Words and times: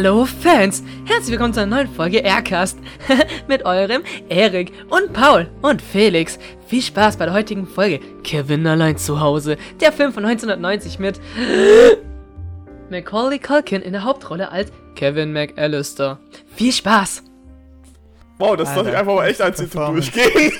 Hallo 0.00 0.26
Fans, 0.26 0.84
herzlich 1.06 1.32
willkommen 1.32 1.52
zu 1.52 1.60
einer 1.60 1.74
neuen 1.74 1.92
Folge 1.92 2.18
Aircast 2.18 2.78
mit 3.48 3.64
eurem 3.64 4.04
Erik 4.28 4.70
und 4.90 5.12
Paul 5.12 5.50
und 5.60 5.82
Felix. 5.82 6.38
Viel 6.68 6.82
Spaß 6.82 7.16
bei 7.16 7.24
der 7.24 7.34
heutigen 7.34 7.66
Folge 7.66 7.98
Kevin 8.22 8.64
allein 8.68 8.96
zu 8.96 9.20
Hause, 9.20 9.56
der 9.80 9.90
Film 9.90 10.12
von 10.12 10.24
1990 10.24 11.00
mit 11.00 11.20
Macaulay 12.90 13.40
Culkin 13.40 13.82
in 13.82 13.92
der 13.92 14.04
Hauptrolle 14.04 14.52
als 14.52 14.70
Kevin 14.94 15.32
McAllister. 15.32 16.20
Viel 16.54 16.72
Spaß! 16.72 17.24
Wow, 18.38 18.54
das 18.56 18.72
soll 18.72 18.86
ich 18.86 18.96
einfach 18.96 19.16
mal 19.16 19.26
echt 19.26 19.42
eins 19.42 19.58
hinter 19.58 19.88
durchgehen. 19.88 20.52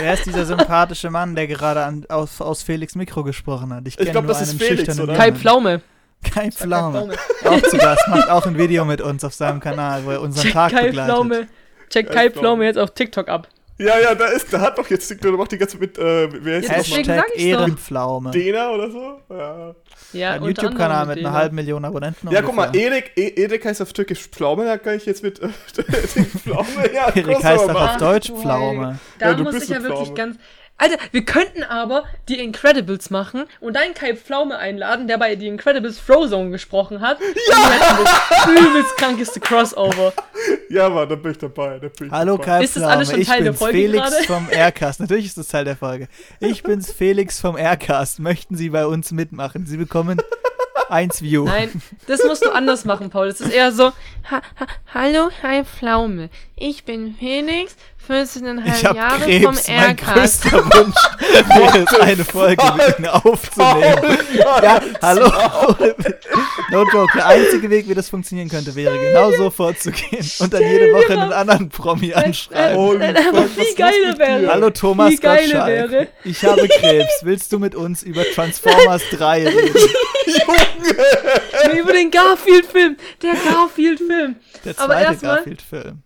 Wer 0.00 0.14
ist 0.14 0.24
dieser 0.24 0.46
sympathische 0.46 1.10
Mann, 1.10 1.34
der 1.34 1.46
gerade 1.46 1.84
an, 1.84 2.06
aus, 2.08 2.40
aus 2.40 2.62
Felix 2.62 2.94
Mikro 2.94 3.22
gesprochen 3.22 3.74
hat? 3.74 3.86
Ich 3.86 3.98
kenn 3.98 4.12
glaub, 4.12 4.24
nur 4.24 4.32
das 4.32 4.40
ist 4.40 4.62
Felix, 4.62 4.98
oder? 4.98 5.14
Kai. 5.14 5.32
Pflaume. 5.32 5.82
Kai 6.22 6.50
Pflaume. 6.50 7.14
Auch 7.44 7.62
zu 7.62 7.76
Gast, 7.78 8.06
macht 8.08 8.28
auch 8.30 8.46
ein 8.46 8.56
Video 8.56 8.84
mit 8.84 9.00
uns 9.00 9.24
auf 9.24 9.34
seinem 9.34 9.60
Kanal, 9.60 10.04
wo 10.04 10.10
er 10.10 10.20
unseren 10.20 10.44
Check 10.44 10.52
Tag 10.52 10.72
Kai 10.72 10.86
begleitet. 10.86 11.14
Pflaume. 11.14 11.48
Check 11.90 12.10
Kai 12.10 12.30
Pflaume. 12.30 12.64
Jetzt 12.64 12.78
auf 12.78 12.90
TikTok 12.92 13.28
ab. 13.28 13.48
Ja, 13.78 13.98
ja, 13.98 14.14
da 14.14 14.26
ist, 14.26 14.52
da 14.52 14.60
hat 14.60 14.78
doch 14.78 14.88
jetzt 14.90 15.08
TikTok, 15.08 15.30
der 15.32 15.38
macht 15.38 15.50
die 15.50 15.58
ganze 15.58 15.76
mit, 15.78 15.98
äh, 15.98 16.28
wer 16.44 16.62
sag 16.62 16.76
Hashtag. 16.76 17.24
Ehrenpflaume. 17.34 18.30
Dena 18.30 18.70
oder 18.70 18.90
so? 18.90 19.20
Ja, 19.30 19.74
Ja, 20.12 20.32
Ein 20.34 20.44
YouTube-Kanal 20.44 20.90
anderem 21.00 21.08
mit 21.08 21.26
einer 21.26 21.34
halben 21.34 21.56
Million 21.56 21.84
Abonnenten. 21.84 22.30
ja 22.30 22.42
guck 22.42 22.54
mal, 22.54 22.66
ungefähr. 22.68 22.92
Erik, 22.92 23.12
e 23.16 23.28
Erik 23.42 23.64
heißt 23.64 23.82
auf 23.82 23.92
Türkisch 23.92 24.28
Pflaume, 24.28 24.66
da 24.66 24.76
kann 24.78 24.94
ich 24.96 25.06
jetzt 25.06 25.22
mit, 25.24 25.40
äh, 25.42 25.48
Pflaume, 25.48 26.66
ja, 26.94 27.08
Erik 27.08 27.42
heißt 27.42 27.64
doch 27.64 27.72
machen. 27.72 27.88
auf 27.88 27.96
Deutsch 27.96 28.30
Pflaume. 28.30 28.98
Da 29.18 29.28
Ja, 29.30 29.34
du 29.34 29.42
muss 29.44 29.54
bist 29.54 29.64
ich 29.64 29.70
ja 29.70 29.82
wirklich 29.82 30.10
Pflaume. 30.10 30.14
ganz. 30.14 30.36
Alter, 30.78 30.96
wir 31.12 31.24
könnten 31.24 31.62
aber 31.62 32.04
die 32.28 32.40
Incredibles 32.40 33.10
machen 33.10 33.44
und 33.60 33.76
einen 33.76 33.94
Kai 33.94 34.16
Pflaume 34.16 34.58
einladen, 34.58 35.06
der 35.06 35.16
bei 35.16 35.36
The 35.38 35.46
Incredibles 35.46 36.00
Frozone 36.00 36.50
gesprochen 36.50 37.00
hat. 37.00 37.18
Ja! 37.20 37.98
Und 37.98 38.06
das 38.06 38.48
übelst 38.48 38.96
krankeste 38.96 39.40
Crossover. 39.40 40.12
Ja, 40.68 40.88
Mann, 40.88 41.06
da 41.06 41.16
bin 41.16 41.32
ich 41.32 41.38
dabei, 41.38 41.78
da 41.78 41.88
bin 41.88 42.06
ich 42.06 42.10
Hallo 42.12 42.38
dabei. 42.38 42.44
Kai 42.46 42.64
Ist 42.64 42.76
das 42.76 42.82
Pflaume, 42.82 42.96
alles 42.96 43.10
schon 43.10 43.20
ich 43.20 43.28
Teil 43.28 43.44
der 43.44 43.50
bin's 43.50 43.58
Folge 43.58 43.76
Felix 43.78 44.10
gerade? 44.10 44.24
vom 44.24 44.48
Aircast. 44.50 45.00
Natürlich 45.00 45.26
ist 45.26 45.36
das 45.36 45.48
Teil 45.48 45.64
der 45.66 45.76
Folge. 45.76 46.08
Ich 46.40 46.62
bin's 46.62 46.90
Felix 46.90 47.38
vom 47.40 47.58
Aircast. 47.58 48.20
Möchten 48.20 48.56
Sie 48.56 48.70
bei 48.70 48.86
uns 48.86 49.12
mitmachen? 49.12 49.66
Sie 49.66 49.76
bekommen 49.76 50.18
eins 50.88 51.20
View. 51.20 51.44
Nein, 51.44 51.70
das 52.06 52.22
musst 52.24 52.42
du 52.44 52.50
anders 52.50 52.86
machen, 52.86 53.10
Paul. 53.10 53.28
Das 53.28 53.42
ist 53.42 53.52
eher 53.52 53.70
so: 53.70 53.92
ha, 54.30 54.40
ha, 54.58 54.66
Hallo, 54.94 55.28
Kai 55.42 55.62
Pflaume. 55.64 56.30
Ich 56.56 56.84
bin 56.84 57.16
Felix, 57.18 57.76
14,5 58.08 58.62
Ich 58.66 58.84
hab 58.84 58.96
Jahre 58.96 59.20
Krebs. 59.24 59.44
vom 59.44 59.74
Mein 59.76 59.86
Aircast. 59.88 60.42
größter 60.42 60.64
Wunsch 60.74 60.96
wäre 61.48 61.84
es, 61.88 62.00
eine 62.00 62.24
Folge 62.24 62.64
mit 62.76 62.98
Ihnen 62.98 63.08
aufzunehmen. 63.08 64.18
Ja, 64.62 64.80
hallo. 65.00 65.30
No 66.70 66.84
joke. 66.92 67.12
Der 67.16 67.26
einzige 67.26 67.70
Weg, 67.70 67.88
wie 67.88 67.94
das 67.94 68.08
funktionieren 68.08 68.48
könnte, 68.48 68.74
wäre 68.74 68.98
genau 68.98 69.30
so 69.32 69.50
vorzugehen 69.50 70.28
und 70.40 70.52
dann 70.52 70.62
jede 70.62 70.92
Woche 70.92 71.12
einen 71.12 71.32
anderen 71.32 71.68
Promi 71.68 72.12
anschreiben. 72.12 73.00
Was 73.00 73.56
wie 73.56 73.74
geil 73.74 74.14
wäre. 74.18 74.48
Hallo 74.52 74.70
Thomas 74.70 75.20
Gottschalk. 75.20 75.66
wäre. 75.68 76.08
Ich 76.24 76.44
habe 76.44 76.66
Krebs. 76.68 77.12
Willst 77.22 77.52
du 77.52 77.58
mit 77.58 77.74
uns 77.74 78.02
über 78.02 78.24
Transformers 78.24 79.02
3 79.12 79.46
reden? 79.48 79.74
Nee, 81.72 81.78
über 81.80 81.92
den 81.92 82.10
Garfield-Film. 82.10 82.96
Der 83.22 83.34
Garfield-Film. 83.34 84.36
Der 84.64 84.76
zweite 84.76 85.16
Garfield-Film. 85.18 86.02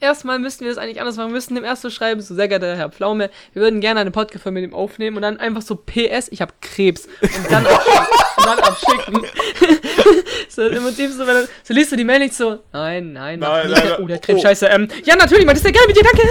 Erstmal 0.00 0.38
müssten 0.38 0.64
wir 0.64 0.70
das 0.70 0.78
eigentlich 0.78 1.00
anders 1.00 1.16
machen. 1.16 1.28
Wir 1.28 1.34
müssten 1.34 1.54
dem 1.54 1.64
erst 1.64 1.82
so 1.82 1.90
schreiben, 1.90 2.20
so 2.20 2.34
sehr 2.34 2.48
geehrter 2.48 2.76
Herr 2.76 2.90
Pflaume, 2.90 3.30
wir 3.52 3.62
würden 3.62 3.80
gerne 3.80 4.00
eine 4.00 4.10
Podcast-Folge 4.10 4.60
mit 4.60 4.70
ihm 4.70 4.74
aufnehmen 4.74 5.16
und 5.16 5.22
dann 5.22 5.38
einfach 5.38 5.62
so 5.62 5.76
PS, 5.76 6.28
ich 6.30 6.40
habe 6.40 6.52
Krebs. 6.60 7.06
Und 7.20 7.50
dann 7.50 7.66
abschicken. 7.66 8.06
und 8.36 8.46
dann 8.46 8.58
abschicken. 8.60 9.26
so, 10.48 10.62
im 10.66 10.82
Prinzip 10.82 11.10
so, 11.12 11.26
wenn 11.26 11.36
er, 11.36 11.48
so 11.62 11.74
liest 11.74 11.92
du 11.92 11.96
die 11.96 12.04
Mail 12.04 12.20
nicht 12.20 12.34
so, 12.34 12.58
nein, 12.72 13.12
nein, 13.12 13.38
Nein, 13.38 13.70
nein, 13.70 13.92
oh, 14.00 14.06
der 14.06 14.18
oh. 14.18 14.20
Krebs, 14.20 14.42
scheiße. 14.42 14.66
Ähm, 14.66 14.88
ja, 15.04 15.16
natürlich, 15.16 15.46
man 15.46 15.56
ist 15.56 15.64
ja 15.64 15.70
gerne 15.70 15.86
mit 15.86 15.96
dir, 15.96 16.04
danke. 16.04 16.22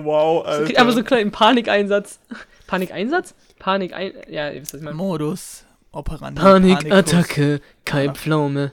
Wow, 0.00 0.44
So, 0.44 0.50
Alter. 0.50 0.80
einfach 0.80 0.92
so 0.92 0.98
einen 0.98 1.06
kleinen 1.06 1.30
Panikeinsatz. 1.32 2.20
Panikeinsatz? 2.68 3.34
Panik 3.58 3.92
ein, 3.94 4.12
ja, 4.28 4.48
ihr 4.50 4.60
wisst, 4.62 4.74
was 4.74 4.80
ich 4.80 4.84
meine. 4.84 4.96
Modus 4.96 5.64
operandi. 5.90 6.40
Panikattacke, 6.40 7.60
Kai 7.84 8.10
Pflaume. 8.10 8.72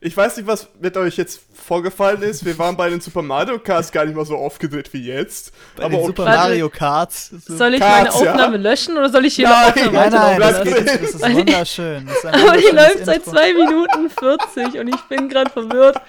Ich 0.00 0.16
weiß 0.16 0.36
nicht, 0.36 0.46
was 0.46 0.68
mit 0.80 0.96
euch 0.96 1.16
jetzt 1.16 1.40
vorgefallen 1.54 2.22
ist. 2.22 2.44
Wir 2.44 2.58
waren 2.58 2.76
bei 2.76 2.90
den 2.90 3.00
Super 3.00 3.22
Mario 3.22 3.58
Cars 3.58 3.90
gar 3.90 4.04
nicht 4.04 4.14
mal 4.14 4.24
so 4.24 4.36
aufgedreht 4.36 4.92
wie 4.92 5.06
jetzt. 5.06 5.52
Bei 5.76 5.84
aber 5.84 5.90
den 5.90 5.98
okay. 6.00 6.06
Super. 6.08 6.24
Mario 6.24 6.68
Karts. 6.68 7.30
Soll 7.46 7.74
ich 7.74 7.80
meine 7.80 8.12
Aufnahme 8.12 8.56
ja. 8.56 8.62
löschen 8.62 8.96
oder 8.96 9.08
soll 9.08 9.24
ich 9.24 9.36
hier 9.36 9.48
Nein, 9.48 9.72
noch 9.84 9.92
Nein, 9.92 10.12
nein, 10.12 10.40
das, 10.40 10.62
geht, 10.62 10.86
das 10.86 11.14
ist 11.14 11.22
wunderschön. 11.22 12.06
Das 12.06 12.16
ist 12.16 12.26
Aber 12.26 12.56
die 12.56 12.76
läuft 12.76 13.04
seit 13.04 13.16
Intro. 13.18 13.30
2 13.32 13.54
Minuten 13.54 14.10
40 14.10 14.80
und 14.80 14.88
ich 14.88 15.00
bin 15.08 15.28
gerade 15.28 15.50
verwirrt, 15.50 16.00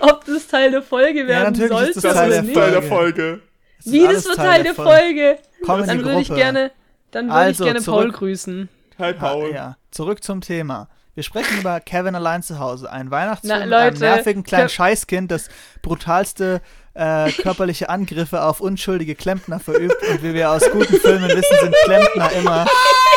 ob 0.00 0.24
das 0.24 0.46
Teil 0.46 0.70
der 0.70 0.82
Folge 0.82 1.26
werden 1.26 1.54
ist 1.54 1.68
sollte 1.68 1.92
das 1.94 2.02
Das 2.02 2.14
Teil 2.14 2.26
oder 2.26 2.28
der 2.28 2.40
ist 2.40 2.46
nicht. 2.46 2.54
Teil 2.56 2.70
der 2.72 2.82
Folge. 2.82 3.40
Das 3.78 3.86
ist 3.86 3.92
Wie 3.92 4.02
das 4.02 4.24
wird 4.24 4.36
Teil 4.36 4.62
der 4.62 4.74
Folge. 4.74 5.38
Komm 5.64 5.86
Dann 5.86 6.04
würde 6.04 6.20
ich 6.20 6.28
gerne, 6.28 6.70
dann 7.10 7.26
würde 7.26 7.34
Also, 7.38 7.64
ich 7.64 7.70
gerne 7.70 7.84
Paul 7.84 8.12
grüßen. 8.12 8.68
Hi, 8.98 9.12
Paul. 9.12 9.50
Ah, 9.52 9.54
ja, 9.54 9.76
zurück 9.90 10.24
zum 10.24 10.40
Thema. 10.40 10.88
Wir 11.18 11.24
sprechen 11.24 11.58
über 11.58 11.80
Kevin 11.80 12.14
allein 12.14 12.44
zu 12.44 12.60
Hause, 12.60 12.92
ein 12.92 13.10
Weihnachtsfilm 13.10 13.58
Na, 13.58 13.64
mit 13.64 13.74
einem 13.74 13.98
nervigen 13.98 14.44
kleinen 14.44 14.68
Scheißkind, 14.68 15.28
das 15.32 15.48
brutalste 15.82 16.60
äh, 16.94 17.32
körperliche 17.32 17.88
Angriffe 17.88 18.40
auf 18.40 18.60
unschuldige 18.60 19.16
Klempner 19.16 19.58
verübt. 19.58 19.96
Und 20.08 20.22
wie 20.22 20.32
wir 20.32 20.48
aus 20.48 20.62
guten 20.70 20.94
Filmen 21.00 21.28
wissen, 21.28 21.56
sind 21.60 21.74
Klempner 21.86 22.30
immer 22.34 22.66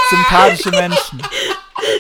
sympathische 0.09 0.71
Menschen. 0.71 1.21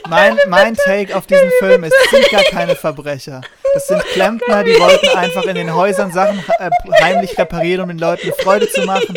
Mein, 0.09 0.39
mein 0.47 0.73
Take 0.73 1.15
auf 1.15 1.27
diesen 1.27 1.51
Film 1.59 1.83
ist, 1.83 1.93
es 2.05 2.09
sind 2.09 2.31
gar 2.31 2.45
keine 2.45 2.75
Verbrecher. 2.75 3.41
Das 3.75 3.85
sind 3.85 4.03
Klempner, 4.05 4.63
die 4.63 4.79
wollten 4.79 5.07
einfach 5.09 5.43
in 5.43 5.53
den 5.53 5.71
Häusern 5.71 6.11
Sachen 6.11 6.43
äh, 6.57 6.71
heimlich 6.99 7.37
reparieren, 7.37 7.83
um 7.83 7.89
den 7.89 7.99
Leuten 7.99 8.33
Freude 8.41 8.67
zu 8.67 8.81
machen. 8.87 9.15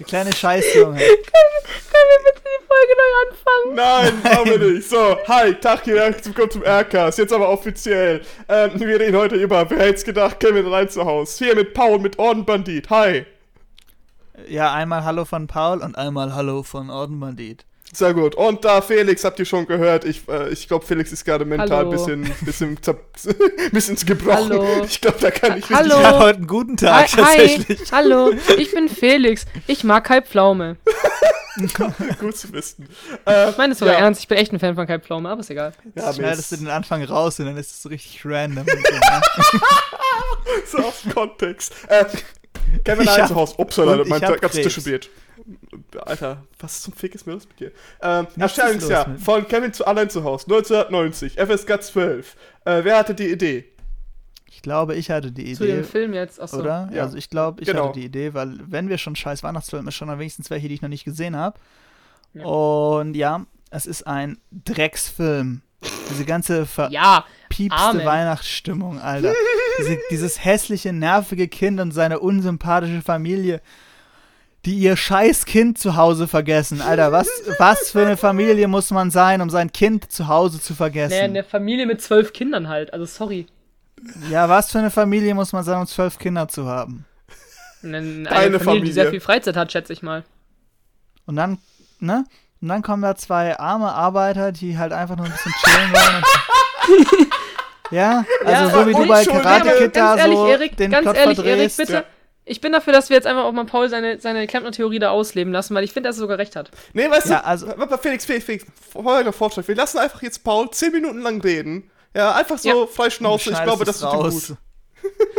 Die 0.00 0.02
kleine 0.02 0.34
Scheißjunge. 0.34 0.98
Können 0.98 2.08
wir 2.08 2.32
bitte 2.32 2.39
Folge 2.80 2.94
neu 2.96 3.30
anfangen? 3.30 3.74
Nein, 3.74 4.22
machen 4.22 4.50
wir 4.50 4.72
nicht. 4.72 4.88
So, 4.88 5.16
hi, 5.28 5.54
Tag 5.54 5.84
hier, 5.84 6.14
willkommen 6.24 6.50
zum 6.50 6.64
Aircast. 6.64 7.18
Jetzt 7.18 7.32
aber 7.32 7.48
offiziell. 7.48 8.22
Ähm, 8.48 8.70
wir 8.74 9.00
reden 9.00 9.16
heute 9.16 9.36
über, 9.36 9.68
wer 9.68 9.78
hätte 9.78 10.04
gedacht, 10.04 10.40
Kevin 10.40 10.66
allein 10.66 10.88
zu 10.88 11.04
Hause. 11.04 11.44
Hier 11.44 11.54
mit 11.54 11.74
Paul, 11.74 11.98
mit 11.98 12.18
Ordenbandit. 12.18 12.88
Hi. 12.90 13.26
Ja, 14.48 14.72
einmal 14.72 15.04
Hallo 15.04 15.24
von 15.24 15.46
Paul 15.46 15.80
und 15.82 15.96
einmal 15.98 16.34
Hallo 16.34 16.62
von 16.62 16.88
Ordenbandit. 16.90 17.66
Sehr 17.92 18.14
gut. 18.14 18.34
Und 18.36 18.64
da 18.64 18.80
Felix, 18.80 19.24
habt 19.24 19.38
ihr 19.40 19.44
schon 19.44 19.66
gehört. 19.66 20.04
Ich, 20.04 20.26
äh, 20.28 20.48
ich 20.50 20.66
glaube, 20.68 20.86
Felix 20.86 21.12
ist 21.12 21.24
gerade 21.24 21.44
mental 21.44 21.84
ein 21.84 21.90
bisschen, 21.90 22.32
bisschen, 22.42 22.78
bisschen 23.72 23.96
gebrochen. 23.96 24.52
Hallo. 24.52 24.84
Ich 24.84 25.00
glaube, 25.00 25.18
da 25.20 25.30
kann 25.30 25.58
ich 25.58 25.68
richtig 25.68 25.76
Hallo. 25.76 26.00
Ich 26.00 26.20
heute 26.20 26.38
einen 26.38 26.46
guten 26.46 26.76
Tag 26.76 27.12
Hi, 27.12 27.16
tatsächlich. 27.16 27.92
hallo, 27.92 28.32
ich 28.58 28.72
bin 28.72 28.88
Felix. 28.88 29.44
Ich 29.66 29.84
mag 29.84 30.04
Kai 30.04 30.22
Pflaume. 30.22 30.76
gut 32.20 32.36
zu 32.36 32.52
wissen. 32.52 32.88
Äh, 33.26 33.50
Ich 33.50 33.56
meine 33.58 33.70
das 33.70 33.78
sogar 33.78 33.94
Ja. 33.94 34.00
ernst, 34.00 34.20
ich 34.20 34.28
bin 34.28 34.38
echt 34.38 34.52
ein 34.52 34.58
Fan 34.58 34.74
von 34.74 34.86
Kai 34.86 34.98
Pflaume, 34.98 35.28
aber 35.28 35.40
ist 35.40 35.50
egal. 35.50 35.72
ja, 35.94 36.06
mir 36.06 36.14
Schneidest 36.14 36.52
du 36.52 36.56
den 36.56 36.68
Anfang 36.68 37.02
raus 37.04 37.38
und 37.40 37.46
dann 37.46 37.56
ist 37.56 37.70
es 37.70 37.82
so 37.82 37.88
richtig 37.88 38.24
random. 38.24 38.64
So, 38.66 38.74
ne? 38.76 39.20
so 40.66 40.78
aus 40.78 41.02
dem 41.02 41.14
Kontext. 41.14 41.72
Äh, 41.88 42.04
Kevin 42.84 43.08
Hause. 43.08 43.54
Upsala, 43.58 44.04
mein 44.06 44.20
ganz 44.20 44.54
spät. 44.72 45.10
Alter, 46.04 46.44
was 46.58 46.82
zum 46.82 46.92
Fick 46.92 47.14
ist 47.14 47.26
mir 47.26 47.32
los 47.32 47.48
mit 47.48 47.58
dir? 47.58 47.72
Ähm, 48.02 48.26
Erscheinungsjahr 48.38 49.16
von 49.18 49.46
Kevin 49.48 49.72
zu 49.72 49.86
allein 49.86 50.08
zu 50.10 50.22
Hause, 50.22 50.44
1990, 50.44 51.34
FSK 51.38 51.82
12. 51.82 52.36
Äh, 52.64 52.84
wer 52.84 52.98
hatte 52.98 53.14
die 53.14 53.28
Idee? 53.30 53.69
Ich 54.60 54.62
glaube, 54.62 54.94
ich 54.94 55.10
hatte 55.10 55.32
die 55.32 55.54
Zu 55.54 55.64
dem 55.64 55.78
Idee. 55.78 55.84
Film 55.84 56.12
jetzt, 56.12 56.38
achso. 56.38 56.58
Oder? 56.58 56.90
Ja. 56.92 57.04
Also 57.04 57.16
ich 57.16 57.30
glaube, 57.30 57.62
ich 57.62 57.66
Genau. 57.66 57.88
hatte 57.88 57.98
die 57.98 58.04
Idee, 58.04 58.34
weil 58.34 58.58
wenn 58.66 58.90
wir 58.90 58.98
schon 58.98 59.16
scheiß 59.16 59.42
Weihnachtsfilme 59.42 59.90
schon, 59.90 60.08
dann 60.08 60.18
wenigstens 60.18 60.50
welche, 60.50 60.68
die 60.68 60.74
ich 60.74 60.82
noch 60.82 60.90
nicht 60.90 61.06
gesehen 61.06 61.34
habe. 61.34 61.58
Ja. 62.34 62.44
Und 62.44 63.14
ja, 63.14 63.46
es 63.70 63.86
ist 63.86 64.06
ein 64.06 64.36
Drecksfilm. 64.52 65.62
Diese 66.10 66.26
ganze 66.26 66.66
verpiepste 66.66 66.94
Ja. 66.94 67.24
Weihnachtsstimmung, 68.04 69.00
Alter. 69.00 69.32
Diese, 69.78 69.96
dieses 70.10 70.44
hässliche, 70.44 70.92
nervige 70.92 71.48
Kind 71.48 71.80
und 71.80 71.92
seine 71.92 72.20
unsympathische 72.20 73.00
Familie, 73.00 73.62
die 74.66 74.74
ihr 74.74 74.94
scheiß 74.94 75.46
Kind 75.46 75.78
zu 75.78 75.96
Hause 75.96 76.28
vergessen. 76.28 76.82
Alter, 76.82 77.12
was, 77.12 77.30
was 77.58 77.92
für 77.92 78.02
eine 78.04 78.18
Familie 78.18 78.68
muss 78.68 78.90
man 78.90 79.10
sein, 79.10 79.40
um 79.40 79.48
sein 79.48 79.72
Kind 79.72 80.12
zu 80.12 80.28
Hause 80.28 80.60
zu 80.60 80.74
vergessen? 80.74 81.12
naja, 81.14 81.24
eine 81.24 81.44
Familie 81.44 81.86
mit 81.86 82.02
zwölf 82.02 82.34
Kindern 82.34 82.68
halt, 82.68 82.92
also 82.92 83.06
sorry. 83.06 83.46
Ja, 84.30 84.48
was 84.48 84.70
für 84.70 84.78
eine 84.78 84.90
Familie 84.90 85.34
muss 85.34 85.52
man 85.52 85.62
sein, 85.64 85.78
um 85.80 85.86
zwölf 85.86 86.18
Kinder 86.18 86.48
zu 86.48 86.66
haben? 86.66 87.04
Eine, 87.82 87.98
eine 87.98 88.22
Deine 88.24 88.30
Familie, 88.30 88.58
die 88.58 88.60
Familie. 88.64 88.92
sehr 88.92 89.10
viel 89.10 89.20
Freizeit 89.20 89.56
hat, 89.56 89.72
schätze 89.72 89.92
ich 89.92 90.02
mal. 90.02 90.24
Und 91.26 91.36
dann, 91.36 91.58
ne? 91.98 92.24
Und 92.60 92.68
dann 92.68 92.82
kommen 92.82 93.02
da 93.02 93.14
zwei 93.16 93.58
arme 93.58 93.92
Arbeiter, 93.92 94.52
die 94.52 94.76
halt 94.76 94.92
einfach 94.92 95.16
nur 95.16 95.26
ein 95.26 95.32
bisschen 95.32 95.52
chillen 95.64 95.92
wollen. 95.92 96.16
Und 97.18 97.28
ja, 97.90 98.24
also 98.44 98.50
Ja, 98.52 98.70
so 98.70 98.86
wie 98.86 98.92
du 98.92 99.06
bei 99.06 99.24
schon, 99.24 99.32
Karate 99.40 99.70
Kid 99.78 99.96
da 99.96 100.00
ganz 100.16 100.20
ehrlich, 100.20 100.36
so 100.38 100.46
Erik, 100.46 100.76
den 100.76 100.90
ganz 100.90 101.04
Plot 101.04 101.16
ehrlich, 101.16 101.38
Erik, 101.44 101.76
bitte. 101.76 101.92
Ja. 101.94 102.04
Ich 102.44 102.60
bin 102.60 102.72
dafür, 102.72 102.92
dass 102.92 103.08
wir 103.10 103.16
jetzt 103.16 103.26
einfach 103.26 103.44
auch 103.44 103.52
mal 103.52 103.64
Paul 103.64 103.88
seine, 103.88 104.18
seine 104.18 104.46
Klempner-Theorie 104.46 104.98
da 104.98 105.10
ausleben 105.10 105.52
lassen, 105.52 105.74
weil 105.74 105.84
ich 105.84 105.92
finde, 105.92 106.08
dass 106.08 106.16
er 106.16 106.20
sogar 106.20 106.38
recht 106.38 106.56
hat. 106.56 106.70
Nee, 106.94 107.08
weißt 107.08 107.28
Ja, 107.28 107.38
du, 107.40 107.46
also- 107.46 107.66
Felix, 108.02 108.24
Felix, 108.24 108.44
Felix, 108.44 108.64
folgender 108.92 109.32
Vorschlag. 109.32 109.68
Wir 109.68 109.76
lassen 109.76 109.98
einfach 109.98 110.20
jetzt 110.22 110.42
Paul 110.42 110.68
10 110.70 110.92
Minuten 110.92 111.20
lang 111.20 111.40
reden. 111.40 111.90
Ja, 112.14 112.34
einfach 112.34 112.58
so 112.58 112.68
Ja. 112.68 112.86
frei 112.86 113.10
Schnauze. 113.10 113.50
Ich 113.50 113.62
glaube, 113.62 113.84
das 113.84 114.00
tut 114.00 114.10
gut. 114.10 114.56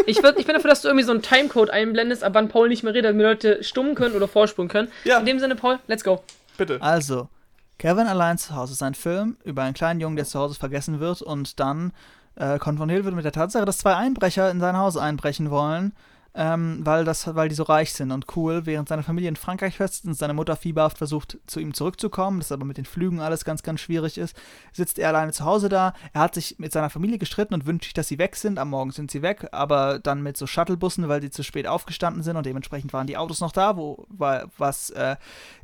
Ich, 0.07 0.23
würd, 0.23 0.39
ich 0.39 0.47
bin 0.47 0.55
dafür, 0.55 0.71
dass 0.71 0.81
du 0.81 0.87
irgendwie 0.87 1.05
so 1.05 1.11
einen 1.11 1.21
Timecode 1.21 1.69
einblendest, 1.69 2.23
ab 2.23 2.33
wann 2.33 2.49
Paul 2.49 2.69
nicht 2.69 2.81
mehr 2.81 2.95
redet, 2.95 3.09
damit 3.11 3.23
Leute 3.23 3.63
stummen 3.63 3.93
können 3.93 4.15
oder 4.15 4.27
vorspulen 4.27 4.67
können. 4.67 4.87
Ja. 5.03 5.19
In 5.19 5.25
dem 5.27 5.37
Sinne, 5.39 5.55
Paul, 5.55 5.77
let's 5.85 6.03
go. 6.03 6.23
Bitte. 6.57 6.81
Also, 6.81 7.29
Kevin 7.77 8.07
allein 8.07 8.39
zu 8.39 8.55
Hause 8.55 8.73
ist 8.73 8.81
ein 8.81 8.95
Film 8.95 9.37
über 9.43 9.61
einen 9.61 9.75
kleinen 9.75 9.99
Jungen, 9.99 10.15
der 10.15 10.25
zu 10.25 10.39
Hause 10.39 10.55
vergessen 10.55 10.99
wird 10.99 11.21
und 11.21 11.59
dann 11.59 11.93
äh, 12.35 12.57
konfrontiert 12.57 13.03
wird 13.05 13.13
mit 13.13 13.23
der 13.25 13.31
Tatsache, 13.31 13.65
dass 13.65 13.77
zwei 13.77 13.95
Einbrecher 13.95 14.49
in 14.49 14.59
sein 14.59 14.75
Haus 14.77 14.97
einbrechen 14.97 15.51
wollen, 15.51 15.93
ähm, 16.33 16.79
weil, 16.83 17.03
das, 17.03 17.35
weil 17.35 17.49
die 17.49 17.55
so 17.55 17.63
reich 17.63 17.91
sind 17.93 18.11
und 18.11 18.25
cool, 18.37 18.65
während 18.65 18.87
seine 18.87 19.03
Familie 19.03 19.27
in 19.27 19.35
Frankreich 19.35 19.75
fest 19.75 19.95
ist 19.95 20.05
und 20.05 20.13
seine 20.13 20.33
Mutter 20.33 20.55
fieberhaft 20.55 20.97
versucht, 20.97 21.37
zu 21.45 21.59
ihm 21.59 21.73
zurückzukommen, 21.73 22.39
das 22.39 22.53
aber 22.53 22.63
mit 22.63 22.77
den 22.77 22.85
Flügen 22.85 23.19
alles 23.19 23.43
ganz, 23.43 23.63
ganz 23.63 23.81
schwierig 23.81 24.17
ist, 24.17 24.35
sitzt 24.71 24.97
er 24.97 25.09
alleine 25.09 25.33
zu 25.33 25.43
Hause 25.43 25.67
da. 25.67 25.93
Er 26.13 26.21
hat 26.21 26.35
sich 26.35 26.57
mit 26.57 26.71
seiner 26.71 26.89
Familie 26.89 27.17
gestritten 27.17 27.53
und 27.53 27.65
wünscht 27.65 27.83
sich, 27.83 27.93
dass 27.93 28.07
sie 28.07 28.17
weg 28.17 28.37
sind. 28.37 28.59
Am 28.59 28.69
Morgen 28.69 28.91
sind 28.91 29.11
sie 29.11 29.21
weg, 29.21 29.49
aber 29.51 29.99
dann 29.99 30.23
mit 30.23 30.37
so 30.37 30.47
Shuttlebussen, 30.47 31.09
weil 31.09 31.21
sie 31.21 31.31
zu 31.31 31.43
spät 31.43 31.67
aufgestanden 31.67 32.23
sind 32.23 32.37
und 32.37 32.45
dementsprechend 32.45 32.93
waren 32.93 33.07
die 33.07 33.17
Autos 33.17 33.41
noch 33.41 33.51
da, 33.51 33.75
wo, 33.75 34.05
wa- 34.07 34.45
was 34.57 34.89
äh, 34.91 35.17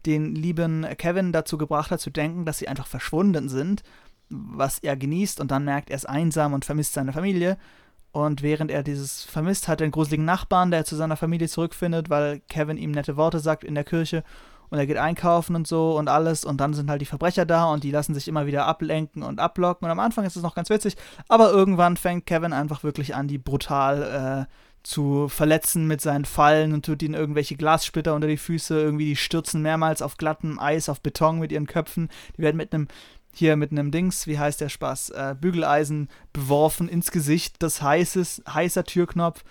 den 0.05 0.35
lieben 0.35 0.85
Kevin 0.97 1.31
dazu 1.31 1.57
gebracht 1.57 1.91
hat, 1.91 2.01
zu 2.01 2.09
denken, 2.09 2.43
dass 2.43 2.57
sie 2.57 2.67
einfach 2.67 2.87
verschwunden 2.87 3.47
sind, 3.47 3.83
was 4.29 4.79
er 4.79 4.97
genießt 4.97 5.39
und 5.39 5.51
dann 5.51 5.63
merkt, 5.63 5.89
er 5.89 5.95
ist 5.95 6.09
einsam 6.09 6.51
und 6.51 6.65
vermisst 6.65 6.93
seine 6.93 7.13
Familie. 7.13 7.57
Und 8.17 8.41
während 8.41 8.71
er 8.71 8.81
dieses 8.81 9.25
vermisst, 9.25 9.67
hat 9.67 9.79
er 9.79 9.85
einen 9.85 9.91
gruseligen 9.91 10.25
Nachbarn, 10.25 10.71
der 10.71 10.85
zu 10.85 10.95
seiner 10.95 11.17
Familie 11.17 11.47
zurückfindet, 11.47 12.09
weil 12.09 12.41
Kevin 12.49 12.77
ihm 12.77 12.89
nette 12.89 13.15
Worte 13.15 13.39
sagt 13.39 13.63
in 13.63 13.75
der 13.75 13.83
Kirche. 13.83 14.23
Und 14.71 14.79
er 14.79 14.87
geht 14.87 14.97
einkaufen 14.97 15.55
und 15.55 15.67
so 15.67 15.95
und 15.95 16.09
alles. 16.09 16.43
Und 16.43 16.59
dann 16.59 16.73
sind 16.73 16.89
halt 16.89 16.99
die 16.99 17.05
Verbrecher 17.05 17.45
da 17.45 17.65
und 17.65 17.83
die 17.83 17.91
lassen 17.91 18.15
sich 18.15 18.27
immer 18.27 18.47
wieder 18.47 18.65
ablenken 18.65 19.21
und 19.21 19.39
ablocken. 19.39 19.85
Und 19.85 19.91
am 19.91 19.99
Anfang 19.99 20.25
ist 20.25 20.35
es 20.35 20.41
noch 20.41 20.55
ganz 20.55 20.71
witzig. 20.71 20.95
Aber 21.27 21.51
irgendwann 21.51 21.95
fängt 21.95 22.25
Kevin 22.25 22.53
einfach 22.53 22.83
wirklich 22.83 23.13
an, 23.13 23.27
die 23.27 23.37
brutal 23.37 24.47
äh, 24.47 24.53
zu 24.81 25.27
verletzen 25.27 25.85
mit 25.85 26.01
seinen 26.01 26.25
Fallen 26.25 26.73
und 26.73 26.85
tut 26.85 27.03
ihnen 27.03 27.13
irgendwelche 27.13 27.55
Glassplitter 27.55 28.15
unter 28.15 28.27
die 28.27 28.37
Füße. 28.37 28.79
Irgendwie, 28.79 29.05
die 29.05 29.15
stürzen 29.15 29.61
mehrmals 29.61 30.01
auf 30.01 30.17
glattem 30.17 30.57
Eis, 30.57 30.89
auf 30.89 31.01
Beton 31.01 31.37
mit 31.37 31.51
ihren 31.51 31.67
Köpfen. 31.67 32.09
Die 32.35 32.41
werden 32.41 32.57
mit 32.57 32.73
einem 32.73 32.87
hier 33.37 33.55
mit 33.55 33.71
einem 33.71 33.91
Dings, 33.91 34.27
wie 34.27 34.39
heißt 34.39 34.59
der 34.61 34.69
Spaß, 34.69 35.09
äh, 35.11 35.35
Bügeleisen 35.39 36.09
beworfen 36.33 36.87
ins 36.89 37.11
Gesicht, 37.11 37.55
das 37.63 37.81
heißes, 37.81 38.43
heißer 38.51 38.83
Türknopf 38.83 39.43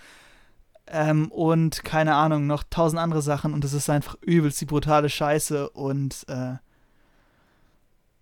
ähm, 0.88 1.30
und 1.32 1.84
keine 1.84 2.14
Ahnung, 2.14 2.46
noch 2.46 2.62
tausend 2.68 3.00
andere 3.00 3.22
Sachen 3.22 3.54
und 3.54 3.64
es 3.64 3.72
ist 3.72 3.88
einfach 3.90 4.16
übelst 4.22 4.60
die 4.60 4.66
brutale 4.66 5.08
Scheiße 5.08 5.70
und 5.70 6.24
äh, 6.28 6.54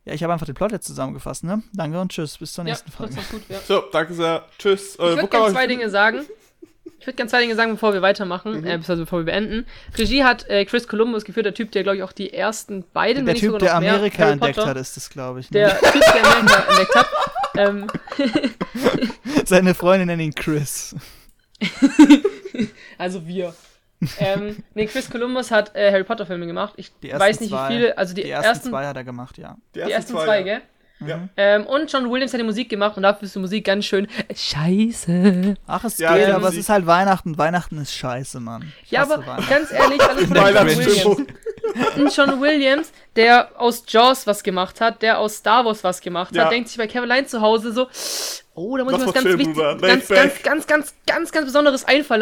ja, 0.06 0.12
ich 0.12 0.22
habe 0.22 0.32
einfach 0.34 0.46
den 0.46 0.54
Plot 0.54 0.72
jetzt 0.72 0.86
zusammengefasst, 0.86 1.44
ne? 1.44 1.62
Danke 1.72 1.98
und 1.98 2.12
tschüss, 2.12 2.36
bis 2.36 2.52
zur 2.52 2.64
Ja, 2.64 2.70
nächsten 2.72 2.90
das 2.90 2.96
Folge. 2.96 3.14
gut, 3.30 3.42
ja. 3.48 3.58
So, 3.66 3.84
danke 3.90 4.12
sehr. 4.12 4.44
Tschüss. 4.58 4.96
Äh, 4.96 5.10
Ich 5.10 5.16
würde 5.16 5.28
gerne 5.28 5.50
zwei 5.52 5.66
Dinge 5.66 5.88
sagen. 5.88 6.20
Ich 7.04 7.06
würde 7.06 7.16
gerne 7.16 7.28
zwei 7.30 7.42
Dinge 7.42 7.54
sagen, 7.54 7.72
bevor 7.72 7.92
wir 7.92 8.00
weitermachen, 8.00 8.52
Mhm. 8.52 8.56
äh, 8.60 8.60
beziehungsweise 8.78 9.02
bevor 9.02 9.18
wir 9.18 9.26
beenden. 9.26 9.66
Regie 9.98 10.24
hat 10.24 10.48
äh, 10.48 10.64
Chris 10.64 10.88
Columbus 10.88 11.26
geführt, 11.26 11.44
der 11.44 11.52
Typ, 11.52 11.70
der, 11.72 11.82
glaube 11.82 11.98
ich, 11.98 12.02
auch 12.02 12.12
die 12.12 12.32
ersten 12.32 12.82
beiden, 12.94 13.26
Der 13.26 13.34
nicht 13.34 13.42
Typ, 13.44 13.58
der 13.58 13.74
Amerika 13.74 14.30
entdeckt 14.30 14.56
Potter, 14.56 14.70
hat, 14.70 14.78
ist 14.78 14.96
das, 14.96 15.10
glaube 15.10 15.40
ich. 15.40 15.50
Ne? 15.50 15.58
Der 15.60 15.78
Typ, 15.80 16.00
der 16.00 16.24
Amerika 16.26 16.64
entdeckt 16.70 16.94
hat. 16.94 17.08
Ähm, 17.58 17.86
Seine 19.44 19.74
Freundin 19.74 20.06
nennt 20.06 20.22
ihn 20.22 20.34
Chris. 20.34 20.96
also 22.96 23.26
wir. 23.26 23.54
ähm, 24.18 24.56
nee, 24.72 24.86
Chris 24.86 25.10
Columbus 25.10 25.50
hat 25.50 25.76
äh, 25.76 25.92
Harry 25.92 26.04
Potter 26.04 26.24
Filme 26.24 26.46
gemacht. 26.46 26.72
Ich 26.78 26.90
Die 27.02 27.10
ersten 27.10 27.22
weiß 27.28 27.40
nicht, 27.40 27.50
zwei. 27.50 27.68
wie 27.68 27.72
viele, 27.74 27.98
also 27.98 28.14
die, 28.14 28.22
Die 28.22 28.30
ersten, 28.30 28.48
ersten, 28.48 28.70
zwei 28.70 28.86
hat 28.86 28.96
er 28.96 29.04
gemacht, 29.04 29.36
ja. 29.36 29.56
die 29.74 29.80
ersten 29.80 30.12
zwei, 30.12 30.42
gell? 30.42 30.62
Ja. 31.06 31.28
Ähm, 31.36 31.66
und 31.66 31.90
John 31.92 32.10
Williams 32.10 32.32
hat 32.32 32.40
die 32.40 32.44
Musik 32.44 32.68
gemacht 32.68 32.96
und 32.96 33.02
dafür 33.02 33.26
ist 33.26 33.34
die 33.34 33.38
Musik 33.38 33.64
ganz 33.64 33.84
schön 33.84 34.06
scheiße. 34.34 35.54
Ach, 35.66 35.84
es 35.84 35.98
Ja, 35.98 36.16
geht, 36.16 36.28
aber 36.28 36.38
es 36.38 36.42
Musik- 36.44 36.60
ist 36.60 36.68
halt 36.68 36.86
Weihnachten. 36.86 37.38
Weihnachten 37.38 37.78
ist 37.78 37.94
scheiße, 37.94 38.40
Mann. 38.40 38.72
Ich 38.84 38.90
Ja, 38.92 39.02
aber 39.02 39.18
ganz 39.48 39.70
ehrlich, 39.72 40.00
alles 40.02 40.28
John 40.30 40.66
Williams. 40.66 42.16
John 42.16 42.40
Williams, 42.40 42.92
der 43.16 43.50
aus 43.56 43.84
Jaws 43.88 44.26
was 44.26 44.42
gemacht 44.42 44.80
hat, 44.80 45.02
der 45.02 45.18
aus 45.18 45.36
Star 45.36 45.64
Wars 45.64 45.82
was 45.82 46.00
gemacht 46.00 46.34
Ja. 46.34 46.44
hat, 46.44 46.52
denkt 46.52 46.68
sich 46.68 46.78
bei 46.78 46.86
Caroline 46.86 47.26
zu 47.26 47.40
Hause 47.40 47.72
so, 47.72 47.88
oh, 48.54 48.76
da 48.76 48.84
muss 48.84 48.92
ich 48.94 48.98
was 49.00 49.06
mal 49.06 49.12
ganz 49.12 49.38
wichtig, 49.38 49.56
ganz, 49.56 50.08
ganz, 50.08 50.42
ganz, 50.42 50.66
ganz, 50.66 50.94
ganz, 51.06 51.32
ganz 51.32 51.46
Besonderes 51.46 51.84
einfallen 51.84 52.20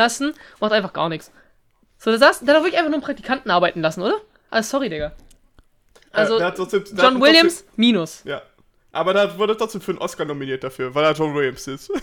macht 0.61 0.73
einfach 0.73 0.93
gar 0.93 1.08
nichts. 1.08 1.31
So, 1.99 2.11
der 2.46 2.50
hat 2.50 2.56
doch 2.58 2.62
wirklich 2.64 2.79
einfach 2.79 2.90
nur 2.90 2.94
einen 2.99 3.05
Praktikanten 3.05 3.50
arbeiten 3.50 3.81
lassen, 3.81 4.02
oder? 4.02 4.17
Also, 4.50 4.70
sorry, 4.70 4.88
Digga. 4.88 5.12
Also, 6.12 6.38
Äh, 6.38 6.52
trotzdem- 6.55 6.84
John 6.96 7.20
Williams, 7.20 7.64
minus. 7.76 8.17
Trotzdem, 8.23 8.32
ja. 8.32 8.43
Aber 8.94 9.15
da 9.15 9.39
wurde 9.39 9.56
trotzdem 9.56 9.81
für 9.81 9.93
einen 9.93 9.99
Oscar 10.00 10.25
nominiert 10.27 10.62
dafür, 10.62 10.94
weil 10.94 11.05
er 11.05 11.12
John 11.12 11.35
Williams 11.35 11.67
ist. 11.67 11.91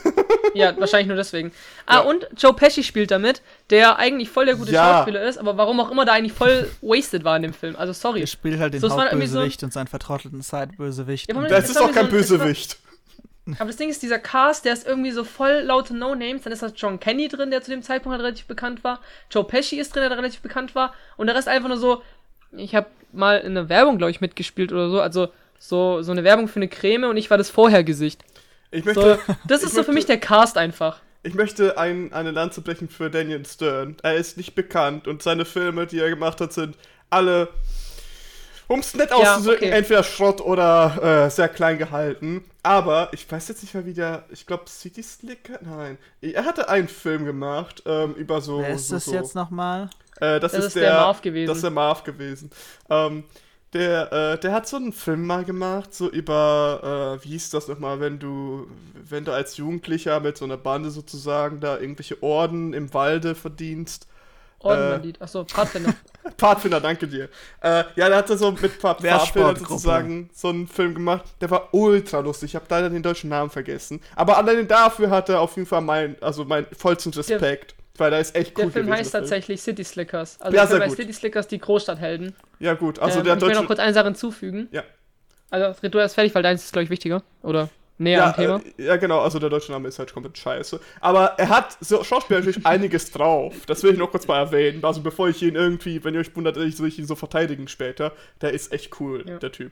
Ja, 0.56 0.76
wahrscheinlich 0.80 1.08
nur 1.08 1.16
deswegen. 1.16 1.52
Ah, 1.86 1.98
Ja. 1.98 2.00
und 2.02 2.28
Joe 2.36 2.54
Pesci 2.56 2.82
spielt 2.84 3.12
damit, 3.12 3.44
der 3.70 4.00
eigentlich 4.00 4.32
voll 4.32 4.48
der 4.48 4.56
gute 4.56 4.72
Ja. 4.72 4.96
Schauspieler 4.98 5.22
ist, 5.22 5.38
aber 5.38 5.58
warum 5.58 5.80
auch 5.80 5.92
immer 5.92 6.06
da 6.06 6.14
eigentlich 6.14 6.34
voll 6.34 6.68
wasted 6.82 7.24
war 7.24 7.36
in 7.36 7.44
dem 7.44 7.54
Film. 7.54 7.76
Also, 7.76 7.94
sorry. 7.94 8.22
Er 8.22 8.28
spielt 8.28 8.60
halt 8.60 8.74
den 8.74 8.82
So, 8.82 8.88
irgendwie 8.88 9.28
so- 9.28 9.38
Hauptbösewicht 9.38 9.62
und 9.64 9.72
seinen 9.74 9.86
vertrottelten 9.86 10.42
Side-Bösewicht. 10.42 11.32
Ja, 11.32 11.40
Das 11.40 11.50
Das 11.52 11.70
ist 11.70 11.80
doch 11.80 11.92
kein 11.92 12.06
so 12.06 12.12
Bösewicht. 12.12 12.80
Aber 13.60 13.66
das 13.68 13.76
Ding 13.76 13.90
ist, 13.90 14.02
dieser 14.02 14.18
Cast, 14.18 14.66
der 14.66 14.74
ist 14.74 14.88
irgendwie 14.88 15.12
so 15.12 15.24
voll 15.24 15.62
laute 15.66 15.96
No-Names. 15.96 16.42
Dann 16.42 16.52
ist 16.52 16.64
da 16.64 16.68
John 16.76 17.00
Kenny 17.00 17.28
drin, 17.28 17.52
der 17.52 17.62
zu 17.62 17.70
dem 17.70 17.84
Zeitpunkt 17.84 18.14
halt 18.18 18.24
relativ 18.26 18.48
bekannt 18.48 18.84
war. 18.84 19.02
Joe 19.30 19.44
Pesci 19.44 19.78
ist 19.80 19.94
drin, 19.94 20.02
der 20.10 20.18
relativ 20.18 20.42
bekannt 20.42 20.74
war. 20.74 20.96
Und 21.16 21.28
der 21.28 21.36
Rest 21.36 21.48
einfach 21.48 21.70
nur 21.70 21.78
so, 21.78 22.02
ich 22.54 22.74
habe 22.74 22.88
mal 23.14 23.38
in 23.38 23.56
einer 23.56 23.70
Werbung, 23.70 24.00
glaube 24.00 24.10
ich, 24.10 24.20
mitgespielt 24.20 24.72
oder 24.72 24.90
so. 24.90 25.00
Also 25.00 25.28
so, 25.60 26.02
so 26.02 26.12
eine 26.12 26.24
Werbung 26.24 26.48
für 26.48 26.56
eine 26.58 26.68
Creme 26.70 27.04
und 27.10 27.18
ich 27.18 27.30
war 27.30 27.38
das 27.38 27.50
Vorhergesicht. 27.50 28.24
Ich 28.72 28.84
So, 28.84 28.94
möchte, 28.94 29.20
das 29.48 29.62
ich 29.62 29.68
ist 29.68 29.76
so 29.76 29.84
für 29.84 29.92
möchte- 29.92 29.92
mich 29.94 30.06
der 30.06 30.20
Cast 30.20 30.58
einfach. 30.58 31.00
ich 31.24 31.34
möchte 31.34 31.78
ein, 31.78 32.14
eine 32.14 32.32
Lanze 32.32 32.62
brechen 32.62 32.88
für 32.90 33.10
Daniel 33.10 33.46
Stern. 33.46 33.98
Er 34.04 34.16
ist 34.16 34.38
nicht 34.38 34.56
bekannt 34.56 35.08
und 35.08 35.22
seine 35.24 35.46
Filme, 35.46 35.86
die 35.88 36.00
er 36.00 36.10
gemacht 36.10 36.40
hat, 36.42 36.54
sind 36.54 36.78
alle, 37.10 37.50
um 38.68 38.80
es 38.80 38.94
nett 38.94 39.10
Ja, 39.10 39.36
auszudrücken, 39.36 39.68
okay. 39.70 39.78
entweder 39.78 40.04
Schrott 40.04 40.42
oder 40.42 41.26
äh, 41.26 41.30
sehr 41.32 41.50
klein 41.50 41.78
gehalten. 41.78 42.46
Aber 42.62 43.10
ich 43.14 43.30
weiß 43.30 43.48
jetzt 43.48 43.64
nicht 43.64 43.74
mehr, 43.74 43.86
wie 43.86 43.94
der, 43.94 44.26
ich 44.32 44.46
glaube, 44.46 44.66
City 44.70 45.02
Slicker? 45.02 45.58
Nein. 45.62 45.98
Er 46.22 46.46
hatte 46.46 46.70
einen 46.70 46.88
Film 46.88 47.26
gemacht 47.26 47.82
ähm, 47.86 48.14
über 48.14 48.42
so. 48.42 48.60
Wer 48.60 48.70
ist 48.76 48.90
so, 48.90 48.96
das 48.96 49.06
so. 49.06 49.14
jetzt 49.14 49.34
nochmal? 49.34 49.90
Äh, 50.18 50.40
das, 50.40 50.52
Das 50.52 50.54
ist, 50.60 50.66
ist 50.68 50.76
der, 50.76 50.84
der 50.92 50.94
Marv 51.00 51.22
gewesen. 51.22 51.48
Das 51.48 51.58
ist 51.58 51.64
der 51.64 51.72
Marv 51.72 52.04
gewesen. 52.04 52.52
Ähm, 52.90 53.24
der, 53.74 54.12
äh, 54.12 54.40
der 54.40 54.52
hat 54.52 54.68
so 54.68 54.78
einen 54.78 54.94
Film 54.94 55.26
mal 55.26 55.46
gemacht, 55.46 55.94
so 55.94 56.10
über, 56.10 57.18
äh, 57.20 57.24
wie 57.24 57.30
hieß 57.30 57.52
das 57.52 57.68
nochmal, 57.68 58.00
wenn 58.00 58.18
du, 58.18 58.68
wenn 59.08 59.26
du 59.26 59.32
als 59.32 59.58
Jugendlicher 59.58 60.20
mit 60.20 60.38
so 60.38 60.46
einer 60.46 60.58
Bande 60.58 60.90
sozusagen 60.90 61.60
da 61.60 61.78
irgendwelche 61.78 62.22
Orden 62.24 62.74
im 62.74 62.94
Walde 62.94 63.36
verdienst. 63.36 64.08
Ordenbandit. 64.60 65.22
Achso, 65.22 65.46
Pfadfinder. 65.46 65.94
Pfadfinder, 66.38 66.82
danke 66.82 67.08
dir. 67.08 67.30
Äh, 67.62 67.84
ja, 67.96 68.10
der 68.10 68.18
hatte 68.18 68.38
so 68.38 68.52
mit 68.52 68.60
Pfad 68.60 69.02
Pfadfindern 69.02 69.20
Wehrsportgruppe. 69.20 69.70
sozusagen 69.70 70.30
so 70.34 70.50
einen 70.50 70.68
Film 70.68 70.96
gemacht. 70.96 71.24
Der 71.40 71.50
war 71.50 71.74
ultra 71.74 72.20
lustig. 72.20 72.52
Ich 72.52 72.56
habe 72.56 72.66
leider 72.70 72.90
den 72.90 73.04
deutschen 73.04 73.30
Namen 73.30 73.50
vergessen. 73.50 74.02
Aber 74.16 74.38
allein 74.38 74.68
dafür 74.68 75.10
hat 75.12 75.30
er 75.30 75.40
auf 75.40 75.56
jeden 75.56 75.68
Fall 75.68 75.82
mein, 75.82 76.22
also 76.22 76.44
mein 76.44 76.66
vollsten 76.78 77.14
Respekt. 77.14 77.76
Weil 78.00 78.12
der 78.12 78.20
ist 78.20 78.36
echt 78.36 78.58
cool 78.58 78.66
Der 78.66 78.72
Film 78.72 78.86
gewesen, 78.88 79.00
heißt 79.00 79.12
tatsächlich 79.12 79.62
City 79.62 79.84
Slickers. 79.84 80.40
Also 80.42 80.56
Ja, 80.56 80.64
der 80.64 80.70
Film 80.70 80.82
heißt. 80.84 80.96
City 80.96 81.14
Slickers, 81.14 81.48
die 81.48 81.60
Großstadthelden. 81.60 82.36
Ja 82.60 82.74
gut, 82.74 83.00
also 83.00 83.20
ähm, 83.20 83.26
der 83.26 83.34
und 83.34 83.38
ich 83.40 83.42
will 83.44 83.50
noch 83.50 83.56
deutsche... 83.58 83.68
kurz 83.68 83.80
eine 83.80 83.94
Sache 83.94 84.06
hinzufügen. 84.06 84.68
Ja. 84.72 84.84
Also, 85.52 85.88
du 85.90 85.98
erst 85.98 86.16
fertig, 86.16 86.36
weil 86.36 86.44
deins 86.44 86.64
ist, 86.66 86.74
glaube 86.74 86.84
ich, 86.84 86.90
wichtiger. 86.92 87.24
Oder 87.42 87.70
näher 87.98 88.20
Ja, 88.20 88.26
am 88.28 88.34
Thema. 88.36 88.62
äh, 88.78 88.86
ja, 88.86 88.98
genau, 88.98 89.20
also 89.20 89.40
der 89.40 89.50
deutsche 89.50 89.72
Name 89.72 89.88
ist 89.88 89.98
halt 90.00 90.14
komplett 90.14 90.38
scheiße. 90.38 90.80
Aber 91.02 91.34
er 91.38 91.50
hat 91.50 91.78
so 91.82 92.04
schauspielerisch 92.04 92.60
einiges 92.66 93.12
drauf. 93.12 93.56
Das 93.66 93.82
will 93.84 93.94
ich 93.94 93.98
noch 94.00 94.12
kurz 94.12 94.28
mal 94.28 94.38
erwähnen. 94.38 94.84
Also 94.86 95.02
bevor 95.02 95.28
ich 95.30 95.42
ihn 95.42 95.56
irgendwie, 95.56 96.04
wenn 96.04 96.14
ihr 96.14 96.20
euch 96.20 96.36
wundert, 96.36 96.58
ich 96.58 96.76
soll 96.78 96.88
ich 96.88 97.00
ihn 97.00 97.08
so 97.08 97.16
verteidigen 97.16 97.68
später. 97.68 98.14
Der 98.42 98.54
ist 98.54 98.72
echt 98.72 99.00
cool, 99.02 99.26
Ja. 99.28 99.38
der 99.40 99.52
Typ. 99.52 99.72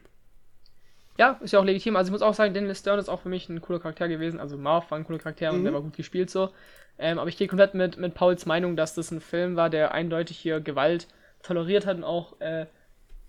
Ja, 1.20 1.40
ist 1.42 1.52
ja 1.54 1.60
auch 1.60 1.64
legitim. 1.66 1.96
Also 1.96 2.10
ich 2.10 2.12
muss 2.12 2.22
auch 2.22 2.34
sagen, 2.36 2.54
Daniel 2.54 2.76
Stern 2.76 3.00
ist 3.00 3.10
auch 3.10 3.22
für 3.22 3.30
mich 3.30 3.50
ein 3.50 3.62
cooler 3.62 3.80
Charakter 3.80 4.08
gewesen. 4.08 4.40
Also 4.40 4.58
Marv 4.58 4.92
war 4.92 4.98
ein 5.00 5.06
cooler 5.06 5.20
Charakter 5.20 5.52
und 5.52 5.60
Mhm. 5.60 5.64
der 5.66 5.74
war 5.74 5.82
gut 5.82 5.96
gespielt 5.96 6.30
so. 6.30 6.50
Ähm, 7.00 7.20
aber 7.20 7.30
ich 7.30 7.38
gehe 7.38 7.48
komplett 7.48 7.74
mit, 7.74 7.98
mit 7.98 8.14
Pauls 8.14 8.46
Meinung, 8.46 8.76
dass 8.76 8.96
das 8.96 9.12
ein 9.12 9.22
Film 9.22 9.56
war, 9.56 9.70
der 9.70 9.94
eindeutig 9.94 10.38
hier 10.38 10.60
Gewalt 10.60 11.08
toleriert 11.44 11.86
hat 11.86 11.98
und 11.98 12.04
auch 12.04 12.40
äh, 12.40 12.66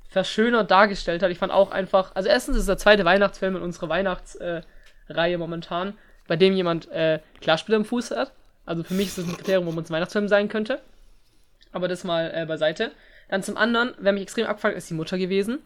verschönert 0.08 0.70
dargestellt 0.70 1.22
hat. 1.22 1.30
Ich 1.30 1.38
fand 1.38 1.52
auch 1.52 1.70
einfach, 1.70 2.14
also 2.14 2.28
erstens 2.28 2.56
ist 2.56 2.62
es 2.62 2.66
der 2.66 2.78
zweite 2.78 3.04
Weihnachtsfilm 3.04 3.56
in 3.56 3.62
unserer 3.62 3.88
Weihnachtsreihe 3.88 4.64
äh, 5.08 5.36
momentan, 5.36 5.94
bei 6.26 6.36
dem 6.36 6.54
jemand 6.54 6.90
äh, 6.90 7.20
Glassplitter 7.40 7.76
im 7.76 7.84
Fuß 7.84 8.12
hat. 8.12 8.32
Also 8.64 8.84
für 8.84 8.94
mich 8.94 9.08
ist 9.08 9.18
das 9.18 9.26
ein 9.26 9.36
Kriterium, 9.36 9.66
wo 9.66 9.72
man 9.72 9.84
ein 9.84 9.90
Weihnachtsfilm 9.90 10.28
sein 10.28 10.48
könnte. 10.48 10.80
Aber 11.72 11.88
das 11.88 12.04
mal 12.04 12.30
äh, 12.34 12.46
beiseite. 12.46 12.90
Dann 13.28 13.42
zum 13.42 13.56
anderen, 13.56 13.94
wer 13.98 14.12
mich 14.12 14.22
extrem 14.22 14.46
abgefuckt 14.46 14.72
hat, 14.72 14.78
ist 14.78 14.88
die 14.88 14.94
Mutter 14.94 15.18
gewesen. 15.18 15.58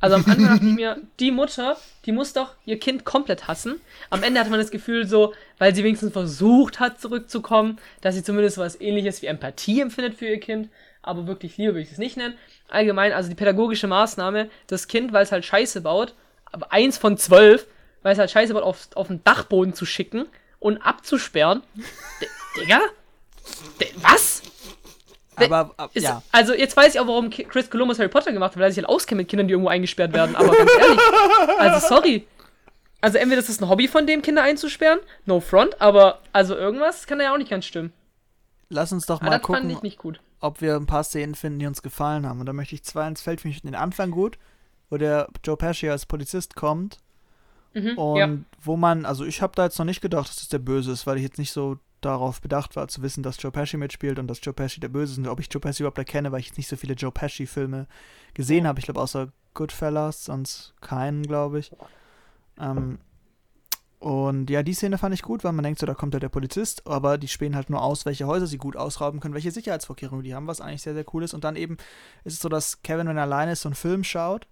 Also 0.00 0.16
am 0.16 0.24
Anfang 0.24 0.46
dachte 0.46 0.66
ich 0.66 0.74
mir, 0.74 1.00
die 1.18 1.30
Mutter, 1.30 1.76
die 2.04 2.12
muss 2.12 2.32
doch 2.32 2.54
ihr 2.64 2.78
Kind 2.78 3.04
komplett 3.04 3.48
hassen. 3.48 3.80
Am 4.10 4.22
Ende 4.22 4.40
hatte 4.40 4.50
man 4.50 4.60
das 4.60 4.70
Gefühl 4.70 5.06
so, 5.06 5.34
weil 5.58 5.74
sie 5.74 5.84
wenigstens 5.84 6.12
versucht 6.12 6.80
hat 6.80 7.00
zurückzukommen, 7.00 7.78
dass 8.00 8.14
sie 8.14 8.22
zumindest 8.22 8.58
was 8.58 8.80
ähnliches 8.80 9.22
wie 9.22 9.26
Empathie 9.26 9.80
empfindet 9.80 10.14
für 10.14 10.26
ihr 10.26 10.40
Kind. 10.40 10.68
Aber 11.02 11.26
wirklich 11.26 11.56
Liebe 11.56 11.72
würde 11.72 11.82
ich 11.82 11.92
es 11.92 11.98
nicht 11.98 12.16
nennen. 12.16 12.34
Allgemein, 12.68 13.12
also 13.12 13.28
die 13.28 13.34
pädagogische 13.34 13.86
Maßnahme, 13.86 14.50
das 14.66 14.88
Kind, 14.88 15.12
weil 15.12 15.22
es 15.22 15.32
halt 15.32 15.44
Scheiße 15.44 15.80
baut, 15.80 16.14
aber 16.52 16.72
eins 16.72 16.98
von 16.98 17.16
zwölf, 17.16 17.66
weil 18.02 18.12
es 18.12 18.18
halt 18.18 18.30
scheiße 18.30 18.54
wird, 18.54 18.64
auf, 18.64 18.88
auf 18.94 19.08
den 19.08 19.22
Dachboden 19.24 19.74
zu 19.74 19.86
schicken 19.86 20.26
und 20.58 20.78
abzusperren. 20.78 21.62
D 22.20 22.26
Digga? 22.60 22.80
D 23.80 23.86
was? 23.96 24.27
Aber, 25.46 25.74
ab, 25.76 25.90
Ist, 25.94 26.04
ja. 26.04 26.22
Also 26.32 26.54
jetzt 26.54 26.76
weiß 26.76 26.94
ich 26.94 27.00
auch, 27.00 27.06
warum 27.06 27.30
Chris 27.30 27.70
Columbus 27.70 27.98
Harry 27.98 28.08
Potter 28.08 28.32
gemacht 28.32 28.52
hat, 28.52 28.56
weil 28.58 28.64
er 28.64 28.72
sich 28.72 28.78
halt 28.82 28.88
auskennt 28.88 29.18
mit 29.18 29.28
Kindern, 29.28 29.48
die 29.48 29.52
irgendwo 29.52 29.68
eingesperrt 29.70 30.12
werden. 30.12 30.36
Aber 30.36 30.48
ganz 30.56 30.70
ehrlich, 30.80 31.00
also 31.58 31.86
sorry. 31.88 32.26
Also 33.00 33.18
entweder 33.18 33.40
ist 33.40 33.48
es 33.48 33.60
ein 33.60 33.68
Hobby 33.68 33.86
von 33.88 34.06
dem, 34.06 34.22
Kinder 34.22 34.42
einzusperren, 34.42 34.98
no 35.24 35.40
front, 35.40 35.80
aber 35.80 36.20
also 36.32 36.56
irgendwas 36.56 37.06
kann 37.06 37.18
da 37.18 37.24
ja 37.26 37.32
auch 37.34 37.38
nicht 37.38 37.50
ganz 37.50 37.64
stimmen. 37.64 37.92
Lass 38.70 38.92
uns 38.92 39.06
doch 39.06 39.20
Aber 39.20 39.30
mal 39.30 39.38
das 39.38 39.46
fand 39.46 39.60
gucken, 39.62 39.70
ich 39.76 39.82
nicht 39.82 39.98
gut. 39.98 40.20
ob 40.40 40.60
wir 40.60 40.74
ein 40.74 40.86
paar 40.86 41.04
Szenen 41.04 41.34
finden, 41.34 41.58
die 41.60 41.66
uns 41.66 41.82
gefallen 41.82 42.26
haben. 42.26 42.40
Und 42.40 42.46
da 42.46 42.52
möchte 42.52 42.74
ich 42.74 42.82
zwei 42.82 43.06
ins 43.06 43.22
Feld 43.22 43.40
für 43.40 43.48
mich 43.48 43.62
den 43.62 43.74
Anfang 43.76 44.10
gut, 44.10 44.36
wo 44.90 44.96
der 44.96 45.28
Joe 45.44 45.56
Pesci 45.56 45.88
als 45.88 46.06
Polizist 46.06 46.54
kommt 46.56 46.98
Mhm, 47.74 47.98
und 47.98 48.16
ja. 48.18 48.28
wo 48.62 48.78
man, 48.78 49.04
also 49.04 49.26
ich 49.26 49.42
habe 49.42 49.52
da 49.54 49.64
jetzt 49.64 49.78
noch 49.78 49.84
nicht 49.84 50.00
gedacht, 50.00 50.28
dass 50.30 50.36
das 50.36 50.48
der 50.48 50.58
Böse 50.58 50.90
ist, 50.90 51.06
weil 51.06 51.18
ich 51.18 51.22
jetzt 51.22 51.38
nicht 51.38 51.52
so 51.52 51.76
darauf 52.00 52.40
bedacht 52.40 52.76
war 52.76 52.88
zu 52.88 53.02
wissen, 53.02 53.22
dass 53.22 53.42
Joe 53.42 53.52
Pesci 53.52 53.76
mitspielt 53.76 54.18
und 54.18 54.28
dass 54.28 54.40
Joe 54.42 54.54
Pesci 54.54 54.80
der 54.80 54.88
Böse 54.88 55.12
ist 55.12 55.18
und 55.18 55.28
ob 55.28 55.40
ich 55.40 55.48
Joe 55.50 55.60
Pesci 55.60 55.82
überhaupt 55.82 55.98
erkenne, 55.98 56.32
weil 56.32 56.40
ich 56.40 56.48
jetzt 56.48 56.58
nicht 56.58 56.68
so 56.68 56.76
viele 56.76 56.94
Joe 56.94 57.12
Pesci 57.12 57.46
Filme 57.46 57.86
gesehen 58.34 58.66
habe. 58.66 58.78
Ich 58.78 58.84
glaube 58.84 59.00
außer 59.00 59.28
Goodfellas, 59.54 60.24
sonst 60.24 60.74
keinen, 60.80 61.22
glaube 61.22 61.58
ich. 61.58 61.72
Ähm, 62.58 62.98
und 63.98 64.48
ja, 64.48 64.62
die 64.62 64.74
Szene 64.74 64.96
fand 64.96 65.14
ich 65.14 65.22
gut, 65.22 65.42
weil 65.42 65.52
man 65.52 65.64
denkt 65.64 65.80
so, 65.80 65.86
da 65.86 65.94
kommt 65.94 66.14
ja 66.14 66.20
der 66.20 66.28
Polizist, 66.28 66.86
aber 66.86 67.18
die 67.18 67.26
spähen 67.26 67.56
halt 67.56 67.68
nur 67.68 67.82
aus, 67.82 68.06
welche 68.06 68.28
Häuser 68.28 68.46
sie 68.46 68.58
gut 68.58 68.76
ausrauben 68.76 69.18
können, 69.18 69.34
welche 69.34 69.50
Sicherheitsvorkehrungen 69.50 70.22
die 70.22 70.34
haben, 70.34 70.46
was 70.46 70.60
eigentlich 70.60 70.82
sehr, 70.82 70.94
sehr 70.94 71.04
cool 71.12 71.24
ist. 71.24 71.34
Und 71.34 71.42
dann 71.42 71.56
eben 71.56 71.76
ist 72.22 72.34
es 72.34 72.40
so, 72.40 72.48
dass 72.48 72.82
Kevin, 72.82 73.08
wenn 73.08 73.16
er 73.16 73.24
alleine 73.24 73.52
ist, 73.52 73.62
so 73.62 73.68
einen 73.68 73.74
Film 73.74 74.04
schaut, 74.04 74.46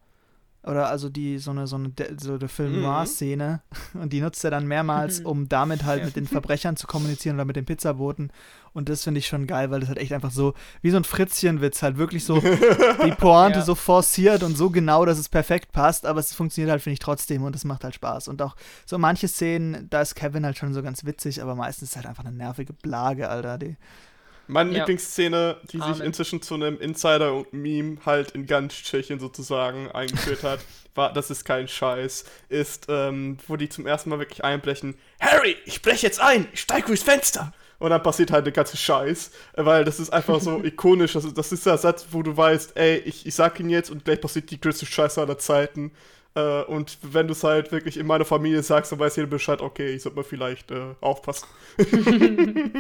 oder 0.67 0.89
also 0.89 1.09
die, 1.09 1.39
so 1.39 1.51
eine, 1.53 1.67
so 1.67 1.77
eine, 1.77 1.93
so 2.19 2.35
eine 2.35 2.49
Film-Noir-Szene, 2.49 3.61
und 3.95 4.13
die 4.13 4.21
nutzt 4.21 4.45
er 4.45 4.51
dann 4.51 4.67
mehrmals, 4.67 5.21
Mhm. 5.21 5.27
um 5.27 5.49
damit 5.49 5.85
halt 5.85 6.01
Ja. 6.01 6.07
mit 6.07 6.17
den 6.17 6.27
Verbrechern 6.27 6.77
zu 6.77 6.87
kommunizieren 6.87 7.37
oder 7.37 7.45
mit 7.45 7.57
den 7.57 7.65
Pizzaboten. 7.65 8.31
Und 8.73 8.91
das 8.91 9.05
finde 9.05 9.21
ich 9.21 9.27
schon 9.27 9.47
geil, 9.47 9.71
weil 9.71 9.81
das 9.81 9.89
halt 9.89 9.99
echt 9.99 10.13
einfach 10.13 10.31
so, 10.31 10.53
wie 10.83 10.91
so 10.91 10.99
ein 10.99 11.05
Fritzchenwitz, 11.05 11.83
halt 11.83 11.97
wirklich 11.97 12.25
so 12.25 12.41
die 13.05 13.11
Pointe 13.13 13.61
Ja. 13.61 13.65
so 13.65 13.75
forciert 13.75 14.43
und 14.43 14.57
so 14.57 14.69
genau, 14.71 15.07
dass 15.07 15.19
es 15.19 15.29
perfekt 15.31 15.73
passt, 15.73 16.05
aber 16.05 16.21
es 16.21 16.35
funktioniert 16.35 16.71
halt, 16.71 16.83
finde 16.83 16.95
ich, 16.95 16.99
trotzdem 16.99 17.43
und 17.43 17.57
es 17.57 17.65
macht 17.65 17.85
halt 17.85 17.95
Spaß. 17.95 18.29
Und 18.29 18.43
auch 18.43 18.55
so 18.85 18.99
manche 18.99 19.29
Szenen, 19.29 19.89
da 19.89 20.03
ist 20.03 20.15
Kevin 20.15 20.45
halt 20.45 20.59
schon 20.59 20.75
so 20.75 20.83
ganz 20.83 21.05
witzig, 21.07 21.41
aber 21.43 21.55
meistens 21.55 21.89
ist 21.89 21.91
es 21.93 21.97
halt 21.97 22.07
einfach 22.07 22.25
eine 22.25 22.37
nervige 22.37 22.73
Plage, 22.75 23.29
Alter. 23.31 23.57
Die, 23.59 23.77
Meine 24.49 24.73
Ja. 24.73 24.79
Lieblingsszene, 24.79 25.57
die 25.65 25.79
sich 25.79 25.83
Amen. 25.83 26.03
inzwischen 26.03 26.43
zu 26.43 26.55
einem 26.55 26.79
Insider 26.81 27.35
und 27.35 27.53
Meme 27.53 27.99
halt 28.07 28.33
in 28.33 28.47
ganz 28.47 28.75
Tschechien 28.75 29.19
sozusagen 29.19 29.91
eingeführt 29.91 30.43
hat, 30.43 30.61
war, 30.95 31.13
das 31.13 31.31
ist 31.31 31.45
kein 31.45 31.69
Scheiß, 31.69 32.25
ist, 32.49 32.87
ähm, 32.89 33.39
wo 33.49 33.57
die 33.57 33.69
zum 33.69 33.87
ersten 33.87 34.11
Mal 34.11 34.19
wirklich 34.19 34.45
einblechen, 34.45 34.97
Harry, 35.21 35.57
ich 35.65 35.83
breche 35.83 36.07
jetzt 36.07 36.21
ein, 36.21 36.47
ich 36.53 36.61
steig 36.61 36.87
durchs 36.87 37.03
Fenster. 37.03 37.53
Und 37.79 37.91
dann 37.91 38.03
passiert 38.03 38.31
halt 38.31 38.47
der 38.47 38.55
ganze 38.55 38.79
Scheiß, 38.79 39.33
weil 39.55 39.85
das 39.85 40.01
ist 40.01 40.11
einfach 40.11 40.41
so 40.41 40.65
ikonisch, 40.65 41.13
das 41.13 41.25
ist, 41.27 41.37
das 41.37 41.53
ist 41.53 41.67
der 41.67 41.77
Satz, 41.77 42.07
wo 42.11 42.23
du 42.23 42.35
weißt, 42.37 42.77
ey, 42.77 42.99
ich, 42.99 43.27
ich 43.27 43.35
sag 43.35 43.61
ihn 43.61 43.69
jetzt 43.69 43.91
und 43.91 44.05
gleich 44.05 44.21
passiert 44.21 44.51
die 44.51 44.61
größte 44.61 44.87
Scheiße 44.87 45.21
aller 45.21 45.37
Zeiten. 45.39 45.93
Äh, 46.35 46.63
und 46.63 46.97
wenn 47.03 47.27
du 47.27 47.33
es 47.33 47.45
halt 47.45 47.73
wirklich 47.73 47.99
in 47.99 48.07
meiner 48.07 48.25
Familie 48.25 48.63
sagst, 48.63 48.93
dann 48.93 48.99
weiß 48.99 49.17
jeder 49.17 49.29
Bescheid, 49.29 49.61
okay, 49.61 49.95
ich 49.95 50.03
sollte 50.03 50.17
mal 50.17 50.25
vielleicht 50.25 50.71
äh, 50.71 50.95
aufpassen. 51.03 51.47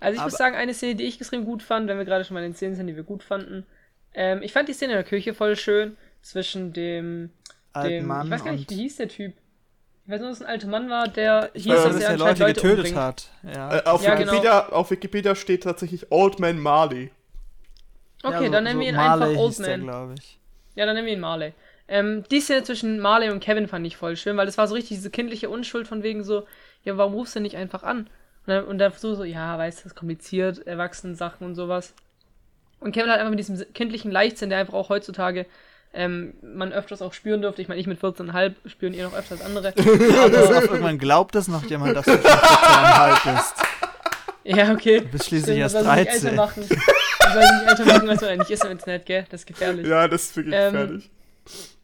Also 0.00 0.14
ich 0.14 0.20
Aber- 0.20 0.30
muss 0.30 0.38
sagen, 0.38 0.56
eine 0.56 0.74
Szene, 0.74 0.94
die 0.96 1.04
ich 1.04 1.18
extrem 1.20 1.44
gut 1.44 1.62
fand, 1.62 1.88
wenn 1.88 1.98
wir 1.98 2.04
gerade 2.04 2.24
schon 2.24 2.34
mal 2.34 2.42
in 2.42 2.50
den 2.52 2.56
Szenen 2.56 2.74
sind, 2.74 2.86
die 2.86 2.96
wir 2.96 3.02
gut 3.02 3.22
fanden. 3.22 3.66
Ähm, 4.14 4.42
ich 4.42 4.52
fand 4.52 4.68
die 4.68 4.72
Szene 4.72 4.92
in 4.92 4.96
der 4.98 5.04
Küche 5.04 5.34
voll 5.34 5.56
schön. 5.56 5.96
Zwischen 6.22 6.72
dem, 6.72 7.30
alten 7.72 7.88
dem 7.90 8.06
Mann 8.06 8.26
ich 8.26 8.32
weiß 8.32 8.44
gar 8.44 8.52
nicht, 8.52 8.68
wie 8.70 8.74
hieß 8.76 8.96
der 8.96 9.08
Typ? 9.08 9.32
Ich 10.04 10.12
weiß 10.12 10.20
nur, 10.20 10.30
dass 10.30 10.38
es 10.40 10.44
ein 10.44 10.50
alter 10.50 10.68
Mann 10.68 10.90
war, 10.90 11.08
der 11.08 11.50
ich 11.54 11.62
hieß, 11.64 11.72
weiß, 11.72 11.82
dass 11.84 11.94
dass 11.94 12.02
er 12.02 12.16
Leute 12.18 12.42
Leute 12.42 12.54
getötet 12.54 12.76
umbringt. 12.78 12.96
hat. 12.96 13.30
Ja. 13.42 13.76
Äh, 13.78 13.84
auf, 13.84 14.02
Ja, 14.02 14.14
genau. 14.16 14.32
Wikipedia, 14.32 14.68
auf 14.70 14.90
Wikipedia 14.90 15.34
steht 15.34 15.62
tatsächlich 15.62 16.10
Old 16.10 16.40
Man 16.40 16.58
Marley. 16.58 17.10
Okay, 18.22 18.34
ja, 18.34 18.44
so, 18.46 18.52
dann 18.52 18.64
nennen 18.64 18.76
so 18.76 18.80
wir 18.82 18.88
ihn 18.90 18.96
Marley 18.96 19.24
einfach 19.30 19.40
Old 19.42 19.58
der, 19.58 19.78
Man. 19.78 19.86
glaube 19.86 20.14
ich. 20.18 20.38
Ja, 20.74 20.84
dann 20.86 20.94
nennen 20.94 21.06
wir 21.06 21.14
ihn 21.14 21.20
Marley. 21.20 21.52
Ähm, 21.88 22.24
die 22.30 22.40
Szene 22.40 22.62
zwischen 22.64 23.00
Marley 23.00 23.30
und 23.30 23.40
Kevin 23.40 23.66
fand 23.66 23.86
ich 23.86 23.96
voll 23.96 24.16
schön, 24.16 24.36
weil 24.36 24.46
das 24.46 24.58
war 24.58 24.68
so 24.68 24.74
richtig 24.74 24.96
diese 24.98 25.10
kindliche 25.10 25.48
Unschuld 25.48 25.88
von 25.88 26.02
wegen 26.02 26.22
so, 26.22 26.46
ja, 26.84 26.96
warum 26.96 27.14
rufst 27.14 27.34
du 27.36 27.40
nicht 27.40 27.56
einfach 27.56 27.82
an? 27.82 28.08
Und 28.46 28.54
dann, 28.54 28.64
und 28.64 28.78
dann 28.78 28.92
so, 28.96 29.14
so, 29.14 29.24
ja, 29.24 29.58
weißt 29.58 29.78
du, 29.78 29.82
das 29.84 29.92
ist 29.92 29.98
kompliziert, 29.98 30.66
Erwachsenen-Sachen 30.66 31.46
und 31.46 31.54
sowas. 31.54 31.94
Und 32.80 32.92
Kevin 32.92 33.10
hat 33.10 33.18
einfach 33.18 33.30
mit 33.30 33.38
diesem 33.38 33.58
kindlichen 33.74 34.10
Leichtsinn, 34.10 34.50
der 34.50 34.58
einfach 34.58 34.74
auch 34.74 34.88
heutzutage 34.88 35.46
ähm, 35.92 36.34
man 36.42 36.72
öfters 36.72 37.02
auch 37.02 37.12
spüren 37.12 37.42
dürfte. 37.42 37.62
Ich 37.62 37.68
meine, 37.68 37.80
ich 37.80 37.86
mit 37.86 38.00
14,5 38.00 38.54
spüren 38.66 38.94
ihr 38.94 39.04
noch 39.04 39.14
öfter 39.14 39.34
als 39.34 39.44
andere. 39.44 39.68
Aber 39.76 40.58
auf 40.58 40.64
irgendwann 40.64 40.98
glaubt 40.98 41.34
das 41.34 41.48
noch 41.48 41.64
jemand, 41.64 41.96
dass 41.96 42.04
du 42.04 42.12
schon 42.12 42.20
14,5 42.22 43.34
bist. 43.34 43.54
ja, 44.44 44.72
okay. 44.72 45.00
Du 45.00 45.08
bist 45.08 45.26
schließlich 45.26 45.56
Stimmt, 45.56 45.58
erst 45.58 45.74
man 45.74 45.84
soll 45.84 45.96
sich 45.98 46.08
älter 46.08 46.20
13. 46.20 46.36
machen. 46.36 46.66
Man 47.18 47.32
soll 47.32 47.42
nicht 47.42 47.68
älter 47.68 47.84
machen, 47.84 48.08
was 48.08 48.20
man 48.20 48.30
eigentlich 48.30 48.50
ist 48.50 48.64
im 48.64 48.70
Internet, 48.70 49.06
gell? 49.06 49.26
Das 49.30 49.40
ist 49.40 49.46
gefährlich. 49.46 49.86
Ja, 49.86 50.08
das 50.08 50.22
ist 50.24 50.36
wirklich 50.36 50.54
Ähm, 50.56 50.72
gefährlich. 50.72 51.10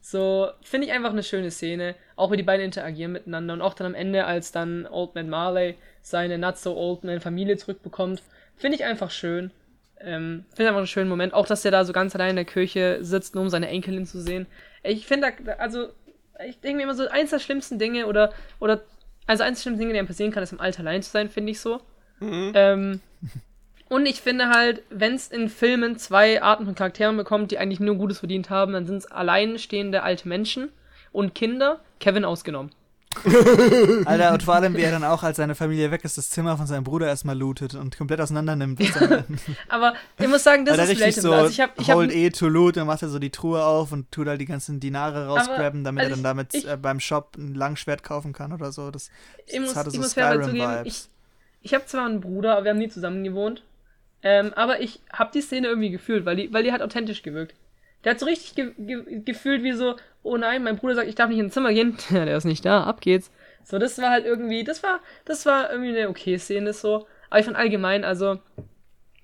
So, 0.01 0.49
finde 0.63 0.87
ich 0.87 0.93
einfach 0.93 1.11
eine 1.11 1.25
schöne 1.25 1.51
Szene. 1.51 1.97
Auch 2.15 2.31
wie 2.31 2.37
die 2.37 2.45
beiden 2.45 2.65
interagieren 2.65 3.11
miteinander. 3.11 3.55
Und 3.55 3.61
auch 3.61 3.75
dann 3.75 3.89
am 3.89 3.95
Ende, 3.95 4.25
als 4.25 4.53
dann 4.53 4.87
Old 4.87 5.17
Man 5.17 5.29
Marley 5.29 5.75
seine 6.07 6.39
Not 6.39 6.57
So 6.57 6.77
Old 6.77 7.03
Man 7.03 7.21
Familie 7.21 7.57
zurückbekommt. 7.57 8.23
Finde 8.57 8.77
ich 8.77 8.85
einfach 8.85 9.11
schön. 9.11 9.51
Ähm, 10.01 10.45
finde 10.55 10.69
einfach 10.69 10.79
einen 10.79 10.87
schönen 10.87 11.09
Moment. 11.09 11.35
Auch, 11.35 11.47
dass 11.47 11.65
er 11.65 11.73
da 11.73 11.85
so 11.85 11.93
ganz 11.93 12.15
allein 12.15 12.31
in 12.31 12.37
der 12.37 12.45
Kirche 12.45 12.99
sitzt, 13.01 13.35
nur 13.35 13.43
um 13.43 13.51
seine 13.51 13.69
Enkelin 13.69 14.07
zu 14.07 14.21
sehen. 14.21 14.47
Ich 14.85 15.05
finde 15.05 15.33
da, 15.45 15.55
also, 15.55 15.89
ich 16.47 16.61
denke 16.61 16.77
mir 16.77 16.83
immer 16.85 16.95
so, 16.95 17.09
eins 17.09 17.31
der 17.31 17.41
schlimmsten 17.41 17.81
Dinge 17.81 18.07
oder, 18.07 18.33
oder, 18.61 18.83
also 19.27 19.43
eins 19.43 19.59
der 19.59 19.63
schlimmsten 19.63 19.81
Dinge, 19.81 19.95
die 19.95 19.99
einem 19.99 20.07
passieren 20.07 20.31
kann, 20.31 20.45
ist 20.45 20.53
im 20.53 20.61
Alter 20.61 20.81
allein 20.81 21.03
zu 21.03 21.11
sein, 21.11 21.29
finde 21.29 21.51
ich 21.51 21.59
so. 21.59 21.81
Ähm, 22.55 23.01
und 23.89 24.07
ich 24.07 24.21
finde 24.21 24.51
halt, 24.51 24.83
wenn 24.91 25.15
es 25.15 25.27
in 25.27 25.49
Filmen 25.49 25.99
zwei 25.99 26.41
Arten 26.41 26.67
von 26.67 26.77
Charakteren 26.77 27.17
bekommt, 27.17 27.51
die 27.51 27.59
eigentlich 27.59 27.81
nur 27.81 27.97
Gutes 27.97 28.21
verdient 28.21 28.49
haben, 28.49 28.75
dann 28.75 28.87
sind 28.87 28.99
es 28.99 29.11
alleinstehende 29.11 30.05
alte 30.05 30.29
Menschen 30.29 30.69
und 31.11 31.35
Kinder, 31.35 31.81
Kevin 31.99 32.25
ausgenommen. 32.25 32.71
Alter, 34.05 34.33
und 34.35 34.43
vor 34.43 34.55
allem, 34.55 34.77
wie 34.77 34.83
er 34.83 34.91
dann 34.91 35.05
auch, 35.05 35.23
als 35.23 35.37
seine 35.37 35.55
Familie 35.55 35.91
weg 35.91 36.05
ist, 36.05 36.19
das 36.19 36.31
Zimmer 36.31 36.57
von 36.57 36.67
seinem 36.67 36.85
Bruder 36.85 37.07
erstmal 37.07 37.37
lootet 37.37 37.75
und 37.75 37.97
komplett 37.97 38.21
auseinander 38.21 38.57
nimmt. 38.57 38.81
Aber 39.69 39.95
ich 40.19 40.29
muss 40.29 40.45
sagen, 40.45 40.65
das 40.65 40.77
Weil 40.79 40.87
er 40.87 40.93
ist 40.93 41.01
relatable. 41.01 41.23
so 41.23 41.33
also 41.33 41.51
ich 41.51 41.61
hab, 41.61 41.81
ich 41.81 41.89
hab, 41.89 41.97
hold 41.97 42.13
eh 42.13 42.31
to 42.31 42.49
loot, 42.49 42.77
dann 42.77 42.87
macht 42.87 43.03
er 43.03 43.09
so 43.09 43.19
die 43.19 43.31
Truhe 43.31 43.65
auf 43.65 43.93
und 43.93 44.11
tut 44.13 44.27
halt 44.29 44.41
die 44.41 44.47
ganzen 44.47 44.81
Dinare 44.81 45.27
rausgraben, 45.27 45.85
damit 45.85 46.05
also 46.05 46.13
er 46.13 46.17
dann 46.17 46.25
damit 46.25 46.55
ich- 46.55 46.69
äh, 46.69 46.77
beim 46.77 47.01
Shop 47.01 47.37
ein 47.37 47.55
Langschwert 47.55 48.03
kaufen 48.03 48.33
kann 48.33 48.53
oder 48.53 48.73
so. 48.73 48.91
Das, 48.91 49.11
ich 49.47 49.59
muss, 49.61 49.71
das 49.71 49.77
hatte 49.77 49.89
ich 49.91 49.95
so 49.97 50.01
muss 50.03 50.11
zugeben, 50.11 50.43
ich, 50.43 50.45
Skyrim-Vibes. 50.45 51.09
ich 51.63 51.75
habe 51.75 51.87
zwar 51.87 52.07
einen 52.07 52.21
Bruder, 52.21 52.53
aber 52.57 52.65
wir 52.65 52.71
haben 52.71 52.79
nie 52.79 52.89
zusammen 52.89 53.25
gewohnt. 53.25 53.63
Ähm, 54.23 54.53
aber 54.55 54.81
ich 54.81 55.01
habe 55.13 55.31
die 55.33 55.41
Szene 55.43 55.69
irgendwie 55.69 55.91
gefühlt, 55.91 56.25
weil 56.25 56.37
die, 56.37 56.53
weil 56.53 56.65
die 56.65 56.73
hat 56.73 56.83
authentisch 56.83 57.23
gewirkt. 57.23 57.55
Der 58.05 58.13
hat 58.13 58.21
so 58.21 58.27
richtig 58.27 58.55
ge 58.55 58.73
ge 58.79 59.21
gefühlt 59.25 59.63
wie 59.63 59.73
so, 59.73 59.97
oh 60.23 60.37
nein, 60.37 60.63
mein 60.63 60.77
Bruder 60.77 60.95
sagt, 60.95 61.09
ich 61.09 61.15
darf 61.15 61.29
nicht 61.29 61.39
ins 61.39 61.55
Zimmer 61.55 61.73
gehen. 61.73 61.97
Ja, 62.11 62.25
der 62.25 62.37
ist 62.37 62.45
nicht 62.45 62.65
da, 62.65 62.85
ab 62.85 63.01
geht's. 63.01 63.31
So, 63.65 63.79
das 63.79 63.99
war 63.99 64.11
halt 64.11 64.25
irgendwie, 64.27 64.63
das 64.63 64.83
war, 64.83 65.01
das 65.25 65.45
war 65.47 65.71
irgendwie 65.73 65.97
eine 65.97 66.09
okay 66.09 66.39
Szene 66.39 66.73
so. 66.73 67.07
Aber 67.31 67.41
ich 67.41 67.45
fand 67.47 67.57
allgemein, 67.57 68.05
also, 68.05 68.39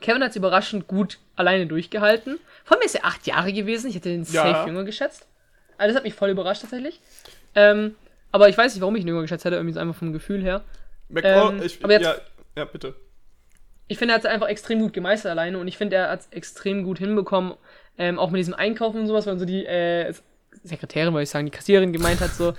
Kevin 0.01 0.23
hat's 0.25 0.35
überraschend 0.35 0.89
gut 0.89 1.19
alleine 1.37 1.67
durchgehalten. 1.67 2.39
Vor 2.65 2.77
allem 2.77 2.85
ist 2.85 2.97
er 2.97 3.05
acht 3.05 3.25
Jahre 3.27 3.53
gewesen, 3.53 3.89
ich 3.89 3.95
hätte 3.95 4.09
den 4.09 4.25
Ja. 4.25 4.43
safe 4.53 4.69
jünger 4.69 4.83
geschätzt. 4.85 5.29
Also 5.79 5.93
das 5.93 5.97
hat 5.97 6.05
mich 6.05 6.15
voll 6.15 6.31
überrascht 6.31 6.63
tatsächlich. 6.63 7.01
Ähm, 7.55 7.95
aber 8.33 8.49
ich 8.49 8.59
weiß 8.59 8.75
nicht, 8.75 8.81
warum 8.81 8.97
ich 8.97 9.03
ihn 9.03 9.09
jünger 9.09 9.23
geschätzt 9.23 9.45
hätte, 9.45 9.57
irgendwie 9.57 9.75
so 9.75 9.81
einfach 9.81 9.95
vom 9.95 10.13
Gefühl 10.13 10.43
her. 10.43 10.63
McCall, 11.09 11.53
ähm, 11.55 11.63
ich, 11.63 11.83
aber 11.85 11.93
jetzt- 11.93 12.03
ja, 12.05 12.15
ja, 12.57 12.65
bitte. 12.65 12.95
ich 13.89 13.99
finde, 13.99 14.13
er 14.13 14.17
hat 14.17 14.25
es 14.25 14.31
einfach 14.31 14.49
extrem 14.49 14.81
gut 14.81 14.93
gemeistert 14.93 15.31
alleine 15.31 15.59
und 15.59 15.69
ich 15.69 15.77
finde, 15.77 15.97
er 15.97 16.11
hat 16.11 16.21
es 16.21 16.27
extrem 16.33 16.83
gut 16.83 16.99
hinbekommen, 16.99 17.55
ähm, 17.99 18.19
auch 18.19 18.31
mit 18.31 18.39
diesem 18.39 18.55
Einkaufen 18.55 19.01
und 19.01 19.07
sowas, 19.07 19.27
weil 19.27 19.39
so 19.39 19.45
die 19.45 19.65
äh, 19.65 20.13
Sekretärin, 20.63 21.13
wollte 21.13 21.25
ich 21.25 21.31
sagen, 21.31 21.47
die 21.47 21.53
Kassiererin 21.53 21.93
gemeint 21.93 22.21
hat 22.21 22.31
so, 22.31 22.55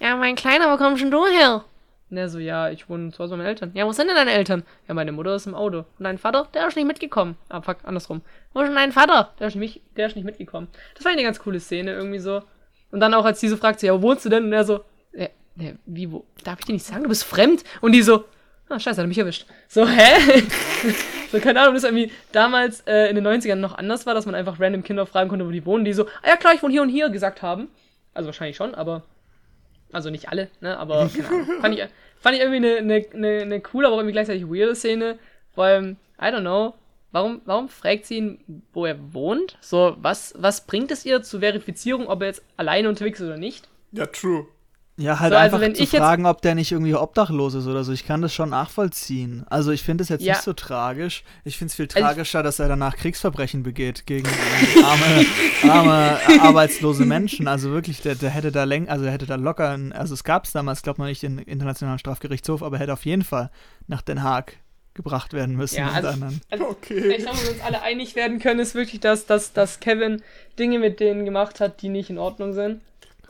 ja, 0.00 0.16
mein 0.16 0.34
Kleiner, 0.36 0.72
wo 0.72 0.76
kommst 0.76 1.02
denn 1.02 1.10
du 1.10 1.24
her? 1.26 1.64
Und 2.10 2.18
er 2.18 2.28
so, 2.28 2.38
ja, 2.38 2.70
ich 2.70 2.88
wohne 2.88 3.10
zu 3.10 3.18
Hause 3.18 3.32
bei 3.32 3.38
meinen 3.38 3.46
Eltern. 3.46 3.70
Ja, 3.74 3.86
wo 3.86 3.92
sind 3.92 4.08
denn 4.08 4.16
deine 4.16 4.32
Eltern? 4.32 4.62
Ja, 4.86 4.94
meine 4.94 5.12
Mutter 5.12 5.34
ist 5.34 5.46
im 5.46 5.54
Auto. 5.54 5.78
Und 5.78 6.04
dein 6.04 6.18
Vater? 6.18 6.48
Der 6.54 6.68
ist 6.68 6.76
nicht 6.76 6.86
mitgekommen. 6.86 7.36
Ah, 7.48 7.62
fuck, 7.62 7.78
andersrum. 7.84 8.20
Wo 8.52 8.60
ist 8.60 8.68
denn 8.68 8.76
dein 8.76 8.92
Vater? 8.92 9.32
Der 9.40 9.48
ist 9.48 9.56
nicht, 9.56 9.80
der 9.96 10.06
ist 10.06 10.16
nicht 10.16 10.24
mitgekommen. 10.24 10.68
Das 10.94 11.04
war 11.04 11.12
eine 11.12 11.22
ganz 11.22 11.38
coole 11.38 11.60
Szene 11.60 11.92
irgendwie 11.92 12.18
so. 12.18 12.42
Und 12.90 13.00
dann 13.00 13.14
auch, 13.14 13.24
als 13.24 13.40
die 13.40 13.48
so 13.48 13.56
fragt, 13.56 13.80
so, 13.80 13.86
ja, 13.86 13.94
wo 13.94 14.02
wohnst 14.02 14.24
du 14.24 14.28
denn? 14.28 14.44
Und 14.44 14.52
er 14.52 14.64
so, 14.64 14.84
äh, 15.12 15.28
äh, 15.58 15.74
wie, 15.86 16.12
wo? 16.12 16.24
Darf 16.44 16.60
ich 16.60 16.66
dir 16.66 16.74
nicht 16.74 16.86
sagen? 16.86 17.02
Du 17.02 17.08
bist 17.08 17.24
fremd? 17.24 17.64
Und 17.80 17.92
die 17.92 18.02
so, 18.02 18.24
ah, 18.68 18.78
scheiße, 18.78 18.98
hat 18.98 19.04
er 19.04 19.08
mich 19.08 19.18
erwischt. 19.18 19.46
So, 19.68 19.86
hä? 19.86 20.42
so, 21.32 21.40
keine 21.40 21.60
Ahnung, 21.60 21.74
das 21.74 21.84
irgendwie 21.84 22.10
damals 22.32 22.80
äh, 22.82 23.08
in 23.08 23.16
den 23.16 23.26
90ern 23.26 23.56
noch 23.56 23.76
anders 23.76 24.06
war, 24.06 24.14
dass 24.14 24.26
man 24.26 24.34
einfach 24.34 24.60
random 24.60 24.82
Kinder 24.82 25.06
fragen 25.06 25.28
konnte, 25.28 25.46
wo 25.46 25.50
die 25.50 25.64
wohnen, 25.66 25.84
die 25.84 25.92
so, 25.92 26.06
ah 26.22 26.28
ja 26.28 26.36
klar, 26.36 26.54
ich 26.54 26.62
wohne 26.62 26.72
hier 26.72 26.82
und 26.82 26.88
hier 26.88 27.10
gesagt 27.10 27.42
haben. 27.42 27.68
Also 28.14 28.28
wahrscheinlich 28.28 28.56
schon, 28.56 28.74
aber. 28.74 29.02
Also 29.92 30.10
nicht 30.10 30.28
alle, 30.28 30.48
ne? 30.60 30.76
Aber 30.78 31.08
keine 31.14 31.28
Ahnung. 31.28 31.60
fand, 31.60 31.78
ich, 31.78 31.84
fand 32.18 32.36
ich 32.36 32.42
irgendwie 32.42 32.56
eine, 32.56 32.76
eine, 32.78 33.06
eine, 33.12 33.42
eine 33.42 33.60
coole, 33.60 33.86
aber 33.86 33.96
auch 33.96 34.00
irgendwie 34.00 34.12
gleichzeitig 34.12 34.44
weirde 34.44 34.74
Szene. 34.74 35.18
Vor 35.54 35.64
allem, 35.64 35.96
I 36.20 36.24
don't 36.24 36.40
know. 36.40 36.74
Warum, 37.12 37.42
warum 37.44 37.68
fragt 37.68 38.06
sie 38.06 38.16
ihn, 38.16 38.64
wo 38.72 38.86
er 38.86 38.96
wohnt? 39.14 39.56
So, 39.60 39.96
was, 40.00 40.34
was 40.36 40.66
bringt 40.66 40.90
es 40.90 41.04
ihr 41.04 41.22
zur 41.22 41.40
Verifizierung, 41.40 42.08
ob 42.08 42.22
er 42.22 42.26
jetzt 42.26 42.42
alleine 42.56 42.88
unterwegs 42.88 43.20
ist 43.20 43.26
oder 43.26 43.36
nicht? 43.36 43.68
Ja, 43.92 44.06
true. 44.06 44.48
Ja, 44.96 45.18
halt 45.18 45.32
So, 45.32 45.36
also 45.36 45.44
einfach 45.56 45.60
wenn 45.60 45.74
zu 45.74 45.82
ich 45.82 45.90
jetzt- 45.90 46.00
fragen, 46.00 46.24
ob 46.24 46.40
der 46.42 46.54
nicht 46.54 46.70
irgendwie 46.70 46.94
obdachlos 46.94 47.54
ist 47.54 47.66
oder 47.66 47.82
so. 47.82 47.90
Ich 47.92 48.06
kann 48.06 48.22
das 48.22 48.32
schon 48.32 48.50
nachvollziehen. 48.50 49.44
Also 49.50 49.72
ich 49.72 49.82
finde 49.82 50.02
es 50.02 50.08
jetzt 50.08 50.22
Ja. 50.24 50.34
nicht 50.34 50.44
so 50.44 50.52
tragisch. 50.52 51.24
Ich 51.44 51.58
finde 51.58 51.70
es 51.70 51.74
viel 51.74 51.86
Also 51.86 51.98
ich- 51.98 52.04
tragischer, 52.04 52.42
dass 52.44 52.60
er 52.60 52.68
danach 52.68 52.96
Kriegsverbrechen 52.96 53.64
begeht 53.64 54.06
gegen 54.06 54.28
arme, 54.84 55.26
arme, 55.68 56.18
arbeitslose 56.42 57.04
Menschen. 57.04 57.48
Also 57.48 57.70
wirklich, 57.70 58.02
der, 58.02 58.14
der 58.14 58.30
hätte 58.30 58.52
da 58.52 58.62
läng, 58.64 58.88
also 58.88 59.04
er 59.04 59.10
hätte 59.12 59.26
da 59.26 59.34
locker, 59.34 59.70
einen, 59.70 59.92
also 59.92 60.14
es 60.14 60.22
gab 60.22 60.44
es 60.44 60.52
damals, 60.52 60.82
glaube 60.82 61.00
noch 61.00 61.08
nicht 61.08 61.22
den 61.22 61.38
Internationalen 61.38 61.98
Strafgerichtshof, 61.98 62.62
aber 62.62 62.76
er 62.76 62.80
hätte 62.82 62.92
auf 62.92 63.04
jeden 63.04 63.24
Fall 63.24 63.50
nach 63.88 64.02
Den 64.02 64.22
Haag 64.22 64.58
gebracht 64.94 65.32
werden 65.32 65.56
müssen. 65.56 65.78
Ja, 65.78 65.88
und 65.88 65.94
also- 66.04 66.20
dann, 66.20 66.40
Also, 66.50 66.68
Okay. 66.68 67.16
Ich 67.16 67.24
glaube, 67.24 67.38
wir 67.42 67.50
uns 67.50 67.60
alle 67.62 67.82
einig 67.82 68.14
werden 68.14 68.38
können, 68.38 68.60
ist 68.60 68.76
wirklich, 68.76 69.00
dass, 69.00 69.26
dass, 69.26 69.52
dass 69.52 69.80
Kevin 69.80 70.22
Dinge 70.56 70.78
mit 70.78 71.00
denen 71.00 71.24
gemacht 71.24 71.58
hat, 71.58 71.82
die 71.82 71.88
nicht 71.88 72.10
in 72.10 72.18
Ordnung 72.18 72.52
sind. 72.52 72.80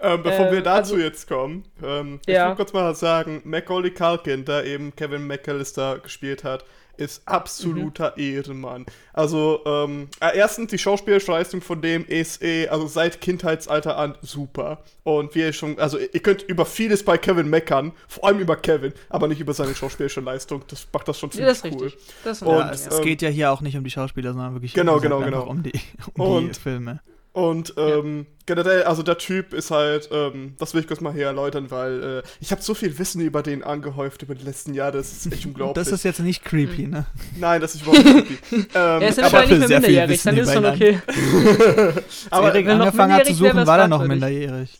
Ähm, 0.04 0.22
bevor 0.22 0.46
Ähm, 0.46 0.52
wir 0.52 0.60
dazu 0.62 0.94
also- 0.94 0.98
jetzt 0.98 1.26
kommen, 1.28 1.64
ähm, 1.82 2.20
ich 2.26 2.34
Ja. 2.34 2.48
will 2.50 2.56
kurz 2.56 2.72
mal 2.72 2.94
sagen, 2.94 3.40
Macaulay 3.44 3.90
Culkin, 3.90 4.44
der 4.44 4.64
eben 4.66 4.94
Kevin 4.94 5.26
McAllister 5.26 5.98
gespielt 5.98 6.44
hat, 6.44 6.64
ist 6.96 7.26
absoluter 7.26 8.12
Mhm. 8.16 8.22
Ehrenmann. 8.22 8.86
Also, 9.12 9.60
ähm, 9.66 10.06
äh, 10.20 10.36
erstens, 10.36 10.70
die 10.70 10.78
schauspielerische 10.78 11.32
Leistung 11.32 11.60
von 11.60 11.82
dem 11.82 12.04
ist 12.06 12.40
eh, 12.40 12.68
also 12.68 12.86
seit 12.86 13.20
Kindheitsalter 13.20 13.96
an 13.96 14.16
super. 14.22 14.78
Und 15.02 15.34
wie 15.34 15.40
ihr 15.40 15.52
schon, 15.52 15.76
also 15.80 15.98
ihr 15.98 16.20
könnt 16.20 16.42
über 16.42 16.64
vieles 16.64 17.04
bei 17.04 17.18
Kevin 17.18 17.48
meckern, 17.50 17.92
vor 18.06 18.26
allem 18.26 18.38
über 18.38 18.54
Kevin, 18.54 18.92
aber 19.08 19.26
nicht 19.26 19.40
über 19.40 19.54
seine 19.54 19.74
schauspielerische 19.74 20.20
Leistung. 20.20 20.62
Das 20.68 20.86
macht 20.92 21.08
das 21.08 21.18
schon 21.18 21.30
Ja, 21.30 21.32
ziemlich 21.32 21.48
das 21.62 21.64
ist 21.64 21.74
cool. 21.74 21.84
richtig. 21.86 22.04
Das 22.22 22.42
Und, 22.42 22.48
ja, 22.58 22.70
es, 22.70 22.86
ähm, 22.98 23.02
geht 23.04 23.22
ja 23.22 23.28
hier 23.28 23.50
auch 23.50 23.60
nicht 23.60 23.76
um 23.76 23.82
die 23.82 23.90
Schauspieler, 23.90 24.32
sondern 24.32 24.54
wirklich 24.54 24.74
Genau, 24.74 25.00
genau, 25.00 25.16
einfach 25.18 25.30
genau. 25.32 25.46
um 25.50 25.62
die, 25.64 25.72
um 26.14 26.26
Und- 26.36 26.54
die 26.54 26.60
Filme. 26.60 27.00
Und 27.34 27.74
ähm, 27.78 28.26
generell, 28.46 28.84
also 28.84 29.02
der 29.02 29.18
Typ 29.18 29.54
ist 29.54 29.72
halt, 29.72 30.08
ähm, 30.12 30.54
das 30.60 30.72
will 30.72 30.82
ich 30.82 30.86
kurz 30.86 31.00
mal 31.00 31.12
hier 31.12 31.26
erläutern, 31.26 31.68
weil 31.72 32.20
äh, 32.24 32.28
ich 32.40 32.52
habe 32.52 32.62
so 32.62 32.74
viel 32.74 32.96
Wissen 32.96 33.20
über 33.20 33.42
den 33.42 33.64
angehäuft 33.64 34.22
über 34.22 34.36
die 34.36 34.44
letzten 34.44 34.72
Jahre, 34.72 34.98
das 34.98 35.10
ist 35.10 35.32
echt 35.32 35.44
unglaublich. 35.46 35.74
Das 35.74 35.92
ist 35.92 36.04
jetzt 36.04 36.20
nicht 36.20 36.44
creepy, 36.44 36.86
ne? 36.86 37.06
Nein, 37.36 37.60
das 37.60 37.74
ist 37.74 37.82
überhaupt 37.82 38.04
nicht 38.04 38.48
creepy. 38.48 38.54
ähm, 38.54 38.66
Er 39.02 39.08
ist 39.08 39.18
aber 39.18 39.38
anscheinend 39.40 39.50
nicht 39.50 39.58
mehr 39.58 39.68
sehr 39.68 39.80
viel 39.80 39.90
minderjährig, 39.90 40.22
dann 40.22 40.36
ist 40.36 40.52
schon 40.52 40.64
über 40.64 40.74
ihn 40.76 41.00
okay. 41.02 42.02
aber, 42.30 42.54
wenn 42.54 42.64
noch 42.64 42.86
angefangen 42.86 43.12
hat 43.14 43.26
zu 43.26 43.34
suchen, 43.34 43.66
war 43.66 43.78
er 43.80 43.88
noch 43.88 44.06
minderjährig. 44.06 44.70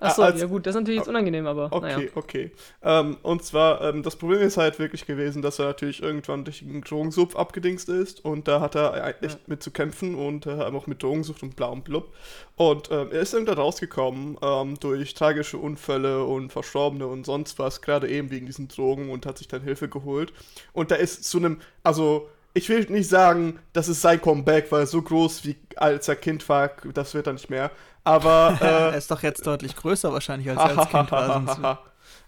Achso, 0.00 0.22
als- 0.22 0.40
ja 0.40 0.46
gut, 0.46 0.66
das 0.66 0.74
ist 0.74 0.80
natürlich 0.80 0.98
jetzt 0.98 1.08
unangenehm, 1.08 1.46
aber 1.46 1.68
Okay, 1.70 1.86
naja. 1.96 2.08
okay. 2.14 2.50
Ähm, 2.82 3.16
und 3.22 3.44
zwar, 3.44 3.80
ähm, 3.82 4.02
das 4.02 4.16
Problem 4.16 4.40
ist 4.40 4.56
halt 4.56 4.78
wirklich 4.78 5.06
gewesen, 5.06 5.42
dass 5.42 5.58
er 5.58 5.66
natürlich 5.66 6.02
irgendwann 6.02 6.44
durch 6.44 6.62
einen 6.62 6.80
Drogensucht 6.82 7.36
abgedingst 7.36 7.88
ist 7.88 8.24
und 8.24 8.48
da 8.48 8.60
hat 8.60 8.74
er 8.76 9.14
e- 9.22 9.26
echt 9.26 9.46
mit 9.48 9.62
zu 9.62 9.70
kämpfen 9.70 10.14
und 10.14 10.46
äh, 10.46 10.50
auch 10.50 10.86
mit 10.86 11.02
Drogensucht 11.02 11.42
und 11.42 11.56
bla 11.56 11.66
und 11.66 11.84
blub. 11.84 12.12
Und 12.56 12.90
ähm, 12.90 13.08
er 13.12 13.20
ist 13.20 13.32
irgendwann 13.34 13.58
rausgekommen 13.58 14.36
ähm, 14.42 14.78
durch 14.80 15.14
tragische 15.14 15.58
Unfälle 15.58 16.24
und 16.24 16.50
Verstorbene 16.52 17.06
und 17.06 17.24
sonst 17.26 17.58
was, 17.58 17.80
gerade 17.82 18.08
eben 18.08 18.30
wegen 18.30 18.46
diesen 18.46 18.68
Drogen 18.68 19.10
und 19.10 19.26
hat 19.26 19.38
sich 19.38 19.48
dann 19.48 19.62
Hilfe 19.62 19.88
geholt. 19.88 20.32
Und 20.72 20.90
da 20.90 20.94
ist 20.96 21.24
zu 21.24 21.38
einem, 21.38 21.60
also 21.82 22.28
ich 22.52 22.68
will 22.68 22.84
nicht 22.90 23.08
sagen, 23.08 23.60
das 23.72 23.88
ist 23.88 24.02
sein 24.02 24.20
Comeback, 24.20 24.72
weil 24.72 24.84
so 24.86 25.00
groß 25.00 25.44
wie 25.44 25.56
als 25.76 26.08
er 26.08 26.16
Kind 26.16 26.48
war, 26.48 26.70
das 26.94 27.14
wird 27.14 27.28
er 27.28 27.32
nicht 27.34 27.48
mehr. 27.48 27.70
Aber 28.04 28.58
äh, 28.62 28.64
er 28.64 28.94
ist 28.94 29.10
doch 29.10 29.22
jetzt 29.22 29.46
deutlich 29.46 29.76
größer 29.76 30.12
wahrscheinlich, 30.12 30.50
als 30.50 30.58
er 30.58 30.78
als 30.78 30.88
Kind 30.90 31.10
war. 31.10 31.32
sonst- 31.46 31.58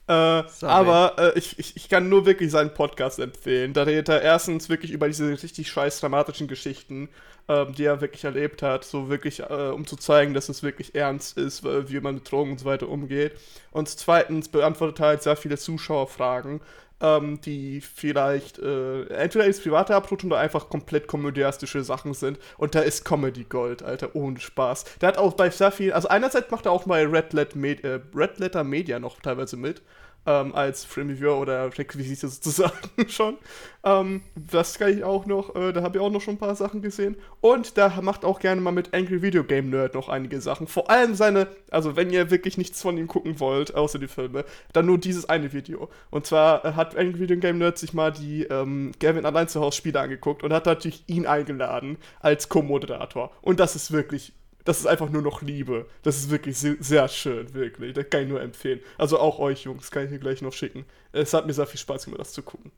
äh, 0.08 0.66
aber 0.66 1.14
äh, 1.16 1.38
ich, 1.38 1.58
ich, 1.60 1.76
ich 1.76 1.88
kann 1.88 2.08
nur 2.08 2.26
wirklich 2.26 2.50
seinen 2.50 2.74
Podcast 2.74 3.20
empfehlen. 3.20 3.72
Da 3.72 3.84
redet 3.84 4.08
er 4.08 4.20
erstens 4.20 4.68
wirklich 4.68 4.90
über 4.90 5.06
diese 5.06 5.30
richtig 5.30 5.70
scheiß 5.70 6.00
dramatischen 6.00 6.48
Geschichten, 6.48 7.08
ähm, 7.48 7.72
die 7.72 7.84
er 7.84 8.00
wirklich 8.00 8.24
erlebt 8.24 8.62
hat, 8.62 8.84
so 8.84 9.08
wirklich, 9.08 9.40
äh, 9.40 9.44
um 9.72 9.86
zu 9.86 9.96
zeigen, 9.96 10.34
dass 10.34 10.48
es 10.48 10.62
wirklich 10.64 10.96
ernst 10.96 11.38
ist, 11.38 11.64
äh, 11.64 11.88
wie 11.88 12.00
man 12.00 12.16
mit 12.16 12.30
Drogen 12.30 12.50
und 12.52 12.58
so 12.58 12.64
weiter 12.66 12.88
umgeht. 12.88 13.38
Und 13.70 13.88
zweitens 13.88 14.48
beantwortet 14.48 14.98
er 15.00 15.06
halt 15.06 15.22
sehr 15.22 15.36
viele 15.36 15.56
Zuschauerfragen, 15.56 16.60
ähm, 17.02 17.40
die 17.40 17.80
vielleicht 17.80 18.58
äh, 18.60 19.04
entweder 19.08 19.44
ins 19.44 19.60
Private 19.60 19.94
abrufen 19.94 20.30
oder 20.30 20.40
einfach 20.40 20.70
komplett 20.70 21.08
komödiastische 21.08 21.82
Sachen 21.82 22.14
sind. 22.14 22.38
Und 22.56 22.74
da 22.74 22.80
ist 22.80 23.04
Comedy 23.04 23.44
Gold, 23.44 23.82
Alter, 23.82 24.14
ohne 24.14 24.40
Spaß. 24.40 24.84
Der 25.00 25.08
hat 25.08 25.18
auch 25.18 25.34
bei 25.34 25.50
sehr 25.50 25.72
viel, 25.72 25.92
also 25.92 26.08
einerseits 26.08 26.50
macht 26.50 26.66
er 26.66 26.72
auch 26.72 26.86
mal 26.86 27.04
Red, 27.04 27.32
Let 27.32 27.56
Med 27.56 27.84
äh, 27.84 28.00
Red 28.14 28.38
Letter 28.38 28.64
Media 28.64 28.98
noch 28.98 29.20
teilweise 29.20 29.56
mit. 29.56 29.82
Ähm, 30.24 30.54
als 30.54 30.84
Filmreviewer 30.84 31.36
oder 31.36 31.76
Requisite 31.76 32.28
sozusagen 32.28 32.76
schon. 33.08 33.38
Ähm, 33.84 34.22
das 34.36 34.78
kann 34.78 34.96
ich 34.96 35.02
auch 35.02 35.26
noch, 35.26 35.56
äh, 35.56 35.72
da 35.72 35.82
habe 35.82 35.98
ich 35.98 36.04
auch 36.04 36.10
noch 36.10 36.20
schon 36.20 36.34
ein 36.34 36.38
paar 36.38 36.54
Sachen 36.54 36.80
gesehen. 36.80 37.16
Und 37.40 37.76
da 37.76 38.00
macht 38.00 38.24
auch 38.24 38.38
gerne 38.38 38.60
mal 38.60 38.70
mit 38.70 38.94
Angry 38.94 39.22
Video 39.22 39.42
Game 39.42 39.70
Nerd 39.70 39.94
noch 39.94 40.08
einige 40.08 40.40
Sachen. 40.40 40.68
Vor 40.68 40.90
allem 40.90 41.16
seine, 41.16 41.48
also 41.70 41.96
wenn 41.96 42.10
ihr 42.10 42.30
wirklich 42.30 42.56
nichts 42.56 42.80
von 42.80 42.96
ihm 42.98 43.08
gucken 43.08 43.40
wollt, 43.40 43.74
außer 43.74 43.98
die 43.98 44.06
Filme, 44.06 44.44
dann 44.72 44.86
nur 44.86 44.98
dieses 44.98 45.28
eine 45.28 45.52
Video. 45.52 45.88
Und 46.10 46.26
zwar 46.26 46.64
äh, 46.64 46.72
hat 46.74 46.96
Angry 46.96 47.20
Video 47.20 47.36
Game 47.38 47.58
Nerd 47.58 47.78
sich 47.78 47.92
mal 47.92 48.12
die 48.12 48.44
ähm, 48.44 48.92
Gavin 49.00 49.26
allein 49.26 49.48
zu 49.48 49.60
Hause 49.60 49.76
Spiele 49.76 49.98
angeguckt 49.98 50.44
und 50.44 50.52
hat 50.52 50.66
natürlich 50.66 51.02
ihn 51.08 51.26
eingeladen 51.26 51.98
als 52.20 52.48
Co-Moderator. 52.48 53.32
Und 53.42 53.58
das 53.58 53.74
ist 53.74 53.90
wirklich 53.90 54.32
das 54.64 54.78
ist 54.80 54.86
einfach 54.86 55.10
nur 55.10 55.22
noch 55.22 55.42
Liebe. 55.42 55.86
Das 56.02 56.16
ist 56.18 56.30
wirklich 56.30 56.56
se 56.58 56.76
sehr 56.80 57.08
schön, 57.08 57.52
wirklich. 57.54 57.94
Das 57.94 58.08
kann 58.10 58.22
ich 58.22 58.28
nur 58.28 58.40
empfehlen. 58.40 58.80
Also 58.98 59.18
auch 59.18 59.38
euch, 59.38 59.64
Jungs, 59.64 59.90
kann 59.90 60.04
ich 60.04 60.10
hier 60.10 60.18
gleich 60.18 60.40
noch 60.42 60.52
schicken. 60.52 60.84
Es 61.12 61.34
hat 61.34 61.46
mir 61.46 61.52
sehr 61.52 61.66
viel 61.66 61.80
Spaß 61.80 62.04
gemacht, 62.04 62.20
das 62.20 62.32
zu 62.32 62.42
gucken. 62.42 62.70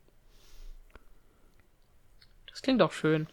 Das 2.51 2.63
klingt 2.63 2.81
doch 2.81 2.93
schön. 2.93 3.27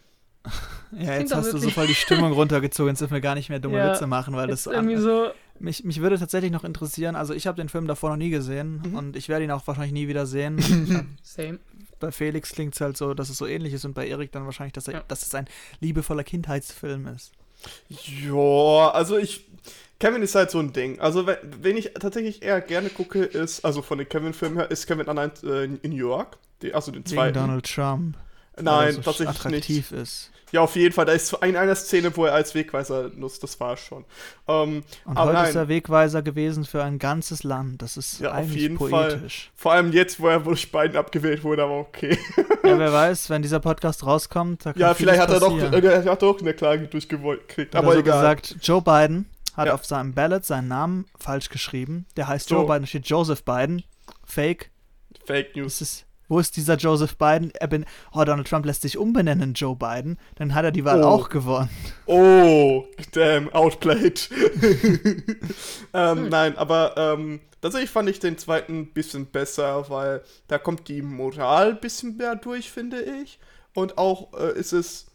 Ja, 0.94 1.14
jetzt 1.18 1.34
hast 1.34 1.50
du 1.54 1.56
so 1.56 1.70
voll 1.70 1.86
die 1.86 1.94
Stimmung 1.94 2.32
runtergezogen, 2.34 2.90
jetzt 2.90 3.00
dürfen 3.00 3.14
wir 3.14 3.22
gar 3.22 3.34
nicht 3.34 3.48
mehr 3.48 3.58
dumme 3.60 3.78
Ja, 3.78 3.94
Witze 3.94 4.06
machen, 4.06 4.36
weil 4.36 4.46
das 4.48 4.66
irgendwie 4.66 4.98
so. 4.98 5.30
mich, 5.58 5.84
mich 5.84 6.02
würde 6.02 6.18
tatsächlich 6.18 6.52
noch 6.52 6.64
interessieren, 6.64 7.16
also 7.16 7.32
ich 7.32 7.46
habe 7.46 7.56
den 7.56 7.70
Film 7.70 7.86
davor 7.86 8.10
noch 8.10 8.18
nie 8.18 8.28
gesehen 8.28 8.82
Mhm. 8.84 8.94
und 8.96 9.16
ich 9.16 9.30
werde 9.30 9.42
ihn 9.44 9.50
auch 9.52 9.66
wahrscheinlich 9.66 9.94
nie 9.94 10.06
wieder 10.06 10.26
sehen. 10.26 10.58
Same. 11.22 11.60
bei 11.98 12.12
Felix 12.12 12.50
klingt 12.52 12.74
es 12.74 12.82
halt 12.82 12.98
so, 12.98 13.14
dass 13.14 13.30
es 13.30 13.38
so 13.38 13.46
ähnlich 13.46 13.72
ist 13.72 13.86
und 13.86 13.94
bei 13.94 14.06
Erik 14.06 14.32
dann 14.32 14.44
wahrscheinlich, 14.44 14.74
dass, 14.74 14.86
er, 14.86 14.94
Ja. 14.96 15.04
dass 15.08 15.22
es 15.22 15.34
ein 15.34 15.46
liebevoller 15.80 16.24
Kindheitsfilm 16.24 17.06
ist. 17.06 17.32
Ja, 17.88 18.90
also 18.90 19.16
ich. 19.18 19.46
Kevin 20.00 20.22
ist 20.22 20.34
halt 20.34 20.50
so 20.50 20.58
ein 20.58 20.72
Ding. 20.72 20.98
Also, 20.98 21.26
wenn, 21.26 21.36
wen 21.60 21.76
ich 21.76 21.92
tatsächlich 21.94 22.42
eher 22.42 22.60
gerne 22.60 22.88
gucke, 22.88 23.22
ist, 23.22 23.64
also 23.64 23.82
von 23.82 23.98
den 23.98 24.08
Kevin-Filmen 24.08 24.58
her, 24.58 24.68
ist 24.68 24.88
Kevin 24.88 25.08
allein 25.08 25.30
äh, 25.44 25.64
in 25.64 25.78
New 25.90 26.08
York. 26.08 26.38
Die, 26.60 26.74
also 26.74 26.90
den 26.90 27.04
Wegen 27.04 27.14
zweiten. 27.14 27.34
Donald 27.34 27.72
Trump. 27.72 28.16
Nein, 28.60 28.94
so 28.94 29.00
tatsächlich 29.02 29.28
nicht. 29.28 29.46
attraktiv 29.46 29.92
ist. 29.92 30.31
Ja, 30.52 30.60
auf 30.60 30.76
jeden 30.76 30.92
Fall. 30.94 31.06
Da 31.06 31.12
ist 31.12 31.32
in 31.42 31.56
einer 31.56 31.74
Szene, 31.74 32.14
wo 32.16 32.26
er 32.26 32.34
als 32.34 32.54
Wegweiser 32.54 33.10
nutzt, 33.16 33.42
das 33.42 33.58
war 33.58 33.76
schon. 33.76 34.04
Ähm, 34.46 34.84
Und 35.06 35.16
aber 35.16 35.30
heute 35.30 35.32
nein. 35.38 35.48
ist 35.48 35.54
er 35.56 35.68
Wegweiser 35.68 36.22
gewesen 36.22 36.64
für 36.64 36.84
ein 36.84 36.98
ganzes 36.98 37.42
Land. 37.42 37.80
Das 37.82 37.96
ist 37.96 38.20
Ja, 38.20 38.30
auf 38.32 38.36
eigentlich 38.36 38.60
jeden 38.62 38.78
Fall. 38.78 38.88
poetisch. 39.16 39.50
vor 39.56 39.72
allem 39.72 39.92
jetzt, 39.92 40.20
wo 40.20 40.28
er 40.28 40.40
durch 40.40 40.70
Biden 40.70 40.96
abgewählt 40.96 41.42
wurde, 41.42 41.64
aber 41.64 41.78
okay. 41.78 42.18
Ja, 42.64 42.78
wer 42.78 42.92
weiß, 42.92 43.30
wenn 43.30 43.42
dieser 43.42 43.60
Podcast 43.60 44.04
rauskommt, 44.06 44.64
da 44.66 44.72
kann 44.72 44.80
Ja, 44.80 44.94
vielleicht 44.94 45.20
hat 45.20 45.30
er, 45.30 45.40
doch, 45.40 45.58
er 45.58 46.04
hat 46.04 46.22
doch 46.22 46.40
eine 46.40 46.54
Klage 46.54 46.86
durchgekriegt. 46.86 47.74
Aber 47.74 47.94
so 47.94 47.98
egal. 48.00 48.18
gesagt, 48.20 48.56
Joe 48.62 48.82
Biden 48.82 49.26
hat 49.56 49.66
Ja. 49.68 49.74
auf 49.74 49.84
seinem 49.86 50.12
Ballot 50.14 50.44
seinen 50.44 50.68
Namen 50.68 51.06
falsch 51.18 51.48
geschrieben. 51.48 52.06
Der 52.16 52.28
heißt 52.28 52.48
So. 52.50 52.56
Joe 52.56 52.66
Biden, 52.66 52.86
steht 52.86 53.06
Joseph 53.06 53.42
Biden. 53.44 53.82
Fake. 54.24 54.70
Fake 55.26 55.56
News. 55.56 55.78
Das 55.78 55.88
ist, 55.88 56.04
wo 56.32 56.38
ist 56.38 56.56
dieser 56.56 56.76
Joseph 56.76 57.18
Biden? 57.18 57.52
Er 57.60 57.68
bin, 57.68 57.84
oh, 58.12 58.24
Donald 58.24 58.48
Trump 58.48 58.64
lässt 58.64 58.80
sich 58.80 58.96
umbenennen 58.96 59.50
in 59.50 59.52
Joe 59.54 59.76
Biden. 59.76 60.18
Dann 60.36 60.54
hat 60.54 60.64
er 60.64 60.72
die 60.72 60.84
Wahl 60.84 61.02
Oh. 61.04 61.06
auch 61.06 61.28
gewonnen. 61.28 61.68
Oh, 62.06 62.84
damn, 63.12 63.52
outplayed. 63.52 64.30
ähm, 65.92 66.28
Nein, 66.30 66.56
aber 66.56 66.94
ähm, 66.96 67.40
tatsächlich 67.60 67.90
fand 67.90 68.08
ich 68.08 68.18
den 68.18 68.38
zweiten 68.38 68.80
ein 68.80 68.92
bisschen 68.92 69.26
besser, 69.26 69.90
weil 69.90 70.22
da 70.48 70.56
kommt 70.56 70.88
die 70.88 71.02
Moral 71.02 71.72
ein 71.72 71.80
bisschen 71.80 72.16
mehr 72.16 72.34
durch, 72.36 72.70
finde 72.70 73.02
ich. 73.22 73.38
Und 73.74 73.98
auch 73.98 74.32
äh, 74.38 74.58
ist 74.58 74.72
es, 74.72 75.06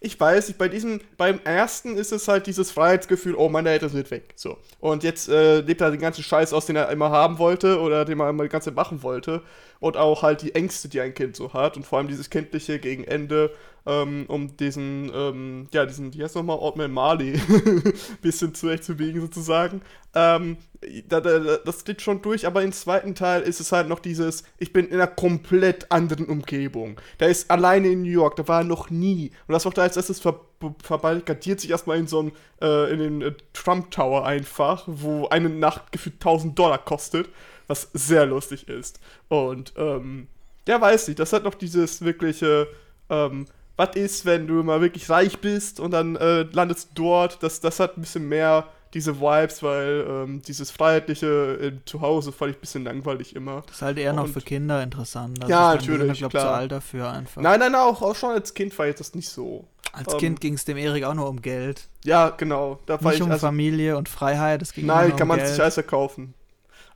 ich 0.00 0.18
weiß 0.18 0.48
nicht, 0.48 0.58
bei 0.58 0.68
diesem, 0.68 1.00
beim 1.16 1.38
ersten 1.44 1.96
ist 1.96 2.12
es 2.12 2.28
halt 2.28 2.46
dieses 2.46 2.70
Freiheitsgefühl, 2.70 3.34
oh, 3.34 3.48
meine 3.48 3.70
Eltern 3.70 3.90
sind 3.90 4.10
weg. 4.10 4.32
So. 4.36 4.56
Und 4.80 5.04
jetzt 5.04 5.28
äh, 5.28 5.60
lebt 5.60 5.80
er 5.80 5.90
den 5.90 6.00
ganzen 6.00 6.24
Scheiß 6.24 6.52
aus, 6.52 6.66
den 6.66 6.76
er 6.76 6.88
immer 6.90 7.10
haben 7.10 7.38
wollte 7.38 7.78
oder 7.80 8.04
den 8.04 8.20
er 8.20 8.30
immer 8.30 8.42
die 8.42 8.48
ganze 8.48 8.70
Zeit 8.70 8.76
machen 8.76 9.02
wollte. 9.02 9.42
Und 9.82 9.96
auch 9.96 10.22
halt 10.22 10.42
die 10.42 10.54
Ängste, 10.54 10.88
die 10.88 11.00
ein 11.00 11.12
Kind 11.12 11.36
so 11.36 11.52
hat. 11.52 11.76
Und 11.76 11.84
vor 11.84 11.98
allem 11.98 12.08
dieses 12.08 12.30
Kindliche 12.30 12.78
gegen 12.78 13.04
Ende, 13.04 13.50
ähm, 13.84 14.26
um 14.28 14.56
diesen, 14.56 15.10
ähm, 15.14 15.66
ja, 15.72 15.84
diesen, 15.86 16.14
wie 16.14 16.22
heißt 16.22 16.36
nochmal, 16.36 16.56
Ortman 16.58 16.92
Marley, 16.92 17.38
bisschen 18.22 18.54
zurechtzubiegen 18.54 19.20
sozusagen. 19.20 19.82
Ähm, 20.14 20.56
da, 21.08 21.20
da, 21.20 21.38
da- 21.38 21.56
das 21.58 21.84
geht 21.84 22.00
schon 22.02 22.22
durch, 22.22 22.46
aber 22.46 22.62
im 22.62 22.72
zweiten 22.72 23.14
Teil 23.14 23.42
ist 23.42 23.60
es 23.60 23.72
halt 23.72 23.88
noch 23.88 23.98
dieses, 24.00 24.44
ich 24.58 24.72
bin 24.72 24.86
in 24.86 24.94
einer 24.94 25.06
komplett 25.06 25.90
anderen 25.90 26.26
Umgebung. 26.26 27.00
Der 27.20 27.28
ist 27.28 27.50
alleine 27.50 27.88
in 27.88 28.02
New 28.02 28.10
York, 28.10 28.36
da 28.36 28.46
war 28.46 28.60
er 28.60 28.64
noch 28.64 28.90
nie. 28.90 29.30
Und 29.48 29.52
das 29.52 29.64
macht 29.64 29.78
er 29.78 29.84
als 29.84 29.96
erstes 29.96 30.20
ver 30.20 30.40
verbarrikadiert 30.84 31.60
sich 31.60 31.70
erstmal 31.70 31.98
in 31.98 32.06
so 32.06 32.20
einen, 32.20 32.32
äh, 32.60 32.92
in 32.92 32.98
den 33.00 33.22
äh, 33.22 33.32
Trump 33.52 33.90
Tower 33.90 34.24
einfach, 34.24 34.84
wo 34.86 35.26
eine 35.26 35.48
Nacht 35.48 35.90
gefühlt 35.90 36.16
1000 36.20 36.56
Dollar 36.56 36.78
kostet, 36.78 37.28
was 37.72 37.88
sehr 37.92 38.26
lustig 38.26 38.68
ist. 38.68 39.00
Und, 39.28 39.72
ähm, 39.76 40.28
der 40.66 40.80
weiß 40.80 41.08
nicht, 41.08 41.18
das 41.18 41.32
hat 41.32 41.42
noch 41.42 41.54
dieses 41.54 42.02
wirkliche, 42.02 42.68
ähm, 43.10 43.46
was 43.76 43.96
ist, 43.96 44.24
wenn 44.26 44.46
du 44.46 44.62
mal 44.62 44.80
wirklich 44.80 45.08
reich 45.10 45.38
bist 45.40 45.80
und 45.80 45.90
dann 45.90 46.14
äh, 46.16 46.42
landest 46.52 46.90
du 46.94 47.02
dort, 47.02 47.42
das, 47.42 47.60
das 47.60 47.80
hat 47.80 47.96
ein 47.96 48.02
bisschen 48.02 48.28
mehr 48.28 48.68
diese 48.94 49.18
Vibes, 49.20 49.62
weil 49.62 50.04
ähm, 50.06 50.42
dieses 50.42 50.70
Freiheitliche 50.70 51.26
äh, 51.26 51.72
zu 51.86 52.02
Hause 52.02 52.30
fand 52.30 52.50
ich 52.50 52.58
ein 52.58 52.60
bisschen 52.60 52.84
langweilig 52.84 53.34
immer. 53.34 53.62
Das 53.66 53.76
ist 53.76 53.82
halt 53.82 53.96
eher 53.98 54.12
noch 54.12 54.24
Und- 54.24 54.32
für 54.34 54.42
Kinder 54.42 54.82
interessant. 54.82 55.42
Das 55.42 55.48
Ja, 55.48 55.74
natürlich, 55.74 56.18
sind, 56.18 56.30
glaub, 56.30 56.32
zu 56.32 56.48
alt 56.50 56.70
dafür 56.72 57.10
einfach. 57.10 57.40
Nein, 57.40 57.58
nein, 57.58 57.72
nein, 57.72 57.80
auch, 57.80 58.02
auch 58.02 58.14
schon 58.14 58.30
als 58.32 58.52
Kind 58.52 58.78
war 58.78 58.86
jetzt 58.86 59.00
das 59.00 59.14
nicht 59.14 59.30
so. 59.30 59.64
Als 59.94 60.12
ähm, 60.12 60.18
Kind 60.20 60.40
ging 60.42 60.54
es 60.54 60.64
dem 60.66 60.76
Erik 60.76 61.04
auch 61.04 61.14
nur 61.14 61.28
um 61.28 61.40
Geld. 61.42 61.88
Ja, 62.04 62.28
genau. 62.30 62.78
Da 62.86 63.02
war 63.02 63.10
Nicht 63.10 63.20
ich 63.20 63.26
um 63.26 63.30
also, 63.32 63.46
Familie 63.46 63.96
und 63.96 64.08
Freiheit. 64.10 64.60
Es 64.62 64.72
ging 64.74 64.84
Nein, 64.86 65.08
nur 65.08 65.16
kann 65.16 65.22
um 65.22 65.28
man 65.28 65.38
Geld. 65.38 65.50
sich 65.50 65.60
alles 65.62 65.76
erkaufen. 65.78 66.34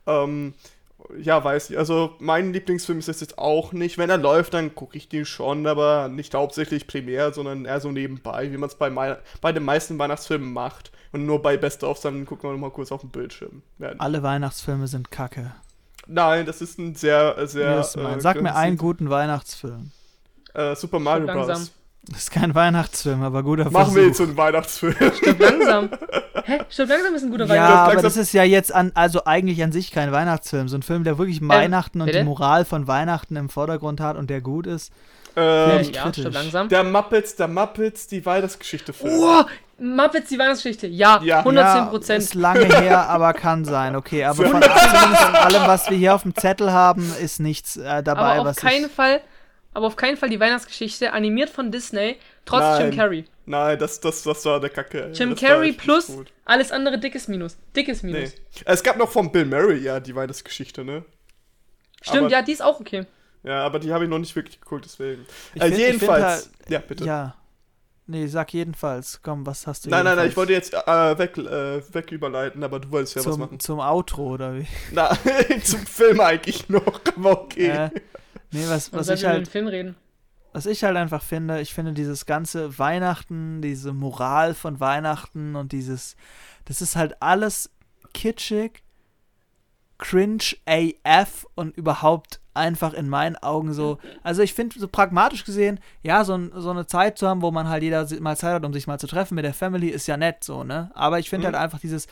Ähm, 0.07 0.53
ja, 1.19 1.43
weiß 1.43 1.69
ich. 1.69 1.77
Also, 1.77 2.15
mein 2.19 2.53
Lieblingsfilm 2.53 2.99
ist 2.99 3.07
das 3.07 3.21
jetzt 3.21 3.37
auch 3.37 3.71
nicht. 3.71 3.97
Wenn 3.97 4.09
er 4.09 4.17
läuft, 4.17 4.53
dann 4.53 4.73
gucke 4.73 4.97
ich 4.97 5.07
den 5.07 5.25
schon, 5.25 5.67
aber 5.67 6.07
nicht 6.09 6.33
hauptsächlich 6.33 6.87
primär, 6.87 7.31
sondern 7.33 7.65
eher 7.65 7.79
so 7.79 7.91
nebenbei, 7.91 8.51
wie 8.51 8.57
man 8.57 8.69
es 8.69 8.75
bei, 8.75 9.17
bei 9.41 9.51
den 9.53 9.63
meisten 9.63 9.99
Weihnachtsfilmen 9.99 10.51
macht. 10.51 10.91
Und 11.11 11.25
nur 11.25 11.41
bei 11.41 11.55
Best-ofs, 11.55 12.01
dann 12.01 12.25
gucken 12.25 12.49
wir 12.49 12.53
noch 12.53 12.59
mal 12.59 12.71
kurz 12.71 12.91
auf 12.91 13.01
den 13.01 13.11
Bildschirm. 13.11 13.61
Ja. 13.79 13.93
Alle 13.99 14.23
Weihnachtsfilme 14.23 14.87
sind 14.87 15.11
kacke. 15.11 15.53
Nein, 16.07 16.45
das 16.45 16.61
ist 16.61 16.79
ein 16.79 16.95
sehr, 16.95 17.47
sehr. 17.47 17.79
Äh, 17.79 18.19
Sag 18.19 18.41
mir 18.41 18.55
einen 18.55 18.77
guten 18.77 19.09
Weihnachtsfilm. 19.09 19.91
Äh, 20.53 20.75
Super 20.75 20.99
Mario. 20.99 21.27
Bros. 21.27 21.71
Das 22.09 22.19
ist 22.19 22.31
kein 22.31 22.55
Weihnachtsfilm, 22.55 23.21
aber 23.21 23.43
guter 23.43 23.69
Machen 23.69 23.93
wir 23.95 24.05
jetzt 24.05 24.17
Versuch. 24.17 24.33
so 24.35 24.41
einen 24.43 24.53
Weihnachtsfilm. 24.53 24.95
Stirb 25.17 25.39
langsam. 25.39 25.89
Hä? 26.45 26.59
Stirb 26.69 26.89
langsam 26.89 27.15
ist 27.15 27.23
ein 27.23 27.31
guter 27.31 27.45
Ja, 27.45 27.49
Weihnachts- 27.53 27.91
aber 27.93 28.01
das 28.01 28.15
ist 28.17 28.31
ja 28.33 28.43
jetzt 28.43 28.73
an, 28.73 28.91
also 28.95 29.25
eigentlich 29.25 29.61
an 29.61 29.71
sich 29.73 29.91
kein 29.91 30.11
Weihnachtsfilm. 30.13 30.69
So 30.69 30.77
ein 30.77 30.83
Film, 30.83 31.03
der 31.03 31.17
wirklich 31.17 31.45
Weihnachten 31.45 31.99
und 31.99 32.05
bitte? 32.07 32.19
die 32.19 32.23
Moral 32.25 32.63
von 32.63 32.87
Weihnachten 32.87 33.35
im 33.35 33.49
Vordergrund 33.49 33.99
hat 33.99 34.15
und 34.15 34.29
der 34.29 34.39
gut 34.39 34.67
ist. 34.67 34.91
ähm, 35.35 35.81
ich 35.81 35.95
ja, 35.95 36.03
kritisch. 36.03 36.33
langsam. 36.33 36.69
der 36.69 36.83
Muppets, 36.85 37.35
der 37.35 37.47
Muppets, 37.49 38.07
die 38.07 38.25
Weihnachtsgeschichte 38.25 38.93
Film. 38.93 39.13
Oh, 39.19 39.43
Muppets, 39.77 40.29
die 40.29 40.39
Weihnachtsgeschichte. 40.39 40.87
Ja, 40.87 41.19
Ja. 41.21 41.39
110 41.39 41.77
Ja, 41.77 41.85
Prozent. 41.87 42.23
ist 42.23 42.33
lange 42.35 42.65
her, 42.65 43.09
aber 43.09 43.33
kann 43.33 43.65
sein. 43.65 43.95
Okay, 43.97 44.23
aber 44.23 44.45
von, 44.49 44.63
allem, 44.63 45.67
was 45.67 45.89
wir 45.89 45.97
hier 45.97 46.15
auf 46.15 46.23
dem 46.23 46.33
Zettel 46.35 46.71
haben, 46.71 47.11
ist 47.21 47.39
nichts 47.41 47.75
äh, 47.75 48.01
dabei, 48.01 48.21
aber 48.21 48.39
auf 48.41 48.45
was 48.47 48.55
keinen 48.55 48.85
ich... 48.85 48.91
Fall, 48.91 49.19
aber 49.77 49.85
auf 49.85 49.95
keinen 49.95 50.17
Fall 50.17 50.29
die 50.29 50.39
Weihnachtsgeschichte, 50.39 51.13
animiert 51.13 51.51
von 51.51 51.71
Disney, 51.71 52.15
trotz 52.45 52.61
Nein. 52.61 52.87
Jim 52.89 52.97
Carrey. 52.97 53.25
Nein, 53.45 53.77
das, 53.77 53.99
das, 53.99 54.23
das 54.23 54.43
war 54.45 54.59
der 54.59 54.71
Kacke. 54.71 55.05
ey. 55.05 55.11
Jim 55.13 55.29
Das 55.29 55.39
Carrey 55.39 55.71
plus 55.71 56.11
alles 56.45 56.71
andere 56.71 56.97
dickes 56.99 57.27
Minus. 57.27 57.57
Dickes 57.75 58.01
Minus. 58.01 58.31
Nee. 58.33 58.61
Es 58.65 58.81
gab 58.81 58.97
noch 58.97 59.11
von 59.11 59.31
Bill 59.31 59.45
Murray, 59.45 59.77
ja, 59.77 59.99
die 59.99 60.15
Weihnachtsgeschichte, 60.15 60.83
ne? 60.83 61.05
Stimmt, 62.01 62.23
Aber- 62.23 62.29
ja, 62.31 62.41
die 62.41 62.53
ist 62.53 62.61
auch 62.63 62.79
okay. 62.79 63.05
Ja, 63.43 63.63
aber 63.63 63.77
die 63.77 63.93
habe 63.93 64.03
ich 64.05 64.09
noch 64.09 64.17
nicht 64.17 64.35
wirklich 64.35 64.59
geguckt, 64.59 64.83
deswegen. 64.85 65.27
Ich 65.53 65.61
äh, 65.61 65.65
find- 65.65 65.77
ich 65.77 65.85
find 65.85 65.93
jedenfalls. 65.93 66.23
halt- 66.23 66.49
ja, 66.69 66.79
bitte. 66.79 67.05
Ja. 67.05 67.35
Nee, 68.07 68.25
sag 68.25 68.51
jedenfalls. 68.53 69.21
Komm, 69.21 69.45
was 69.45 69.67
hast 69.67 69.85
du 69.85 69.89
nein, 69.91 70.05
nein, 70.05 70.15
nein, 70.15 70.25
jedenfalls? 70.25 70.31
ich 70.31 70.37
wollte 70.37 70.53
jetzt 70.53 70.73
äh, 70.73 71.17
weg, 71.19 71.37
äh, 71.37 71.93
weg 71.93 72.11
überleiten, 72.11 72.63
aber 72.63 72.79
du 72.79 72.89
wolltest 72.89 73.15
ja 73.15 73.19
was 73.23 73.31
zum, 73.31 73.39
machen. 73.41 73.59
zum 73.59 73.79
Outro, 73.79 74.27
oder 74.33 74.55
wie? 74.55 74.65
Na, 74.91 75.15
zum 75.63 75.85
Film 75.85 76.19
eigentlich 76.21 76.67
noch, 76.69 76.99
aber 77.15 77.41
okay. 77.43 77.67
Äh, 77.67 77.89
nee, 78.51 78.67
was, 78.67 78.93
was 78.93 79.09
ich 79.09 79.25
halt 79.25 79.45
den 79.45 79.51
Film 79.51 79.67
reden. 79.67 79.95
was 80.53 80.65
ich 80.65 80.83
halt 80.83 80.97
einfach 80.97 81.23
finde, 81.23 81.61
ich 81.61 81.73
finde 81.73 81.93
dieses 81.93 82.25
ganze 82.25 82.77
Weihnachten, 82.79 83.61
diese 83.61 83.93
Moral 83.93 84.53
von 84.53 84.79
Weihnachten 84.79 85.55
und 85.55 85.71
dieses, 85.71 86.15
das 86.65 86.81
ist 86.81 86.95
halt 86.95 87.21
alles 87.21 87.69
kitschig, 88.13 88.83
cringe 89.99 90.43
AF 90.67 91.45
und 91.55 91.75
überhaupt 91.75 92.39
einfach 92.53 92.93
in 92.93 93.07
meinen 93.09 93.35
Augen 93.35 93.73
so. 93.73 93.99
Also 94.23 94.41
ich 94.41 94.53
finde 94.53 94.79
so 94.79 94.87
pragmatisch 94.87 95.43
gesehen, 95.43 95.79
ja, 96.01 96.23
so, 96.23 96.39
so 96.59 96.71
eine 96.71 96.87
Zeit 96.87 97.17
zu 97.17 97.27
haben, 97.27 97.41
wo 97.41 97.51
man 97.51 97.67
halt 97.67 97.83
jeder 97.83 98.07
mal 98.19 98.35
Zeit 98.37 98.53
hat, 98.53 98.65
um 98.65 98.73
sich 98.73 98.87
mal 98.87 98.99
zu 98.99 99.07
treffen 99.07 99.35
mit 99.35 99.45
der 99.45 99.53
Family, 99.53 99.89
ist 99.89 100.07
ja 100.07 100.17
nett 100.17 100.43
so, 100.43 100.63
ne? 100.63 100.89
Aber 100.93 101.19
ich 101.19 101.29
finde 101.29 101.47
Mhm. 101.47 101.53
halt 101.53 101.63
einfach 101.63 101.79
dieses 101.79 102.07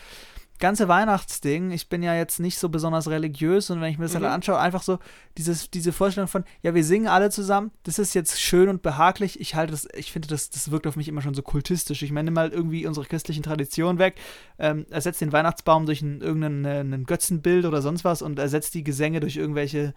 ganze 0.60 0.88
Weihnachtsding, 0.88 1.72
ich 1.72 1.90
bin 1.90 2.02
ja 2.02 2.16
jetzt 2.16 2.40
nicht 2.40 2.58
so 2.58 2.70
besonders 2.70 3.10
religiös 3.10 3.70
und 3.70 3.82
wenn 3.82 3.92
ich 3.92 3.98
mir 3.98 4.06
das 4.06 4.14
Mhm. 4.14 4.24
halt 4.24 4.34
anschaue, 4.34 4.60
einfach 4.60 4.84
so 4.84 5.00
dieses, 5.38 5.70
diese 5.70 5.92
Vorstellung 5.92 6.28
von, 6.28 6.44
ja, 6.62 6.74
wir 6.74 6.84
singen 6.84 7.08
alle 7.08 7.30
zusammen, 7.30 7.72
das 7.84 8.00
ist 8.00 8.14
jetzt 8.16 8.40
schön 8.40 8.70
und 8.70 8.82
behaglich. 8.82 9.40
Ich 9.40 9.56
halte 9.56 9.72
das, 9.72 9.88
ich 9.96 10.12
finde, 10.12 10.28
das, 10.30 10.50
das 10.50 10.72
wirkt 10.72 10.88
auf 10.88 10.96
mich 10.96 11.08
immer 11.08 11.22
schon 11.22 11.34
so 11.34 11.42
kultistisch. 11.42 12.02
Ich 12.04 12.12
meine, 12.12 12.26
nimm 12.26 12.34
mal 12.36 12.50
irgendwie 12.50 12.88
unsere 12.88 13.06
christlichen 13.06 13.44
Traditionen 13.44 14.00
weg, 14.00 14.16
ähm, 14.58 14.86
ersetzt 14.90 15.22
den 15.22 15.32
Weihnachtsbaum 15.34 15.86
durch 15.86 16.02
ein, 16.02 16.22
irgendein 16.22 16.66
äh, 16.66 16.80
ein 16.82 17.04
Götzenbild 17.06 17.66
oder 17.66 17.82
sonst 17.82 18.04
was 18.06 18.22
und 18.22 18.40
ersetzt 18.40 18.74
die 18.74 18.84
Gesänge 18.84 19.20
durch 19.20 19.36
irgendwelche 19.36 19.94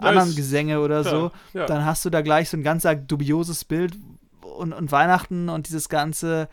Ja, 0.00 0.08
anderen 0.08 0.34
Gesänge 0.34 0.80
oder 0.80 1.04
so. 1.04 1.30
Ja. 1.52 1.66
Dann 1.66 1.84
hast 1.84 2.04
du 2.04 2.10
da 2.10 2.20
gleich 2.22 2.48
so 2.50 2.56
ein 2.56 2.62
ganz 2.62 2.86
dubioses 3.06 3.64
Bild 3.64 3.96
und, 4.40 4.72
und 4.72 4.90
Weihnachten 4.92 5.48
und 5.48 5.68
dieses 5.68 5.88
ganze, 5.88 6.48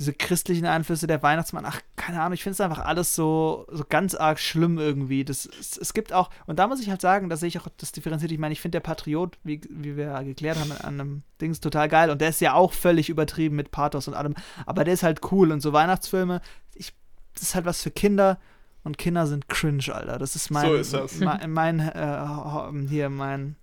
diese 0.00 0.14
christlichen 0.14 0.64
Einflüsse 0.64 1.06
der 1.06 1.22
Weihnachtsmann, 1.22 1.66
ach, 1.66 1.82
keine 1.94 2.22
Ahnung, 2.22 2.32
ich 2.32 2.42
finde 2.42 2.54
es 2.54 2.60
einfach 2.62 2.78
alles 2.78 3.14
so, 3.14 3.66
so 3.70 3.84
ganz 3.86 4.14
arg 4.14 4.40
schlimm 4.40 4.78
irgendwie. 4.78 5.26
Das, 5.26 5.44
es, 5.44 5.76
es 5.76 5.92
gibt 5.92 6.14
auch, 6.14 6.30
und 6.46 6.58
da 6.58 6.66
muss 6.68 6.80
ich 6.80 6.88
halt 6.88 7.02
sagen, 7.02 7.28
da 7.28 7.36
sehe 7.36 7.48
ich 7.48 7.60
auch 7.60 7.68
das 7.76 7.92
differenziert. 7.92 8.32
Ich 8.32 8.38
meine, 8.38 8.54
ich 8.54 8.62
finde 8.62 8.76
der 8.76 8.80
Patriot, 8.80 9.36
wie, 9.44 9.60
wie 9.68 9.98
wir 9.98 10.24
geklärt 10.24 10.58
haben, 10.58 10.72
an 10.72 11.00
einem 11.00 11.22
Dings 11.42 11.60
total 11.60 11.90
geil 11.90 12.08
und 12.08 12.22
der 12.22 12.30
ist 12.30 12.40
ja 12.40 12.54
auch 12.54 12.72
völlig 12.72 13.10
übertrieben 13.10 13.56
mit 13.56 13.72
Pathos 13.72 14.08
und 14.08 14.14
allem, 14.14 14.34
aber 14.64 14.84
der 14.84 14.94
ist 14.94 15.02
halt 15.02 15.20
cool 15.32 15.52
und 15.52 15.60
so 15.60 15.74
Weihnachtsfilme, 15.74 16.40
ich, 16.74 16.94
das 17.34 17.42
ist 17.42 17.54
halt 17.54 17.66
was 17.66 17.82
für 17.82 17.90
Kinder. 17.90 18.38
Und 18.82 18.96
Kinder 18.96 19.26
sind 19.26 19.50
cringe, 19.50 19.94
Alter. 19.94 20.18
Das 20.18 20.34
ist 20.34 20.50
mein, 20.50 20.66
So 20.66 20.74
ist 20.74 20.94
das. 20.94 21.18
mein, 21.18 21.50
mein 21.50 21.80
äh, 21.80 22.88
hier 22.88 23.10
mein, 23.10 23.56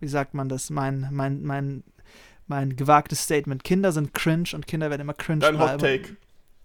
wie 0.00 0.08
sagt 0.08 0.34
man 0.34 0.48
das? 0.48 0.68
Mein, 0.70 1.08
mein, 1.12 1.44
mein, 1.44 1.84
mein 2.46 2.76
gewagtes 2.76 3.22
Statement. 3.22 3.64
Kinder 3.64 3.92
sind 3.92 4.14
cringe 4.14 4.50
und 4.54 4.66
Kinder 4.66 4.90
werden 4.90 5.02
immer 5.02 5.14
cringe 5.14 5.40
Dein 5.40 5.58
Hot 5.58 5.78
bleiben. 5.78 6.02
Take. 6.02 6.16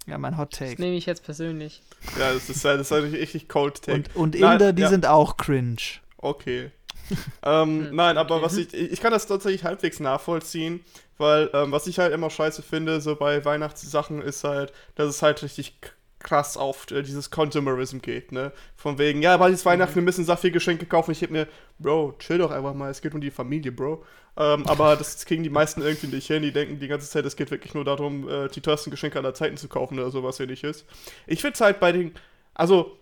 Ja, 0.08 0.18
mein 0.18 0.38
Hot 0.38 0.54
Das 0.54 0.60
Take. 0.60 0.82
nehme 0.82 0.96
ich 0.96 1.06
jetzt 1.06 1.24
persönlich. 1.24 1.82
Ja, 2.18 2.34
das 2.34 2.50
ist, 2.50 2.66
das 2.66 2.82
ist 2.82 2.92
ein 2.92 3.04
richtig 3.04 3.48
Cold 3.48 3.82
Take. 3.82 3.98
Und, 3.98 4.16
und 4.16 4.40
Nein, 4.40 4.54
Inder, 4.54 4.74
die 4.74 4.82
ja. 4.84 4.90
sind 4.90 5.06
auch 5.06 5.38
cringe. 5.38 5.78
Okay. 6.18 6.72
ähm, 7.44 7.88
Hm, 7.88 7.96
nein, 7.96 8.18
aber 8.18 8.36
okay. 8.36 8.46
was 8.46 8.58
ich, 8.58 8.74
ich 8.74 9.02
kann 9.02 9.12
das 9.12 9.28
tatsächlich 9.28 9.64
halbwegs 9.64 10.00
nachvollziehen, 10.00 10.82
weil 11.18 11.50
ähm, 11.54 11.72
was 11.72 11.88
ich 11.88 12.00
halt 12.00 12.14
immer 12.14 12.30
scheiße 12.30 12.62
finde, 12.62 13.02
so 13.02 13.16
bei 13.16 13.44
Weihnachtssachen, 13.46 14.22
ist 14.22 14.44
halt, 14.44 14.74
dass 14.96 15.08
es 15.08 15.22
halt 15.22 15.42
richtig 15.42 15.80
krass 16.20 16.58
auf 16.58 16.92
äh, 16.92 17.02
dieses 17.02 17.32
Consumerism 17.32 18.00
geht, 18.00 18.32
ne? 18.32 18.52
Von 18.76 18.98
wegen, 18.98 19.22
ja, 19.22 19.40
weil 19.40 19.54
es 19.54 19.66
Weihnachten, 19.66 19.96
wir 19.96 20.02
müssen 20.02 20.26
saftige 20.26 20.54
Geschenke 20.54 20.86
kaufen. 20.86 21.12
Ich 21.12 21.22
heb 21.22 21.32
mir, 21.32 21.48
Bro, 21.80 22.16
chill 22.20 22.38
doch 22.38 22.52
einfach 22.52 22.74
mal, 22.74 22.92
es 22.92 23.02
geht 23.02 23.14
um 23.14 23.22
die 23.22 23.32
Familie, 23.32 23.72
Bro. 23.72 24.04
Ähm, 24.40 24.66
aber 24.68 24.96
das 24.96 25.26
kriegen 25.26 25.44
die 25.44 25.50
meisten 25.50 25.82
irgendwie 25.82 26.08
nicht 26.08 26.28
hin. 26.28 26.42
Die 26.42 26.54
denken 26.54 26.80
die 26.80 26.88
ganze 26.88 27.10
Zeit, 27.10 27.26
es 27.26 27.36
geht 27.36 27.52
wirklich 27.52 27.74
nur 27.74 27.84
darum, 27.84 28.28
äh, 28.30 28.48
die 28.48 28.62
teuersten 28.62 28.90
Geschenke 28.90 29.20
aller 29.20 29.34
Zeiten 29.34 29.58
zu 29.58 29.68
kaufen 29.68 30.00
oder 30.00 30.12
sowas 30.12 30.40
ähnliches. 30.40 30.86
Ich 31.28 31.42
find's 31.42 31.60
halt 31.60 31.82
bei 31.82 31.92
den, 31.92 32.14
also 32.54 32.98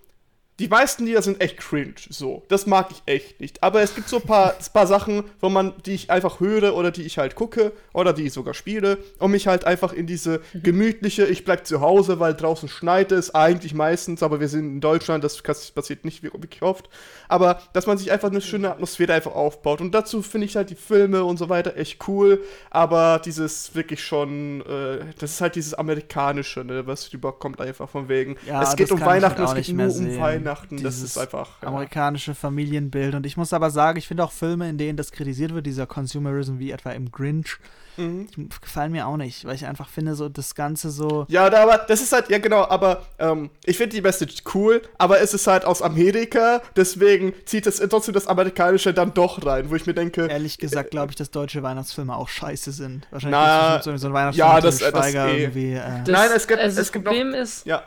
die 0.59 0.67
meisten 0.67 1.05
Lieder 1.05 1.21
sind 1.21 1.39
echt 1.39 1.57
cringe, 1.57 1.93
so. 2.09 2.43
Das 2.47 2.65
mag 2.65 2.87
ich 2.89 3.03
echt 3.05 3.39
nicht. 3.39 3.61
Aber 3.61 3.81
es 3.81 3.93
gibt 3.93 4.09
so 4.09 4.17
ein 4.17 4.23
paar, 4.23 4.55
paar 4.73 4.87
Sachen, 4.87 5.23
wo 5.39 5.49
man, 5.49 5.73
die 5.85 5.93
ich 5.93 6.09
einfach 6.09 6.39
höre 6.39 6.75
oder 6.75 6.89
die 6.89 7.03
ich 7.03 7.19
halt 7.19 7.35
gucke 7.35 7.73
oder 7.93 8.11
die 8.11 8.23
ich 8.23 8.33
sogar 8.33 8.55
spiele, 8.55 8.97
um 9.19 9.31
mich 9.31 9.47
halt 9.47 9.65
einfach 9.65 9.93
in 9.93 10.07
diese 10.07 10.41
gemütliche, 10.55 11.25
ich 11.25 11.45
bleib 11.45 11.67
zu 11.67 11.81
Hause, 11.81 12.19
weil 12.19 12.33
draußen 12.33 12.69
schneit 12.69 13.11
es, 13.11 13.35
eigentlich 13.35 13.75
meistens, 13.75 14.23
aber 14.23 14.39
wir 14.39 14.47
sind 14.47 14.65
in 14.65 14.81
Deutschland, 14.81 15.23
das 15.23 15.41
passiert 15.41 16.05
nicht 16.05 16.23
wirklich 16.23 16.61
oft. 16.63 16.89
Aber, 17.27 17.61
dass 17.73 17.85
man 17.85 17.99
sich 17.99 18.11
einfach 18.11 18.29
eine 18.29 18.41
schöne 18.41 18.71
Atmosphäre 18.71 19.13
einfach 19.13 19.35
aufbaut. 19.35 19.79
Und 19.79 19.93
dazu 19.93 20.23
finde 20.23 20.45
ich 20.45 20.55
halt 20.55 20.71
die 20.71 20.75
Filme 20.75 21.23
und 21.23 21.37
so 21.37 21.49
weiter 21.49 21.77
echt 21.77 22.07
cool, 22.07 22.41
aber 22.71 23.21
dieses 23.23 23.75
wirklich 23.75 24.03
schon, 24.03 24.61
äh, 24.61 25.05
das 25.19 25.33
ist 25.33 25.41
halt 25.41 25.55
dieses 25.55 25.75
Amerikanische, 25.75 26.63
ne, 26.63 26.87
was 26.87 27.13
rüberkommt 27.13 27.61
einfach 27.61 27.89
von 27.89 28.09
wegen. 28.09 28.37
Ja, 28.47 28.63
es 28.63 28.75
geht 28.75 28.91
um 28.91 28.99
halt 28.99 29.23
Weihnachten, 29.23 29.43
es 29.43 29.53
geht 29.53 29.75
nur 29.75 29.85
um 29.85 29.91
sehen. 29.91 30.46
Weihnachten, 30.47 30.83
das 30.83 30.95
Dieses 30.95 31.11
ist 31.11 31.17
einfach. 31.17 31.49
Ja. 31.61 31.67
Amerikanische 31.67 32.33
Familienbild. 32.35 33.15
Und 33.15 33.25
ich 33.25 33.37
muss 33.37 33.53
aber 33.53 33.69
sagen, 33.69 33.97
ich 33.97 34.07
finde 34.07 34.23
auch 34.23 34.31
Filme, 34.31 34.69
in 34.69 34.77
denen 34.77 34.97
das 34.97 35.11
kritisiert 35.11 35.53
wird, 35.53 35.65
dieser 35.65 35.85
Consumerism, 35.87 36.59
wie 36.59 36.71
etwa 36.71 36.91
im 36.91 37.11
Grinch, 37.11 37.57
Mhm. 37.99 38.27
gefallen 38.61 38.91
mir 38.91 39.07
auch 39.07 39.17
nicht, 39.17 39.43
weil 39.45 39.55
ich 39.55 39.65
einfach 39.65 39.89
finde, 39.89 40.13
so 40.13 40.29
das 40.29 40.53
Ganze 40.53 40.91
so. 40.91 41.25
Ja, 41.29 41.49
da, 41.49 41.63
aber 41.63 41.79
das 41.79 41.99
ist 41.99 42.13
halt, 42.13 42.29
ja 42.29 42.37
genau, 42.37 42.63
aber 42.69 43.01
ähm, 43.17 43.49
ich 43.65 43.77
finde 43.77 43.95
die 43.95 44.03
Message 44.03 44.43
cool, 44.53 44.83
aber 44.99 45.19
es 45.19 45.33
ist 45.33 45.47
halt 45.47 45.65
aus 45.65 45.81
Amerika, 45.81 46.61
deswegen 46.75 47.33
zieht 47.45 47.65
es 47.65 47.77
trotzdem 47.77 48.13
das 48.13 48.27
Amerikanische 48.27 48.93
dann 48.93 49.15
doch 49.15 49.43
rein, 49.43 49.71
wo 49.71 49.75
ich 49.75 49.87
mir 49.87 49.95
denke, 49.95 50.27
Ehrlich 50.27 50.59
gesagt, 50.59 50.91
glaube 50.91 51.09
ich, 51.11 51.15
dass 51.15 51.31
deutsche 51.31 51.63
Weihnachtsfilme 51.63 52.15
auch 52.15 52.29
scheiße 52.29 52.71
sind. 52.71 53.07
Wahrscheinlich 53.09 53.39
Na, 53.39 53.81
so, 53.81 53.97
so 53.97 54.07
ein 54.09 54.13
Weihnachtsfilm 54.13 54.47
ja, 54.47 54.61
das- 54.61 54.77
Til 54.77 54.91
das 54.91 54.99
Schweiger 55.03 55.27
eh. 55.29 55.41
irgendwie. 55.41 55.73
Äh, 55.73 55.81
Das, 56.05 56.07
Nein, 56.09 56.29
es 56.35 56.47
gibt- 56.47 56.59
also 56.61 56.69
es 56.69 56.75
das 56.75 56.91
gibt 56.91 57.05
noch- 57.05 57.11
Problem 57.13 57.33
ist, 57.33 57.65
ja, 57.65 57.81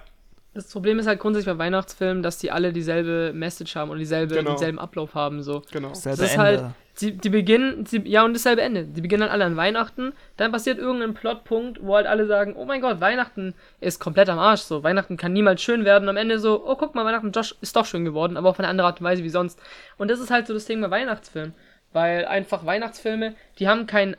das 0.55 0.67
Problem 0.73 0.99
ist 0.99 1.07
halt 1.07 1.21
grundsätzlich 1.21 1.55
bei 1.55 1.63
Weihnachtsfilmen, 1.65 2.23
dass 2.23 2.39
die 2.39 2.51
alle 2.51 2.73
dieselbe 2.73 3.33
Message 3.33 3.77
haben 3.77 3.91
und 3.91 3.99
dieselbe, 3.99 4.35
Genau. 4.35 4.51
denselben 4.51 4.79
Ablauf 4.79 5.15
haben, 5.15 5.43
so. 5.43 5.63
genau. 5.71 5.95
selbe 5.95 6.19
Das 6.19 6.27
ist 6.31 6.35
Ende. 6.37 6.43
halt, 6.45 6.65
die, 7.01 7.13
die 7.17 7.29
beginnen, 7.31 7.85
die, 7.85 8.03
ja 8.11 8.25
und 8.25 8.35
dasselbe 8.35 8.61
Ende. 8.63 8.85
Die 8.85 9.01
beginnen 9.01 9.23
halt 9.23 9.33
alle 9.33 9.45
an 9.45 9.57
Weihnachten, 9.57 10.13
dann 10.37 10.51
passiert 10.53 10.79
irgendein 10.79 11.15
Plotpunkt, 11.15 11.79
wo 11.83 11.95
halt 11.95 12.07
alle 12.07 12.27
sagen, 12.27 12.55
oh 12.57 12.65
mein 12.65 12.81
Gott, 12.81 13.01
Weihnachten 13.01 13.55
ist 13.81 14.01
komplett 14.01 14.29
am 14.29 14.39
Arsch, 14.39 14.63
so, 14.63 14.83
Weihnachten 14.83 15.17
kann 15.17 15.33
niemals 15.33 15.63
schön 15.63 15.85
werden 15.85 16.05
und 16.05 16.11
am 16.11 16.17
Ende 16.17 16.39
so, 16.41 16.67
oh 16.67 16.75
guck 16.77 16.95
mal, 16.95 17.05
Weihnachten 17.05 17.31
Josh 17.33 17.55
ist 17.61 17.77
doch 17.77 17.87
schön 17.87 18.05
geworden, 18.05 18.37
aber 18.37 18.49
auf 18.51 18.59
eine 18.59 18.69
andere 18.69 18.89
Art 18.89 19.01
und 19.01 19.05
Weise 19.07 19.23
wie 19.23 19.29
sonst. 19.31 19.59
Und 19.99 20.11
das 20.11 20.19
ist 20.21 20.31
halt 20.31 20.47
so 20.49 20.53
das 20.53 20.65
Ding 20.67 20.81
bei 20.81 20.91
Weihnachtsfilmen, 20.91 21.55
weil 21.93 22.25
einfach 22.27 22.67
Weihnachtsfilme, 22.67 23.35
die 23.59 23.69
haben 23.69 23.87
kein, 23.87 24.17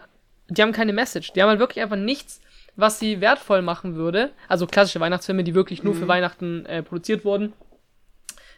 die 0.47 0.61
haben 0.61 0.71
keine 0.71 0.93
Message, 0.93 1.33
die 1.33 1.41
haben 1.41 1.49
halt 1.49 1.59
wirklich 1.59 1.83
einfach 1.83 1.97
nichts, 1.97 2.41
was 2.75 2.99
sie 2.99 3.21
wertvoll 3.21 3.61
machen 3.61 3.95
würde, 3.95 4.31
also 4.47 4.67
klassische 4.67 4.99
Weihnachtsfilme, 4.99 5.43
die 5.43 5.55
wirklich 5.55 5.83
nur 5.83 5.93
für 5.93 6.05
Mhm. 6.05 6.09
Weihnachten 6.09 6.65
äh, 6.65 6.83
produziert 6.83 7.25
wurden, 7.25 7.53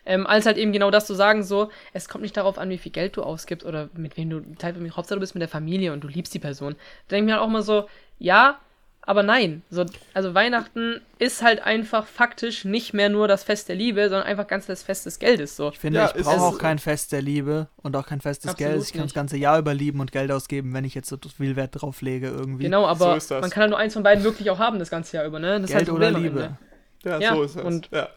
ähm, 0.05 0.27
als 0.27 0.45
halt 0.45 0.57
eben 0.57 0.73
genau 0.73 0.91
das 0.91 1.05
zu 1.07 1.13
sagen, 1.13 1.43
so, 1.43 1.69
es 1.93 2.09
kommt 2.09 2.23
nicht 2.23 2.35
darauf 2.35 2.57
an, 2.57 2.69
wie 2.69 2.77
viel 2.77 2.91
Geld 2.91 3.15
du 3.17 3.23
ausgibst 3.23 3.65
oder 3.65 3.89
mit 3.93 4.17
wem 4.17 4.29
du, 4.29 4.41
teilweise, 4.57 4.95
Hauptsache 4.95 5.15
du 5.15 5.21
bist 5.21 5.33
mit 5.35 5.41
der 5.41 5.47
Familie 5.49 5.93
und 5.93 6.03
du 6.03 6.07
liebst 6.07 6.33
die 6.33 6.39
Person. 6.39 6.73
Da 7.07 7.15
denke 7.15 7.23
ich 7.23 7.25
mir 7.27 7.33
halt 7.39 7.43
auch 7.43 7.51
mal 7.51 7.61
so, 7.63 7.87
ja, 8.19 8.59
aber 9.05 9.21
nein. 9.23 9.61
So, 9.69 9.85
also 10.13 10.33
Weihnachten 10.33 11.01
ist 11.19 11.41
halt 11.43 11.61
einfach 11.61 12.05
faktisch 12.07 12.65
nicht 12.65 12.93
mehr 12.93 13.09
nur 13.09 13.27
das 13.27 13.43
Fest 13.43 13.69
der 13.69 13.75
Liebe, 13.75 14.03
sondern 14.09 14.23
einfach 14.27 14.47
ganz 14.47 14.65
das 14.65 14.83
Fest 14.83 15.05
des 15.05 15.19
Geldes. 15.19 15.55
So. 15.55 15.69
Ich 15.69 15.79
finde, 15.79 15.99
Ja, 15.99 16.09
ich 16.09 16.15
ist 16.15 16.25
brauche 16.25 16.41
auch 16.41 16.57
kein 16.57 16.79
Fest 16.79 17.11
der 17.11 17.21
Liebe 17.21 17.67
und 17.77 17.95
auch 17.95 18.05
kein 18.07 18.21
Fest 18.21 18.45
des 18.45 18.55
Geldes. 18.55 18.87
Ich 18.87 18.93
kann 18.93 19.03
das 19.03 19.13
ganze 19.13 19.37
Jahr 19.37 19.59
über 19.59 19.73
lieben 19.73 19.99
und 19.99 20.11
Geld 20.11 20.31
ausgeben, 20.31 20.73
wenn 20.73 20.85
ich 20.85 20.95
jetzt 20.95 21.09
so 21.09 21.17
viel 21.37 21.55
Wert 21.55 21.81
drauf 21.81 22.01
lege 22.01 22.27
irgendwie. 22.27 22.63
Genau, 22.63 22.85
aber 22.87 23.19
So 23.19 23.35
man 23.39 23.49
kann 23.49 23.61
halt 23.61 23.69
nur 23.71 23.79
eins 23.79 23.93
von 23.93 24.03
beiden 24.03 24.23
wirklich 24.23 24.49
auch 24.49 24.59
haben 24.59 24.79
das 24.79 24.89
ganze 24.89 25.17
Jahr 25.17 25.25
über, 25.25 25.39
ne? 25.39 25.59
Das 25.61 25.73
halt 25.73 25.85
Geld 25.85 25.87
das 25.89 25.95
oder 25.95 26.11
Liebe. 26.11 26.57
Ja, 27.03 27.19
Ja, 27.19 27.35
so 27.35 27.43
ist 27.43 27.55
es. 27.57 27.63
und- 27.63 27.89
ja. 27.91 28.09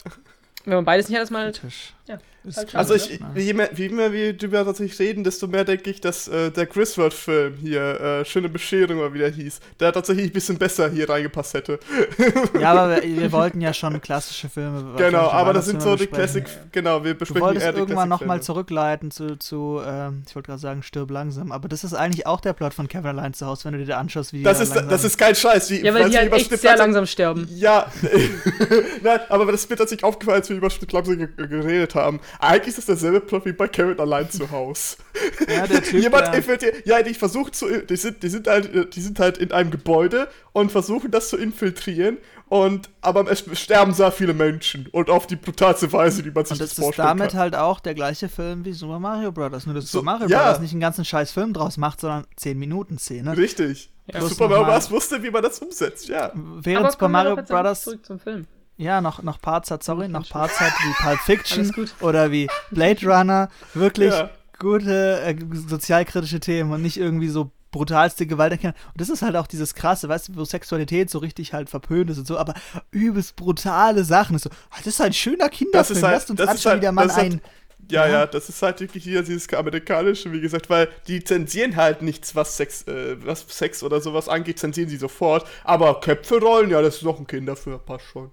Wenn 0.65 0.75
man 0.77 0.85
beides 0.85 1.09
nicht 1.09 1.17
hat, 1.17 1.23
ist 1.25 1.31
man 1.31 1.43
halt, 1.43 1.61
Tisch. 1.61 1.95
Ja, 2.09 2.19
halt 2.55 2.75
Also 2.75 2.95
ich, 2.95 3.19
je 3.35 3.53
mehr, 3.55 3.71
je 3.75 3.89
mehr 3.89 4.13
wir 4.13 4.33
darüber 4.33 4.65
tatsächlich 4.65 4.99
reden, 4.99 5.25
desto 5.25 5.47
mehr 5.47 5.65
denke 5.65 5.91
ich, 5.91 6.01
dass 6.01 6.29
äh, 6.29 6.51
der 6.51 6.67
Griswold-Film 6.67 7.55
hier, 7.55 8.01
äh, 8.01 8.25
Schöne 8.25 8.49
Bescherung 8.49 8.99
oder 8.99 9.13
wie 9.15 9.19
der 9.19 9.31
hieß, 9.31 9.61
der 9.81 9.93
tatsächlich 9.93 10.27
ein 10.27 10.33
bisschen 10.33 10.59
besser 10.59 10.91
hier 10.91 11.09
reingepasst 11.09 11.55
hätte. 11.55 11.79
Ja, 12.61 12.73
aber 12.73 13.03
wir, 13.03 13.03
wir 13.23 13.33
wollten 13.33 13.61
ja 13.61 13.73
schon 13.73 14.01
klassische 14.01 14.49
Filme. 14.49 14.95
genau, 14.97 15.29
aber 15.31 15.53
das 15.53 15.67
sind 15.67 15.83
so 15.83 15.97
die 15.97 16.07
Classic, 16.07 16.45
genau, 16.73 17.05
wir 17.05 17.15
Du 17.15 17.19
besprechen 17.21 17.43
wolltest 17.43 17.67
eher 17.67 17.73
die 17.73 17.79
irgendwann 17.81 18.09
nochmal 18.09 18.43
zurückleiten 18.43 19.11
zu, 19.11 19.37
zu 19.37 19.81
ähm, 19.87 20.23
ich 20.29 20.35
wollte 20.35 20.47
gerade 20.49 20.61
sagen, 20.61 20.83
stirb 20.83 21.11
langsam, 21.11 21.53
aber 21.53 21.69
das 21.69 21.85
ist 21.85 21.95
eigentlich 21.95 22.27
auch 22.27 22.41
der 22.41 22.53
Plot 22.53 22.75
von 22.75 22.89
Kevin 22.89 23.07
allein 23.07 23.35
zu 23.35 23.47
Hause, 23.47 23.65
wenn 23.67 23.73
du 23.73 23.79
dir 23.79 23.87
da 23.87 23.99
anschaust, 23.99 24.33
wie 24.33 24.43
Das 24.43 24.59
da 24.59 24.65
ist, 24.65 24.91
das 24.91 25.05
ist 25.05 25.19
kein 25.19 25.35
Scheiß. 25.35 25.71
Wie, 25.71 25.85
ja, 25.85 25.95
weil 25.95 26.05
die 26.07 26.13
wir 26.13 26.19
halt 26.19 26.29
über 26.29 26.37
echt 26.37 26.51
sehr 26.51 26.71
langsam- 26.71 26.79
langsam 26.87 27.07
sterben. 27.07 27.49
Ja, 27.55 27.91
nein, 29.03 29.21
aber 29.29 29.51
das 29.53 29.69
wird 29.69 29.79
tatsächlich 29.79 30.05
aufgefallen, 30.05 30.41
als 30.41 30.49
wir 30.49 30.57
über 30.57 30.71
Schnitt 30.71 30.93
langsam 30.93 31.17
ge 31.19 31.29
geredet 31.37 31.95
haben. 31.95 32.21
Eigentlich 32.39 32.69
ist 32.69 32.79
das 32.79 32.87
derselbe 32.87 33.21
Plot 33.21 33.45
wie 33.47 33.53
bei 33.53 33.69
Kevin 33.69 33.99
allein 33.99 34.31
zu 34.31 34.51
Hause. 34.51 34.97
Ja, 35.49 35.67
der 35.67 35.83
Typ, 35.83 36.03
Jemand 36.03 36.35
infiltriert, 36.35 36.87
ja, 36.87 37.03
die 37.03 37.15
versucht 37.15 37.55
zu, 37.55 37.67
die 37.83 37.97
sind, 37.97 38.23
die 38.23 38.29
sind 38.29 38.47
halt, 38.47 38.95
die 38.95 39.01
sind 39.01 39.19
halt 39.19 39.39
in 39.39 39.51
einem 39.51 39.71
Gebäude 39.71 40.29
und 40.53 40.71
versuchen 40.71 41.11
das 41.11 41.31
zu 41.31 41.37
infiltrieren 41.37 42.19
und, 42.49 42.91
aber 43.01 43.29
es 43.31 43.45
sterben 43.59 43.93
sehr 43.93 44.13
viele 44.13 44.35
Menschen 44.35 44.87
und 44.93 45.11
auf 45.11 45.27
die 45.27 45.37
brutalste 45.37 45.93
Weise, 45.93 46.25
wie 46.25 46.31
man 46.31 46.45
sich 46.45 46.53
und 46.53 46.61
das, 46.61 46.71
das 46.71 46.79
ist 46.79 46.85
vorstellen 46.85 47.09
damit 47.09 47.31
kann. 47.33 47.41
halt 47.41 47.57
auch 47.57 47.81
der 47.81 47.95
gleiche 47.95 48.29
Film 48.29 48.65
wie 48.65 48.73
Super 48.73 49.01
Mario 49.01 49.33
Bros. 49.33 49.67
Nur 49.67 49.75
dass 49.75 49.85
So, 49.91 49.99
Super 49.99 50.05
Mario 50.05 50.29
ja. 50.29 50.51
Bros. 50.51 50.61
nicht 50.61 50.73
einen 50.73 50.81
ganzen 50.81 51.05
scheiß 51.05 51.33
Film 51.33 51.53
draus 51.53 51.77
macht, 51.77 52.01
sondern 52.01 52.25
10 52.37 52.59
Minuten 52.59 52.99
Szene. 52.99 53.37
Richtig. 53.37 53.91
Ja. 54.13 54.21
Super 54.21 54.49
Mario 54.49 54.65
Bros. 54.65 54.91
wusste, 54.91 55.23
wie 55.23 55.31
man 55.31 55.43
das 55.43 55.59
umsetzt, 55.59 56.09
ja. 56.09 56.31
Während 56.35 56.85
Aber 56.85 56.93
Super 56.93 57.09
Mario 57.09 57.37
Bros. 57.37 57.83
zurück 57.83 58.07
zum 58.07 58.21
Film. 58.21 58.47
Ja 58.77 59.01
noch, 59.01 59.23
noch 59.23 59.41
Parts 59.41 59.71
hat, 59.71 59.83
sorry, 59.83 60.09
noch 60.09 60.31
hat 60.31 60.51
wie 60.51 61.03
Pulp 61.03 61.19
Fiction 61.25 61.89
oder 62.01 62.31
wie 62.31 62.49
Blade 62.71 63.07
Runner, 63.07 63.49
wirklich 63.75 64.13
Ja. 64.13 64.31
gute 64.59 65.21
äh, 65.23 65.37
sozialkritische 65.53 66.41
Themen 66.41 66.73
und 66.73 66.83
nicht 66.83 66.97
irgendwie 66.99 67.29
so 67.29 67.51
brutalste 67.73 68.27
Gewalt 68.27 68.53
erkennen. 68.53 68.75
Und 68.93 69.01
das 69.01 69.11
ist 69.11 69.21
halt 69.23 69.37
auch 69.37 69.47
dieses 69.47 69.75
krasse, 69.75 70.09
weißt 70.09 70.29
du, 70.29 70.37
wo 70.37 70.45
Sexualität 70.45 71.11
so 71.11 71.19
richtig 71.19 71.53
halt 71.53 71.69
verpönt 71.69 72.09
ist 72.11 72.19
und 72.19 72.27
so, 72.27 72.39
aber 72.39 72.55
übelst 72.91 73.37
brutale 73.37 74.05
Sachen. 74.05 74.37
Ist 74.37 74.45
so, 74.45 74.51
ah, 74.71 74.77
das 74.79 74.87
ist 74.87 75.01
ein 75.01 75.13
schöner 75.13 75.49
Kinderfilm, 75.49 76.03
halt- 76.03 76.15
lasst 76.15 76.31
uns 76.31 76.39
das 76.39 76.47
ist 76.47 76.51
anschauen, 76.53 76.71
halt- 76.71 76.81
wie 76.81 76.85
der 76.85 76.93
Mann 76.93 77.09
das 77.09 77.17
halt- 77.17 77.33
ein... 77.35 77.41
Ja, 77.89 78.07
Ja. 78.07 78.13
ja, 78.21 78.27
das 78.27 78.49
ist 78.49 78.63
halt 78.63 78.81
wirklich 78.81 79.05
hier 79.05 79.23
dieses 79.23 79.53
amerikanische, 79.53 80.33
wie 80.33 80.41
gesagt, 80.41 80.69
weil 80.71 80.89
die 81.07 81.23
zensieren 81.23 81.77
halt 81.77 82.03
nichts, 82.03 82.35
was 82.35 82.57
Sex, 82.57 82.83
äh, 82.89 83.17
was 83.25 83.45
Sex 83.49 83.83
oder 83.83 84.01
sowas 84.01 84.29
angeht, 84.29 84.59
zensieren 84.59 84.89
sie 84.89 84.97
sofort. 84.97 85.47
Aber 85.63 86.01
Köpfe 86.01 86.41
rollen, 86.41 86.71
ja, 86.71 86.83
das 86.83 86.97
ist 86.97 87.03
noch 87.03 87.21
ein 87.21 87.27
Kinderfilm, 87.29 87.79
passt 87.85 88.07
schon. 88.07 88.31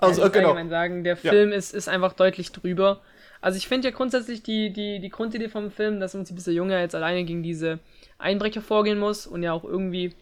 Also, 0.00 0.20
ja, 0.22 0.26
äh, 0.26 0.30
ich 0.30 0.34
will 0.34 0.42
genau. 0.54 0.68
sagen, 0.68 1.04
der 1.04 1.18
Ja. 1.22 1.30
Film 1.30 1.52
ist, 1.52 1.74
ist 1.74 1.88
einfach 1.88 2.12
deutlich 2.14 2.52
drüber. 2.52 3.00
Also 3.42 3.56
ich 3.56 3.68
finde 3.68 3.88
ja 3.88 3.94
grundsätzlich 3.94 4.42
die, 4.42 4.70
die, 4.70 5.00
die 5.00 5.08
Grundidee 5.08 5.48
vom 5.48 5.70
Film, 5.70 5.98
dass 6.00 6.14
im 6.14 6.20
Prinzip 6.20 6.36
dieser 6.36 6.52
Junge 6.52 6.78
jetzt 6.78 6.94
alleine 6.94 7.24
gegen 7.24 7.42
diese 7.42 7.78
Einbrecher 8.18 8.60
vorgehen 8.60 8.98
muss 8.98 9.26
und 9.26 9.42
ja 9.42 9.52
auch 9.52 9.64
irgendwie 9.64 10.12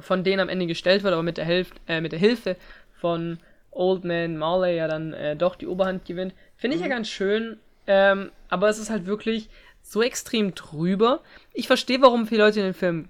von 0.00 0.24
denen 0.24 0.40
am 0.40 0.48
Ende 0.48 0.66
gestellt 0.66 1.04
wird, 1.04 1.12
aber 1.12 1.22
mit 1.22 1.36
der, 1.36 1.44
Hilf 1.44 1.70
äh, 1.86 2.00
mit 2.00 2.10
der 2.10 2.18
Hilfe 2.18 2.56
von 3.00 3.38
Old 3.70 4.04
Man 4.04 4.36
Marley 4.36 4.76
ja 4.76 4.88
dann 4.88 5.12
äh, 5.12 5.36
doch 5.36 5.54
die 5.54 5.68
Oberhand 5.68 6.04
gewinnt. 6.04 6.34
Finde 6.56 6.76
ich 6.76 6.82
Mhm. 6.82 6.88
ja 6.88 6.94
ganz 6.96 7.08
schön, 7.08 7.58
ähm, 7.86 8.30
aber 8.48 8.68
es 8.68 8.78
ist 8.80 8.90
halt 8.90 9.06
wirklich 9.06 9.48
so 9.82 10.02
extrem 10.02 10.54
drüber. 10.56 11.20
Ich 11.52 11.68
verstehe, 11.68 12.02
warum 12.02 12.26
viele 12.26 12.42
Leute 12.42 12.60
den 12.60 12.74
Film 12.74 13.08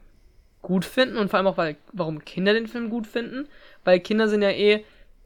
gut 0.61 0.85
finden 0.85 1.17
und 1.17 1.31
vor 1.31 1.39
allem 1.39 1.47
auch, 1.47 1.57
weil, 1.57 1.77
warum 1.93 2.25
Kinder 2.25 2.53
den 2.53 2.67
Film 2.67 2.91
gut 2.91 3.07
finden, 3.07 3.49
weil 3.85 4.01
Kinder 4.01 4.29
sind 4.29 4.43
ja 4.43 4.51
eh, 4.51 4.85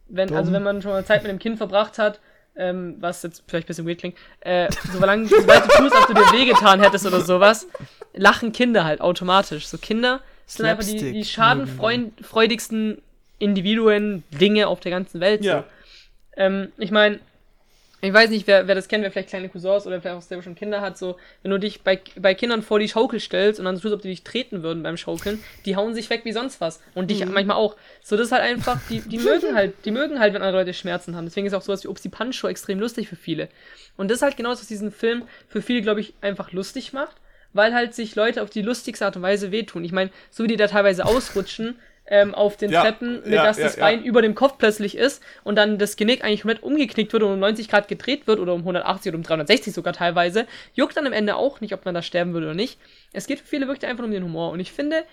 wenn, 0.08 0.32
also 0.32 0.52
wenn 0.52 0.62
man 0.62 0.82
schon 0.82 0.92
mal 0.92 1.04
Zeit 1.04 1.22
mit 1.22 1.30
dem 1.30 1.38
Kind 1.38 1.58
verbracht 1.58 1.98
hat, 1.98 2.20
ähm, 2.56 2.96
was 3.00 3.22
jetzt 3.22 3.44
vielleicht 3.46 3.66
ein 3.66 3.68
bisschen 3.68 3.86
weird 3.86 3.98
klingt, 3.98 4.16
äh, 4.40 4.68
solange, 4.92 5.26
sobald 5.26 5.64
du 5.64 5.68
tust, 5.68 5.94
als 5.94 6.06
du 6.06 6.14
dir 6.14 6.32
wehgetan 6.32 6.80
hättest 6.80 7.06
oder 7.06 7.20
sowas, 7.20 7.68
lachen 8.14 8.52
Kinder 8.52 8.84
halt 8.84 9.00
automatisch. 9.00 9.68
So 9.68 9.78
Kinder 9.78 10.20
sind 10.46 10.66
einfach 10.66 10.84
die, 10.84 11.12
die 11.12 11.24
schadenfreudigsten 11.24 13.00
Individuen, 13.38 14.24
Dinge 14.30 14.66
auf 14.66 14.80
der 14.80 14.90
ganzen 14.90 15.20
Welt. 15.20 15.44
Ja. 15.44 15.58
So. 15.58 15.64
Ähm, 16.42 16.72
ich 16.78 16.90
meine, 16.90 17.20
ich 18.00 18.12
weiß 18.12 18.30
nicht, 18.30 18.46
wer, 18.46 18.68
wer 18.68 18.76
das 18.76 18.86
kennt, 18.86 19.02
wer 19.02 19.10
vielleicht 19.10 19.30
kleine 19.30 19.48
Cousins 19.48 19.86
oder 19.86 20.00
vielleicht 20.00 20.16
auch 20.16 20.22
selber 20.22 20.42
schon 20.42 20.54
Kinder 20.54 20.80
hat, 20.80 20.96
so, 20.96 21.16
wenn 21.42 21.50
du 21.50 21.58
dich 21.58 21.82
bei, 21.82 22.00
bei 22.16 22.34
Kindern 22.34 22.62
vor 22.62 22.78
die 22.78 22.88
Schaukel 22.88 23.18
stellst 23.18 23.58
und 23.58 23.64
dann 23.64 23.76
so 23.76 23.82
tust, 23.82 23.94
ob 23.94 24.02
die 24.02 24.08
dich 24.08 24.22
treten 24.22 24.62
würden 24.62 24.84
beim 24.84 24.96
Schaukeln, 24.96 25.42
die 25.64 25.74
hauen 25.74 25.94
sich 25.94 26.08
weg 26.08 26.20
wie 26.24 26.32
sonst 26.32 26.60
was. 26.60 26.80
Und 26.94 27.10
dich 27.10 27.26
manchmal 27.26 27.56
auch. 27.56 27.76
So, 28.02 28.16
das 28.16 28.26
ist 28.26 28.32
halt 28.32 28.42
einfach, 28.42 28.80
die, 28.88 29.00
die 29.00 29.18
mögen 29.18 29.54
halt, 29.54 29.74
die 29.84 29.90
mögen 29.90 30.20
halt, 30.20 30.32
wenn 30.32 30.42
andere 30.42 30.62
Leute 30.62 30.74
Schmerzen 30.74 31.16
haben. 31.16 31.24
Deswegen 31.24 31.46
ist 31.46 31.54
auch 31.54 31.62
sowas 31.62 31.82
wie 31.82 31.88
Upsi 31.88 32.08
Pancho 32.08 32.46
extrem 32.46 32.78
lustig 32.78 33.08
für 33.08 33.16
viele. 33.16 33.48
Und 33.96 34.08
das 34.08 34.18
ist 34.18 34.22
halt 34.22 34.36
genau 34.36 34.50
das, 34.50 34.60
was 34.60 34.68
diesen 34.68 34.92
Film 34.92 35.24
für 35.48 35.60
viele, 35.60 35.82
glaube 35.82 36.00
ich, 36.00 36.14
einfach 36.20 36.52
lustig 36.52 36.92
macht, 36.92 37.16
weil 37.52 37.74
halt 37.74 37.94
sich 37.94 38.14
Leute 38.14 38.42
auf 38.42 38.50
die 38.50 38.62
lustigste 38.62 39.06
Art 39.06 39.16
und 39.16 39.22
Weise 39.22 39.50
wehtun. 39.50 39.84
Ich 39.84 39.92
meine, 39.92 40.10
so 40.30 40.44
wie 40.44 40.48
die 40.48 40.56
da 40.56 40.68
teilweise 40.68 41.04
ausrutschen, 41.04 41.76
ähm, 42.10 42.34
auf 42.34 42.56
den 42.56 42.70
Ja, 42.70 42.82
Treppen, 42.82 43.22
mit 43.22 43.32
ja, 43.32 43.44
dass 43.44 43.58
ja, 43.58 43.64
das. 43.64 43.76
Bein 43.76 44.02
über 44.02 44.22
dem 44.22 44.34
Kopf 44.34 44.58
plötzlich 44.58 44.96
ist 44.96 45.22
und 45.44 45.56
dann 45.56 45.78
das 45.78 45.96
Genick 45.96 46.24
eigentlich 46.24 46.42
komplett 46.42 46.62
umgeknickt 46.62 47.12
wird 47.12 47.22
und 47.22 47.32
um 47.34 47.38
90 47.38 47.68
Grad 47.68 47.88
gedreht 47.88 48.26
wird 48.26 48.40
oder 48.40 48.54
um 48.54 48.60
180 48.60 49.10
oder 49.10 49.18
um 49.18 49.22
360 49.22 49.74
sogar 49.74 49.92
teilweise, 49.92 50.46
juckt 50.74 50.96
dann 50.96 51.06
am 51.06 51.12
Ende 51.12 51.36
auch 51.36 51.60
nicht, 51.60 51.74
ob 51.74 51.84
man 51.84 51.94
da 51.94 52.02
sterben 52.02 52.32
würde 52.32 52.46
oder 52.46 52.54
nicht. 52.54 52.78
Es 53.12 53.26
geht 53.26 53.40
für 53.40 53.46
viele 53.46 53.68
wirklich 53.68 53.88
einfach 53.88 54.04
um 54.04 54.10
den 54.10 54.24
Humor 54.24 54.50
und 54.50 54.60
ich 54.60 54.72
finde, 54.72 55.04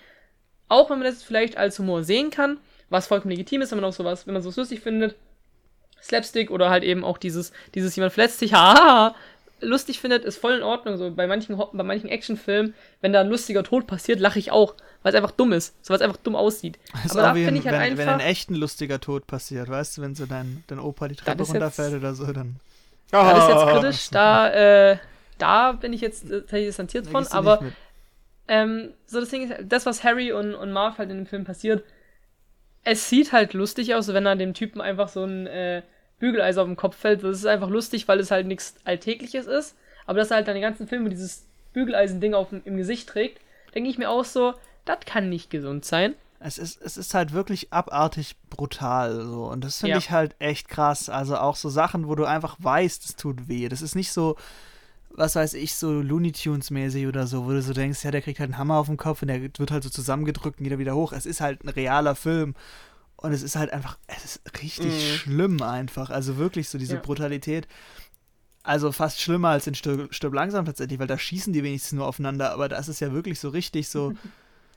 auch 0.68 0.90
wenn 0.90 0.98
man 0.98 1.06
das 1.06 1.22
vielleicht 1.22 1.56
als 1.56 1.78
Humor 1.78 2.02
sehen 2.02 2.30
kann, 2.30 2.58
was 2.88 3.06
vollkommen 3.06 3.32
legitim 3.32 3.62
ist, 3.62 3.70
wenn 3.72 3.80
man 3.80 3.88
auch 3.90 3.94
sowas, 3.94 4.26
wenn 4.26 4.34
man 4.34 4.42
sowas 4.42 4.56
lustig 4.56 4.80
findet, 4.80 5.16
Slapstick 6.02 6.50
oder 6.50 6.70
halt 6.70 6.84
eben 6.84 7.04
auch 7.04 7.18
dieses, 7.18 7.52
dieses 7.74 7.94
jemand 7.96 8.12
verletzt 8.12 8.38
sich, 8.38 8.52
haha, 8.54 9.14
lustig 9.60 10.00
findet, 10.00 10.24
ist 10.24 10.38
voll 10.38 10.54
in 10.54 10.62
Ordnung. 10.62 10.96
So 10.96 11.10
bei 11.10 11.26
manchen, 11.26 11.56
bei 11.56 11.82
manchen 11.82 12.08
Actionfilmen, 12.08 12.74
wenn 13.00 13.12
da 13.12 13.20
ein 13.20 13.28
lustiger 13.28 13.64
Tod 13.64 13.86
passiert, 13.86 14.20
lache 14.20 14.38
ich 14.38 14.50
auch, 14.50 14.74
weil 15.06 15.12
es 15.12 15.16
einfach 15.16 15.30
dumm 15.30 15.52
ist, 15.52 15.72
so 15.84 15.90
weil 15.90 15.96
es 15.96 16.02
einfach 16.02 16.16
dumm 16.16 16.34
aussieht. 16.34 16.80
Ist 17.04 17.12
Aber 17.12 17.20
auch 17.20 17.26
da 17.28 17.34
wie 17.36 17.44
finde 17.44 17.60
ich 17.60 17.66
halt 17.68 17.78
wenn, 17.80 17.96
wenn 17.96 18.08
einfach, 18.08 18.20
ein 18.24 18.26
echt 18.28 18.50
ein 18.50 18.56
lustiger 18.56 19.00
Tod 19.00 19.28
passiert, 19.28 19.68
weißt 19.68 19.96
du, 19.98 20.02
wenn 20.02 20.16
so 20.16 20.26
dein, 20.26 20.64
dein 20.66 20.80
Opa 20.80 21.06
die 21.06 21.14
Treppe 21.14 21.42
ist 21.42 21.48
jetzt- 21.48 21.54
runterfällt 21.54 21.94
oder 21.94 22.14
so, 22.14 22.32
dann 22.32 22.56
ja, 23.12 23.32
das 23.32 23.44
ist 23.44 23.48
jetzt 23.50 23.62
Ah. 23.62 23.78
kritisch, 23.80 24.10
da, 24.10 24.50
äh, 24.92 24.98
da 25.38 25.72
bin 25.72 25.92
ich 25.92 26.00
jetzt 26.00 26.24
äh, 26.24 26.40
tatsächlich 26.40 26.66
distanziert 26.70 27.06
von, 27.06 27.24
aber 27.28 27.60
ähm, 28.48 28.90
so 29.06 29.20
das 29.20 29.28
Ding 29.30 29.48
ist, 29.50 29.60
das, 29.64 29.86
was 29.86 30.02
Harry 30.02 30.32
und, 30.32 30.54
und 30.56 30.72
Marv 30.72 30.98
halt 30.98 31.10
in 31.10 31.18
dem 31.18 31.26
Film 31.26 31.44
passiert, 31.44 31.84
es 32.84 33.08
sieht 33.08 33.32
halt 33.32 33.52
lustig 33.54 33.94
aus, 33.94 34.08
wenn 34.08 34.26
er 34.26 34.36
dem 34.36 34.54
Typen 34.54 34.80
einfach 34.80 35.08
so 35.08 35.24
ein 35.24 35.46
äh, 35.46 35.82
Bügeleis 36.18 36.56
auf 36.58 36.66
den 36.66 36.76
Kopf 36.76 36.96
fällt. 36.96 37.22
Das 37.24 37.36
ist 37.38 37.46
einfach 37.46 37.68
lustig, 37.68 38.06
weil 38.08 38.20
es 38.20 38.30
halt 38.30 38.46
nichts 38.46 38.74
Alltägliches 38.84 39.46
ist. 39.46 39.76
Aber 40.06 40.18
dass 40.20 40.30
er 40.30 40.36
halt 40.36 40.46
dann 40.48 40.54
den 40.54 40.62
ganzen 40.62 40.86
Film 40.86 41.02
mit 41.02 41.12
dieses 41.12 41.44
Bügeleisen-Ding 41.72 42.32
auf 42.34 42.50
dem- 42.50 42.62
im 42.64 42.76
Gesicht 42.76 43.08
trägt, 43.08 43.40
denke 43.74 43.90
ich 43.90 43.98
mir 43.98 44.08
auch 44.08 44.24
so, 44.24 44.54
das 44.86 45.00
kann 45.04 45.28
nicht 45.28 45.50
gesund 45.50 45.84
sein. 45.84 46.14
Es 46.38 46.58
ist, 46.58 46.80
es 46.82 46.96
ist 46.96 47.14
halt 47.14 47.32
wirklich 47.32 47.72
abartig 47.72 48.36
brutal 48.50 49.24
so. 49.24 49.44
Und 49.46 49.64
das 49.64 49.78
finde 49.78 49.92
Ja. 49.92 49.98
ich 49.98 50.10
halt 50.10 50.36
echt 50.38 50.68
krass. 50.68 51.08
Also 51.08 51.36
auch 51.38 51.56
so 51.56 51.68
Sachen, 51.70 52.08
wo 52.08 52.14
du 52.14 52.24
einfach 52.24 52.56
weißt, 52.58 53.04
es 53.04 53.16
tut 53.16 53.48
weh. 53.48 53.68
Das 53.68 53.80
ist 53.82 53.94
nicht 53.94 54.12
so, 54.12 54.36
was 55.10 55.34
weiß 55.34 55.54
ich, 55.54 55.74
so 55.74 55.92
Looney 56.02 56.32
Tunes 56.32 56.70
mäßig 56.70 57.06
oder 57.06 57.26
so, 57.26 57.46
wo 57.46 57.50
du 57.50 57.62
so 57.62 57.72
denkst, 57.72 58.04
ja, 58.04 58.10
der 58.10 58.20
kriegt 58.20 58.38
halt 58.38 58.48
einen 58.50 58.58
Hammer 58.58 58.76
auf 58.76 58.86
den 58.86 58.98
Kopf 58.98 59.22
und 59.22 59.28
der 59.28 59.40
wird 59.40 59.70
halt 59.70 59.82
so 59.82 59.88
zusammengedrückt 59.90 60.58
und 60.58 60.64
geht 60.64 60.72
er 60.72 60.78
wieder 60.78 60.94
hoch. 60.94 61.12
Es 61.14 61.24
ist 61.24 61.40
halt 61.40 61.64
ein 61.64 61.70
realer 61.70 62.14
Film. 62.14 62.54
Und 63.16 63.32
es 63.32 63.42
ist 63.42 63.56
halt 63.56 63.72
einfach, 63.72 63.96
es 64.08 64.24
ist 64.24 64.62
richtig 64.62 64.92
Mhm. 64.92 64.98
schlimm 64.98 65.62
einfach. 65.62 66.10
Also 66.10 66.36
wirklich 66.36 66.68
so 66.68 66.76
diese 66.76 66.96
Ja. 66.96 67.00
brutalität. 67.00 67.66
Also 68.62 68.92
fast 68.92 69.22
schlimmer 69.22 69.48
als 69.50 69.66
in 69.66 69.74
Stirb, 69.74 70.12
Stirb 70.12 70.34
langsam 70.34 70.66
tatsächlich, 70.66 70.98
weil 70.98 71.06
da 71.06 71.16
schießen 71.16 71.52
die 71.54 71.62
wenigstens 71.62 71.92
nur 71.92 72.06
aufeinander, 72.06 72.52
aber 72.52 72.68
das 72.68 72.88
ist 72.88 73.00
ja 73.00 73.12
wirklich 73.12 73.40
so 73.40 73.48
richtig 73.48 73.88
so. 73.88 74.12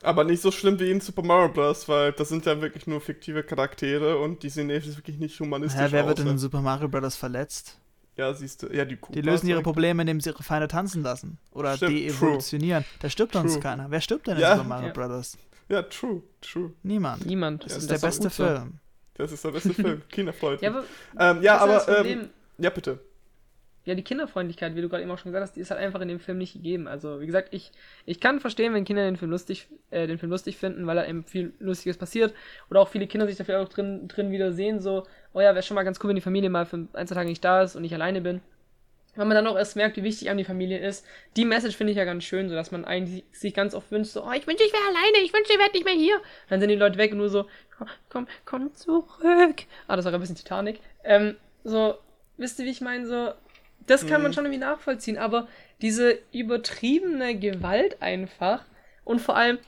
Aber 0.02 0.24
nicht 0.24 0.40
so 0.40 0.50
schlimm 0.50 0.78
wie 0.80 0.90
in 0.90 1.00
Super 1.00 1.22
Mario 1.22 1.52
Bros., 1.52 1.88
weil 1.88 2.12
das 2.12 2.28
sind 2.30 2.46
ja 2.46 2.60
wirklich 2.62 2.86
nur 2.86 3.00
fiktive 3.00 3.42
Charaktere 3.42 4.18
und 4.18 4.42
die 4.42 4.48
sehen 4.48 4.70
jetzt 4.70 4.96
wirklich 4.96 5.18
nicht 5.18 5.38
humanistisch 5.40 5.80
Hä, 5.80 5.88
wer 5.90 6.02
aus. 6.02 6.08
wird 6.08 6.18
denn 6.20 6.26
ja. 6.26 6.32
in 6.32 6.38
Super 6.38 6.62
Mario 6.62 6.88
Bros. 6.88 7.16
verletzt? 7.16 7.76
Ja, 8.16 8.32
siehst 8.34 8.62
du. 8.62 8.66
Ja, 8.68 8.84
die 8.84 8.96
Kuh. 8.96 9.12
Die 9.12 9.20
lösen 9.20 9.48
ihre 9.48 9.62
Probleme, 9.62 10.02
indem 10.02 10.20
sie 10.20 10.30
ihre 10.30 10.42
Feinde 10.42 10.68
tanzen 10.68 11.02
lassen. 11.02 11.38
Oder 11.52 11.76
Stimmt, 11.76 11.92
de-evolutionieren. 11.92 12.84
Da 13.00 13.08
stirbt 13.10 13.32
sonst 13.34 13.52
True. 13.54 13.62
keiner. 13.62 13.90
Wer 13.90 14.00
stirbt 14.00 14.26
denn 14.26 14.34
in 14.36 14.40
Ja. 14.42 14.56
Super 14.56 14.68
Mario 14.68 14.86
Ja. 14.88 14.92
Brothers? 14.92 15.38
Ja, 15.68 15.82
true, 15.82 16.22
true. 16.40 16.72
Niemand. 16.82 17.24
Niemand. 17.26 17.64
Das 17.64 17.72
Ja, 17.72 17.76
ist 17.78 17.82
Und 17.84 17.90
der 17.92 18.06
beste 18.06 18.22
gut 18.24 18.32
so. 18.32 18.44
Film. 18.46 18.72
Das 19.14 19.32
ist 19.32 19.44
der 19.44 19.50
beste 19.50 19.74
Film. 19.74 20.02
Kinderfreundlich. 20.10 20.62
Ja, 20.62 20.70
aber, 20.70 20.84
ähm, 21.36 21.42
ja 21.42 21.52
das 21.66 21.86
aber, 21.88 22.00
das 22.02 22.06
ähm, 22.06 22.30
ja, 22.58 22.70
bitte. 22.70 22.98
Ja, 23.90 23.96
die 23.96 24.04
Kinderfreundlichkeit, 24.04 24.76
wie 24.76 24.82
du 24.82 24.88
gerade 24.88 25.02
eben 25.02 25.10
auch 25.10 25.18
schon 25.18 25.32
gesagt 25.32 25.42
hast, 25.42 25.56
die 25.56 25.60
ist 25.60 25.72
halt 25.72 25.80
einfach 25.80 26.00
in 26.00 26.06
dem 26.06 26.20
Film 26.20 26.38
nicht 26.38 26.52
gegeben. 26.52 26.86
Also, 26.86 27.20
wie 27.20 27.26
gesagt, 27.26 27.48
ich, 27.50 27.72
ich 28.06 28.20
kann 28.20 28.38
verstehen, 28.38 28.72
wenn 28.72 28.84
Kinder 28.84 29.02
den 29.02 29.16
Film 29.16 29.32
lustig, 29.32 29.66
äh, 29.90 30.06
den 30.06 30.16
Film 30.16 30.30
lustig 30.30 30.58
finden, 30.58 30.86
weil 30.86 30.94
da 30.94 31.04
eben 31.04 31.24
viel 31.24 31.54
Lustiges 31.58 31.98
passiert. 31.98 32.32
Oder 32.70 32.82
auch 32.82 32.88
viele 32.88 33.08
Kinder 33.08 33.26
sich 33.26 33.36
dafür 33.36 33.60
auch 33.60 33.68
drin, 33.68 34.06
drin 34.06 34.30
wieder 34.30 34.52
sehen, 34.52 34.78
so, 34.78 35.08
oh 35.32 35.40
ja, 35.40 35.54
wäre 35.54 35.64
schon 35.64 35.74
mal 35.74 35.82
ganz 35.82 35.98
cool, 36.00 36.10
wenn 36.10 36.14
die 36.14 36.22
Familie 36.22 36.50
mal 36.50 36.66
für 36.66 36.86
ein, 36.92 37.08
zwei 37.08 37.16
Tage 37.16 37.28
nicht 37.28 37.44
da 37.44 37.64
ist 37.64 37.74
und 37.74 37.82
ich 37.82 37.92
alleine 37.92 38.20
bin. 38.20 38.40
Wenn 39.16 39.26
man 39.26 39.34
dann 39.34 39.48
auch 39.48 39.56
erst 39.58 39.74
merkt, 39.74 39.96
wie 39.96 40.04
wichtig 40.04 40.30
einem 40.30 40.38
die 40.38 40.44
Familie 40.44 40.78
ist. 40.78 41.04
Die 41.36 41.44
Message 41.44 41.76
finde 41.76 41.90
ich 41.90 41.96
ja 41.96 42.04
ganz 42.04 42.22
schön, 42.22 42.48
so 42.48 42.54
dass 42.54 42.70
man 42.70 42.84
eigentlich 42.84 43.24
sich 43.32 43.54
ganz 43.54 43.74
oft 43.74 43.90
wünscht, 43.90 44.12
so, 44.12 44.22
oh, 44.22 44.30
ich 44.30 44.46
wünsche, 44.46 44.62
ich 44.62 44.72
wäre 44.72 44.84
alleine, 44.84 45.24
ich 45.24 45.32
wünsche, 45.32 45.52
ich 45.52 45.58
wäre 45.58 45.72
nicht 45.72 45.84
mehr 45.84 45.94
hier. 45.94 46.22
Dann 46.48 46.60
sind 46.60 46.68
die 46.68 46.76
Leute 46.76 46.96
weg 46.96 47.10
und 47.10 47.18
nur 47.18 47.28
so, 47.28 47.46
komm, 47.76 47.88
komm, 48.08 48.28
komm 48.44 48.74
zurück. 48.76 49.64
Ah, 49.88 49.96
das 49.96 50.04
war 50.04 50.14
ein 50.14 50.20
bisschen 50.20 50.36
Titanic. 50.36 50.78
Ähm, 51.02 51.34
so, 51.64 51.96
wisst 52.36 52.60
ihr, 52.60 52.66
wie 52.66 52.70
ich 52.70 52.80
meine, 52.80 53.04
so, 53.04 53.32
das 53.86 54.06
kann 54.06 54.22
man 54.22 54.32
schon 54.32 54.44
irgendwie 54.44 54.60
nachvollziehen, 54.60 55.18
aber 55.18 55.48
diese 55.82 56.18
übertriebene 56.32 57.38
Gewalt 57.38 58.00
einfach 58.00 58.64
und 59.04 59.20
vor 59.20 59.36
allem 59.36 59.58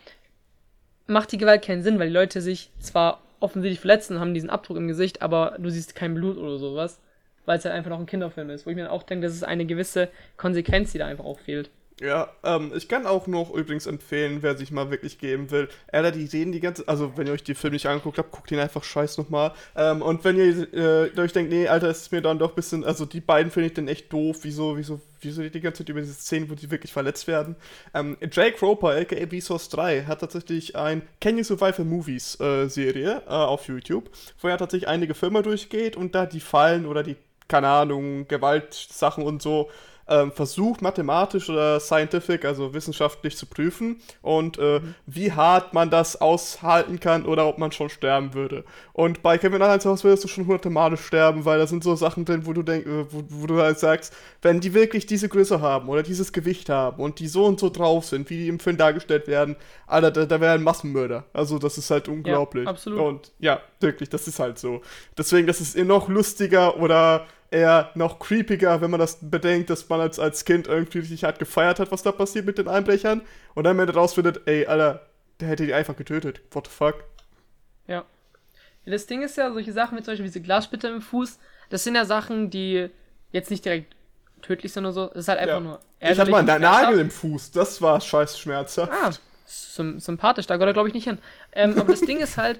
macht 1.06 1.32
die 1.32 1.38
Gewalt 1.38 1.64
keinen 1.64 1.82
Sinn, 1.82 1.98
weil 1.98 2.08
die 2.08 2.14
Leute 2.14 2.40
sich 2.40 2.70
zwar 2.78 3.22
offensichtlich 3.40 3.80
verletzen, 3.80 4.20
haben 4.20 4.34
diesen 4.34 4.50
Abdruck 4.50 4.76
im 4.76 4.88
Gesicht, 4.88 5.22
aber 5.22 5.56
du 5.58 5.68
siehst 5.70 5.94
kein 5.94 6.14
Blut 6.14 6.36
oder 6.36 6.58
sowas, 6.58 7.00
weil 7.44 7.58
es 7.58 7.64
halt 7.64 7.74
einfach 7.74 7.90
noch 7.90 7.98
ein 7.98 8.06
Kinderfilm 8.06 8.50
ist, 8.50 8.66
wo 8.66 8.70
ich 8.70 8.76
mir 8.76 8.90
auch 8.92 9.02
denke, 9.02 9.26
das 9.26 9.34
ist 9.34 9.42
eine 9.42 9.66
gewisse 9.66 10.08
Konsequenz, 10.36 10.92
die 10.92 10.98
da 10.98 11.06
einfach 11.06 11.24
auch 11.24 11.40
fehlt. 11.40 11.70
Ja, 12.00 12.30
ähm, 12.42 12.72
ich 12.74 12.88
kann 12.88 13.06
auch 13.06 13.26
noch 13.26 13.52
übrigens 13.54 13.86
empfehlen, 13.86 14.38
wer 14.40 14.56
sich 14.56 14.70
mal 14.70 14.90
wirklich 14.90 15.18
geben 15.18 15.50
will. 15.50 15.68
Alter, 15.92 16.10
die 16.10 16.26
sehen 16.26 16.50
die 16.50 16.60
ganze, 16.60 16.88
also 16.88 17.16
wenn 17.16 17.26
ihr 17.26 17.32
euch 17.32 17.44
die 17.44 17.54
Filme 17.54 17.74
nicht 17.74 17.86
angeguckt 17.86 18.18
habt, 18.18 18.32
guckt 18.32 18.50
ihn 18.50 18.58
einfach 18.58 18.82
scheiß 18.82 19.18
nochmal. 19.18 19.52
Ähm, 19.76 20.02
und 20.02 20.24
wenn 20.24 20.36
ihr 20.36 20.72
äh, 20.74 21.20
euch 21.20 21.32
denkt, 21.32 21.52
nee, 21.52 21.68
Alter, 21.68 21.90
ist 21.90 22.10
mir 22.10 22.22
dann 22.22 22.38
doch 22.38 22.50
ein 22.50 22.54
bisschen, 22.54 22.84
also 22.84 23.04
die 23.04 23.20
beiden 23.20 23.52
finde 23.52 23.68
ich 23.68 23.74
dann 23.74 23.88
echt 23.88 24.12
doof, 24.12 24.38
wieso, 24.42 24.76
wieso, 24.76 25.00
wieso 25.20 25.42
die 25.42 25.60
ganze 25.60 25.84
Zeit 25.84 25.90
über 25.90 26.00
diese 26.00 26.14
Szenen, 26.14 26.50
wo 26.50 26.54
die 26.54 26.70
wirklich 26.70 26.92
verletzt 26.92 27.28
werden. 27.28 27.56
Ähm, 27.94 28.16
Jake 28.32 28.58
Roper, 28.60 28.96
aka 28.96 29.26
Vsauce 29.40 29.68
3, 29.68 30.04
hat 30.04 30.20
tatsächlich 30.20 30.74
ein 30.74 31.02
Can 31.20 31.36
You 31.36 31.44
Survive 31.44 31.82
a 31.82 31.84
Movies 31.84 32.40
äh, 32.40 32.68
Serie 32.68 33.22
äh, 33.26 33.30
auf 33.30 33.68
YouTube, 33.68 34.10
wo 34.40 34.48
er 34.48 34.58
tatsächlich 34.58 34.88
einige 34.88 35.14
Filme 35.14 35.42
durchgeht 35.42 35.96
und 35.96 36.14
da 36.14 36.26
die 36.26 36.40
Fallen 36.40 36.86
oder 36.86 37.02
die, 37.02 37.16
keine 37.48 37.68
Ahnung, 37.68 38.26
Gewaltsachen 38.26 39.22
und 39.22 39.42
so 39.42 39.70
ähm, 40.12 40.32
versucht, 40.32 40.82
mathematisch 40.82 41.48
oder 41.48 41.80
scientific, 41.80 42.44
also 42.44 42.74
wissenschaftlich 42.74 43.36
zu 43.36 43.46
prüfen 43.46 43.96
und 44.20 44.58
äh, 44.58 44.80
wie 45.06 45.32
hart 45.32 45.72
man 45.72 45.90
das 45.90 46.20
aushalten 46.20 47.00
kann 47.00 47.24
oder 47.24 47.46
ob 47.46 47.58
man 47.58 47.72
schon 47.72 47.88
sterben 47.88 48.34
würde. 48.34 48.64
Und 48.92 49.22
bei 49.22 49.38
Kevin 49.38 49.62
Alleins 49.62 49.86
Haus 49.86 50.04
würdest 50.04 50.24
du 50.24 50.28
schon 50.28 50.46
hunderte 50.46 50.68
Male 50.70 50.96
sterben, 50.96 51.44
weil 51.44 51.58
da 51.58 51.66
sind 51.66 51.82
so 51.82 51.96
Sachen 51.96 52.24
drin, 52.24 52.44
wo 52.44 52.52
du 52.52 52.62
denk, 52.62 52.86
äh, 52.86 53.10
wo, 53.10 53.24
wo 53.28 53.46
du 53.46 53.60
halt 53.60 53.78
sagst, 53.78 54.14
wenn 54.42 54.60
die 54.60 54.74
wirklich 54.74 55.06
diese 55.06 55.28
Größe 55.28 55.60
haben 55.60 55.88
oder 55.88 56.02
dieses 56.02 56.32
Gewicht 56.32 56.68
haben 56.68 57.02
und 57.02 57.18
die 57.18 57.28
so 57.28 57.46
und 57.46 57.58
so 57.58 57.70
drauf 57.70 58.04
sind, 58.04 58.28
wie 58.28 58.36
die 58.36 58.48
im 58.48 58.60
Film 58.60 58.76
dargestellt 58.76 59.26
werden, 59.26 59.56
Alter, 59.86 60.10
da, 60.10 60.26
da 60.26 60.40
wären 60.40 60.62
Massenmörder. 60.62 61.24
Also 61.32 61.58
das 61.58 61.78
ist 61.78 61.90
halt 61.90 62.08
unglaublich. 62.08 62.68
absolut. 62.68 63.00
Und 63.00 63.32
ja, 63.38 63.60
wirklich, 63.80 64.10
das 64.10 64.28
ist 64.28 64.38
halt 64.38 64.58
so. 64.58 64.82
Deswegen, 65.16 65.46
das 65.46 65.60
ist 65.60 65.76
noch 65.76 66.08
lustiger 66.08 66.76
oder 66.76 67.26
eher 67.52 67.90
noch 67.94 68.18
creepiger, 68.18 68.80
wenn 68.80 68.90
man 68.90 69.00
das 69.00 69.18
bedenkt, 69.20 69.70
dass 69.70 69.88
man 69.88 70.00
als, 70.00 70.18
als 70.18 70.44
Kind 70.44 70.66
irgendwie 70.66 70.98
richtig 71.00 71.24
hart 71.24 71.38
gefeiert 71.38 71.78
hat, 71.78 71.92
was 71.92 72.02
da 72.02 72.12
passiert 72.12 72.46
mit 72.46 72.58
den 72.58 72.68
Einbrechern. 72.68 73.22
Und 73.54 73.64
dann 73.64 73.72
am 73.76 73.80
Ende 73.80 73.94
rausfindet, 73.94 74.42
ey, 74.46 74.66
Alter, 74.66 75.06
der 75.40 75.48
hätte 75.48 75.66
die 75.66 75.74
einfach 75.74 75.96
getötet. 75.96 76.40
What 76.50 76.66
the 76.66 76.72
fuck? 76.72 77.04
Ja. 77.86 78.04
Das 78.84 79.06
Ding 79.06 79.22
ist 79.22 79.36
ja, 79.36 79.52
solche 79.52 79.72
Sachen 79.72 79.96
wie 79.96 80.02
zum 80.02 80.12
Beispiel 80.12 80.26
diese 80.26 80.40
Glassplitter 80.40 80.88
im 80.92 81.00
Fuß, 81.02 81.38
das 81.70 81.84
sind 81.84 81.94
ja 81.94 82.04
Sachen, 82.04 82.50
die 82.50 82.88
jetzt 83.30 83.50
nicht 83.50 83.64
direkt 83.64 83.94
tödlich 84.42 84.72
sind 84.72 84.84
oder 84.84 84.92
so. 84.92 85.06
Das 85.08 85.18
ist 85.18 85.28
halt 85.28 85.38
einfach 85.38 85.54
Ja. 85.54 85.60
nur. 85.60 85.80
Ich 86.00 86.18
hatte 86.18 86.30
mal 86.30 86.38
einen 86.48 86.62
Nagel 86.62 86.98
im 86.98 87.10
Fuß, 87.10 87.52
das 87.52 87.80
war 87.80 88.00
scheiß 88.00 88.38
schmerzhaft. 88.38 88.92
Ah, 88.92 89.10
sym 89.46 90.00
sympathisch, 90.00 90.46
da 90.46 90.56
gehört 90.56 90.70
er 90.70 90.72
glaube 90.74 90.88
ich 90.88 90.94
nicht 90.94 91.04
hin. 91.04 91.18
Ähm, 91.52 91.78
aber 91.78 91.92
das 91.92 92.00
Ding 92.00 92.18
ist 92.18 92.36
halt, 92.36 92.58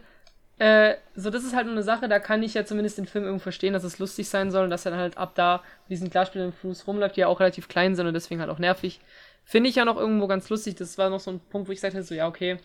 äh, 0.58 0.96
so 1.14 1.30
das 1.30 1.44
ist 1.44 1.54
halt 1.54 1.66
nur 1.66 1.74
eine 1.74 1.82
Sache, 1.82 2.08
da 2.08 2.18
kann 2.18 2.42
ich 2.42 2.54
ja 2.54 2.64
zumindest 2.64 2.98
den 2.98 3.06
Film 3.06 3.24
irgendwo 3.24 3.42
verstehen, 3.42 3.72
dass 3.72 3.84
es 3.84 3.98
lustig 3.98 4.28
sein 4.28 4.50
soll 4.50 4.64
und 4.64 4.70
dass 4.70 4.84
er 4.84 4.92
dann 4.92 5.00
halt 5.00 5.18
ab 5.18 5.32
da 5.34 5.62
mit 5.84 5.90
diesen 5.90 6.10
Glasspielern 6.10 6.48
im 6.48 6.52
Fuß 6.52 6.86
rumläuft, 6.86 7.16
die 7.16 7.20
ja 7.20 7.26
auch 7.26 7.40
relativ 7.40 7.68
klein 7.68 7.94
sind 7.94 8.06
und 8.06 8.14
deswegen 8.14 8.40
halt 8.40 8.50
auch 8.50 8.58
nervig. 8.58 9.00
Finde 9.44 9.70
ich 9.70 9.76
ja 9.76 9.84
noch 9.84 9.96
irgendwo 9.96 10.26
ganz 10.28 10.48
lustig. 10.50 10.76
Das 10.76 10.98
war 10.98 11.10
noch 11.10 11.20
so 11.20 11.30
ein 11.30 11.40
Punkt, 11.40 11.68
wo 11.68 11.72
ich 11.72 11.80
sagte, 11.80 12.02
so, 12.02 12.14
ja, 12.14 12.28
okay, 12.28 12.58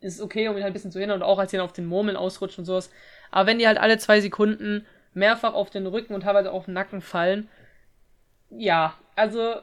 ist 0.00 0.20
okay, 0.20 0.48
um 0.48 0.56
ihn 0.56 0.62
halt 0.62 0.70
ein 0.70 0.74
bisschen 0.74 0.92
zu 0.92 1.00
hindern 1.00 1.22
und 1.22 1.26
auch 1.26 1.38
als 1.38 1.52
er 1.52 1.64
auf 1.64 1.72
den 1.72 1.86
Murmeln 1.86 2.16
ausrutscht 2.16 2.58
und 2.58 2.64
sowas. 2.64 2.90
Aber 3.30 3.46
wenn 3.46 3.58
die 3.58 3.66
halt 3.66 3.78
alle 3.78 3.98
zwei 3.98 4.20
Sekunden 4.20 4.86
mehrfach 5.14 5.54
auf 5.54 5.70
den 5.70 5.86
Rücken 5.86 6.14
und 6.14 6.22
teilweise 6.22 6.52
auf 6.52 6.66
den 6.66 6.74
Nacken 6.74 7.00
fallen, 7.00 7.48
ja, 8.50 8.94
also 9.16 9.56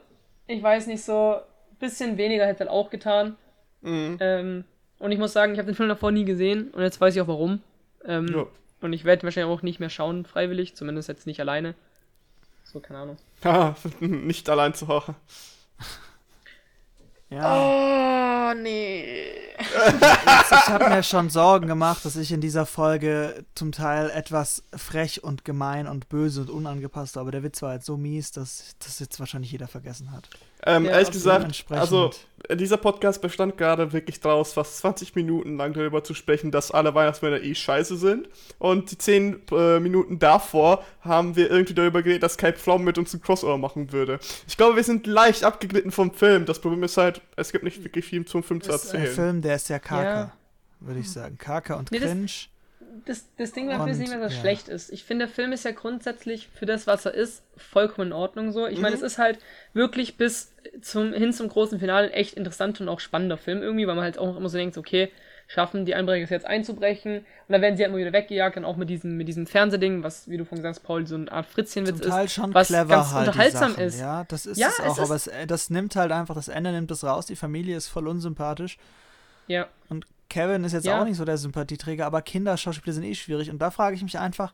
ich 0.47 0.61
weiß 0.61 0.87
nicht, 0.87 1.03
so 1.03 1.35
ein 1.35 1.77
bisschen 1.79 2.17
weniger 2.17 2.45
hätte 2.45 2.61
halt 2.61 2.69
auch 2.69 2.89
getan. 2.89 3.37
Mhm. 3.81 4.17
Ähm, 4.19 4.65
und 4.99 5.11
ich 5.11 5.19
muss 5.19 5.33
sagen, 5.33 5.53
ich 5.53 5.59
habe 5.59 5.67
den 5.67 5.75
Film 5.75 5.89
davor 5.89 6.11
nie 6.11 6.25
gesehen 6.25 6.69
und 6.71 6.81
jetzt 6.81 6.99
weiß 7.01 7.15
ich 7.15 7.21
auch 7.21 7.27
warum. 7.27 7.61
Ähm, 8.05 8.27
Ja. 8.27 8.45
Und 8.81 8.93
ich 8.93 9.03
werde 9.05 9.23
wahrscheinlich 9.23 9.51
auch 9.51 9.63
nicht 9.63 9.79
mehr 9.79 9.89
schauen, 9.89 10.25
freiwillig, 10.25 10.75
zumindest 10.75 11.07
jetzt 11.09 11.25
nicht 11.25 11.39
alleine. 11.39 11.73
So, 12.65 12.79
keine 12.79 12.99
Ahnung. 12.99 13.17
Haha, 13.43 13.75
nicht 13.99 14.47
allein 14.49 14.73
zu 14.73 14.87
Hause. 14.87 15.15
Ja. 17.29 18.51
Oh, 18.51 18.53
nee. 18.53 19.27
ich 19.57 20.67
habe 20.69 20.89
mir 20.89 21.01
schon 21.01 21.31
Sorgen 21.31 21.67
gemacht, 21.67 22.05
dass 22.05 22.15
ich 22.17 22.31
in 22.31 22.39
dieser 22.39 22.67
Folge 22.67 23.43
zum 23.55 23.71
Teil 23.71 24.11
etwas 24.11 24.63
frech 24.75 25.23
und 25.23 25.43
gemein 25.43 25.87
und 25.87 26.07
böse 26.07 26.41
und 26.41 26.51
unangepasst 26.51 27.15
war. 27.15 27.21
Aber 27.21 27.31
der 27.31 27.41
Witz 27.41 27.63
war 27.63 27.73
jetzt 27.73 27.87
so 27.87 27.97
mies, 27.97 28.31
dass 28.31 28.75
das 28.77 28.99
jetzt 28.99 29.19
wahrscheinlich 29.19 29.51
jeder 29.51 29.67
vergessen 29.67 30.11
hat. 30.11 30.29
Ähm, 30.65 30.85
Ja, 30.85 30.91
ehrlich 30.91 31.11
gesagt, 31.11 31.65
also 31.69 32.09
dieser 32.51 32.77
Podcast 32.77 33.21
bestand 33.21 33.57
gerade 33.57 33.91
wirklich 33.93 34.19
draus, 34.19 34.53
fast 34.53 34.77
20 34.77 35.15
Minuten 35.15 35.57
lang 35.57 35.73
darüber 35.73 36.03
zu 36.03 36.13
sprechen, 36.13 36.51
dass 36.51 36.71
alle 36.71 36.93
Weihnachtsmänner 36.95 37.41
eh 37.41 37.53
scheiße 37.55 37.97
sind. 37.97 38.27
Und 38.59 38.91
die 38.91 38.97
10 38.97 39.41
äh, 39.51 39.79
Minuten 39.79 40.19
davor 40.19 40.83
haben 41.01 41.35
wir 41.35 41.49
irgendwie 41.49 41.73
darüber 41.73 42.01
geredet, 42.03 42.23
dass 42.23 42.37
Kai 42.37 42.53
Pflaum 42.53 42.83
mit 42.83 42.97
uns 42.97 43.13
ein 43.13 43.21
Crossover 43.21 43.57
machen 43.57 43.91
würde. 43.91 44.19
Ich 44.47 44.57
glaube, 44.57 44.75
wir 44.75 44.83
sind 44.83 45.07
leicht 45.07 45.43
abgeglitten 45.43 45.91
vom 45.91 46.11
Film. 46.13 46.45
Das 46.45 46.59
Problem 46.59 46.83
ist 46.83 46.97
halt, 46.97 47.21
es 47.35 47.51
gibt 47.51 47.63
nicht 47.63 47.83
wirklich 47.83 48.05
viel 48.05 48.25
zum 48.25 48.43
Film 48.43 48.61
zu 48.61 48.71
Das 48.71 48.85
ist 48.85 48.91
ein 48.93 49.01
erzählen. 49.01 49.15
Film, 49.15 49.41
der 49.41 49.55
ist 49.55 49.67
sehr 49.67 49.79
karker, 49.79 50.09
Ja. 50.19 50.33
würde 50.79 50.99
ich 50.99 51.11
sagen. 51.11 51.37
Karker 51.37 51.77
und 51.77 51.91
Nee, 51.91 51.99
das- 51.99 52.09
cringe. 52.11 52.27
Das, 53.05 53.25
das 53.37 53.51
Ding 53.51 53.67
dafür 53.69 53.87
ist 53.87 53.95
Und, 53.97 53.99
nicht 54.03 54.09
mehr, 54.11 54.19
dass 54.19 54.31
es 54.31 54.37
ja. 54.37 54.41
schlecht 54.41 54.67
ist. 54.69 54.91
Ich 54.91 55.03
finde, 55.03 55.25
der 55.25 55.33
Film 55.33 55.51
ist 55.51 55.65
ja 55.65 55.71
grundsätzlich 55.71 56.47
für 56.53 56.65
das, 56.65 56.87
was 56.87 57.05
er 57.05 57.13
ist, 57.13 57.43
vollkommen 57.57 58.07
in 58.07 58.13
Ordnung 58.13 58.51
so. 58.51 58.67
Ich 58.67 58.79
meine, 58.79 58.95
Mhm. 58.95 59.03
es 59.03 59.13
ist 59.13 59.17
halt 59.17 59.39
wirklich 59.73 60.17
bis 60.17 60.53
zum, 60.81 61.13
hin 61.13 61.33
zum 61.33 61.47
großen 61.49 61.79
Finale 61.79 62.07
ein 62.07 62.13
echt 62.13 62.35
interessanter 62.35 62.81
und 62.81 62.89
auch 62.89 62.99
spannender 62.99 63.37
Film 63.37 63.61
irgendwie, 63.61 63.87
weil 63.87 63.95
man 63.95 64.03
halt 64.03 64.17
auch 64.17 64.37
immer 64.37 64.49
so 64.49 64.57
denkt, 64.57 64.77
okay, 64.77 65.11
schaffen 65.47 65.85
die 65.85 65.93
Einbrecher 65.93 66.23
es 66.23 66.31
jetzt 66.31 66.47
einzubrechen 66.47 67.17
und 67.19 67.25
dann 67.49 67.61
werden 67.61 67.77
sie 67.77 67.83
halt 67.83 67.91
immer 67.91 67.99
wieder 67.99 68.13
weggejagt, 68.13 68.57
dann 68.57 68.65
auch 68.65 68.77
mit 68.77 68.89
diesem, 68.89 69.15
mit 69.15 69.27
diesem 69.27 69.45
Fernsehding, 69.45 70.01
was, 70.01 70.27
wie 70.27 70.37
du 70.37 70.43
vorhin 70.43 70.63
gesagt 70.63 70.77
hast, 70.79 70.83
Paul, 70.83 71.05
so 71.05 71.13
eine 71.15 71.31
Art 71.31 71.45
Fritzchenwitz 71.45 71.99
Zum 72.01 72.09
Teil 72.09 72.25
ist, 72.25 72.33
schon 72.33 72.51
was 72.53 72.67
clever 72.67 72.85
ganz 72.87 73.11
halt 73.13 73.27
unterhaltsam 73.27 73.75
ist. 73.75 73.99
Ja, 73.99 74.23
das 74.23 74.47
ist 74.47 74.57
Ja, 74.57 74.69
es 74.69 74.79
es 74.79 74.85
auch, 74.85 74.93
ist- 74.93 74.99
aber 74.99 75.15
es, 75.15 75.47
das 75.47 75.69
nimmt 75.69 75.95
halt 75.95 76.11
einfach, 76.11 76.33
das 76.33 76.47
Ende 76.47 76.71
nimmt 76.71 76.89
es 76.89 77.03
raus, 77.03 77.27
die 77.27 77.35
Familie 77.35 77.77
ist 77.77 77.89
voll 77.89 78.07
unsympathisch 78.07 78.79
Ja. 79.47 79.67
und 79.89 80.07
Kevin 80.35 80.65
ist 80.65 80.73
jetzt 80.73 80.85
Ja. 80.85 80.99
auch 80.99 81.05
nicht 81.05 81.15
so 81.15 81.23
der 81.23 81.37
Sympathieträger, 81.37 82.05
aber 82.05 82.21
Kinderschauspieler 82.21 82.93
sind 82.93 83.03
eh 83.05 83.15
schwierig 83.15 83.49
und 83.49 83.59
da 83.59 83.71
frage 83.71 83.95
ich 83.95 84.03
mich 84.03 84.19
einfach, 84.19 84.53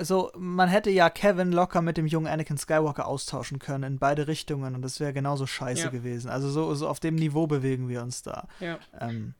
so, 0.00 0.32
man 0.36 0.68
hätte 0.68 0.90
ja 0.90 1.08
Kevin 1.08 1.52
locker 1.52 1.82
mit 1.82 1.96
dem 1.96 2.06
jungen 2.08 2.26
Anakin 2.26 2.58
Skywalker 2.58 3.06
austauschen 3.06 3.60
können 3.60 3.84
in 3.84 3.98
beide 4.00 4.26
Richtungen 4.26 4.74
und 4.74 4.82
das 4.82 4.98
wäre 4.98 5.12
genauso 5.12 5.46
scheiße 5.46 5.84
Ja. 5.84 5.88
gewesen. 5.90 6.30
Also 6.30 6.50
so, 6.50 6.74
so 6.74 6.88
auf 6.88 6.98
dem 6.98 7.14
Niveau 7.14 7.46
bewegen 7.46 7.88
wir 7.88 8.02
uns 8.02 8.22
da. 8.22 8.48
Ja. 8.58 8.80
Ähm, 9.00 9.34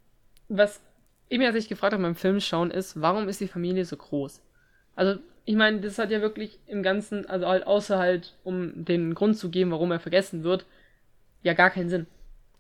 was 0.49 0.81
ich 1.29 1.39
mir 1.39 1.47
tatsächlich 1.47 1.71
gefragt 1.71 1.93
habe 1.93 2.05
beim 2.05 2.14
Film 2.14 2.39
schauen 2.39 2.71
ist, 2.71 3.01
warum 3.01 3.29
ist 3.29 3.41
die 3.41 3.49
Familie 3.49 3.85
so 3.85 3.97
groß? 3.97 4.43
Also, 4.95 5.18
ich 5.45 5.57
meine, 5.57 5.81
das 5.81 5.99
hat 5.99 6.12
ja 6.12 6.21
wirklich 6.21 6.61
im 6.68 6.85
Ganzen, 6.85 7.27
also 7.29 7.49
halt 7.49 7.66
außer 7.66 7.99
halt, 7.99 8.37
um 8.45 8.85
den 8.85 9.14
Grund 9.14 9.37
zu 9.37 9.51
geben, 9.51 9.73
warum 9.73 9.91
er 9.91 9.99
vergessen 9.99 10.45
wird, 10.45 10.66
ja 11.43 11.53
gar 11.53 11.71
keinen 11.71 11.89
Sinn. 11.89 12.07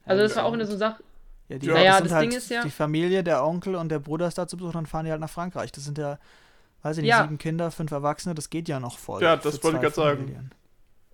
Also 0.04 0.22
das 0.22 0.34
war 0.34 0.44
auch 0.44 0.52
eine 0.52 0.66
so 0.66 0.76
Sache, 0.76 1.02
ja, 1.48 1.58
die, 1.58 1.66
Ja, 1.66 1.74
naja, 1.74 1.90
das 1.90 1.98
sind 1.98 2.04
das 2.06 2.12
halt 2.14 2.30
Ding 2.30 2.38
ist 2.38 2.50
ja- 2.50 2.62
die 2.64 2.70
Familie, 2.70 3.22
der 3.24 3.44
Onkel 3.44 3.74
und 3.76 3.88
der 3.90 3.98
Bruder 3.98 4.26
ist 4.28 4.38
da 4.38 4.46
zu 4.46 4.56
Besuch, 4.56 4.72
dann 4.72 4.86
fahren 4.86 5.04
die 5.04 5.10
halt 5.10 5.20
nach 5.20 5.30
Frankreich. 5.30 5.72
Das 5.72 5.84
sind 5.84 5.98
ja, 5.98 6.18
weiß 6.82 6.96
ich 6.98 7.02
nicht, 7.02 7.10
Ja. 7.10 7.22
sieben 7.22 7.38
Kinder, 7.38 7.70
fünf 7.70 7.90
Erwachsene, 7.90 8.34
das 8.34 8.50
geht 8.50 8.68
ja 8.68 8.80
noch 8.80 8.98
voll. 8.98 9.22
Ja, 9.22 9.36
das 9.36 9.62
wollte 9.62 9.76
ich 9.78 9.82
grad 9.82 9.94
sagen. 9.94 10.50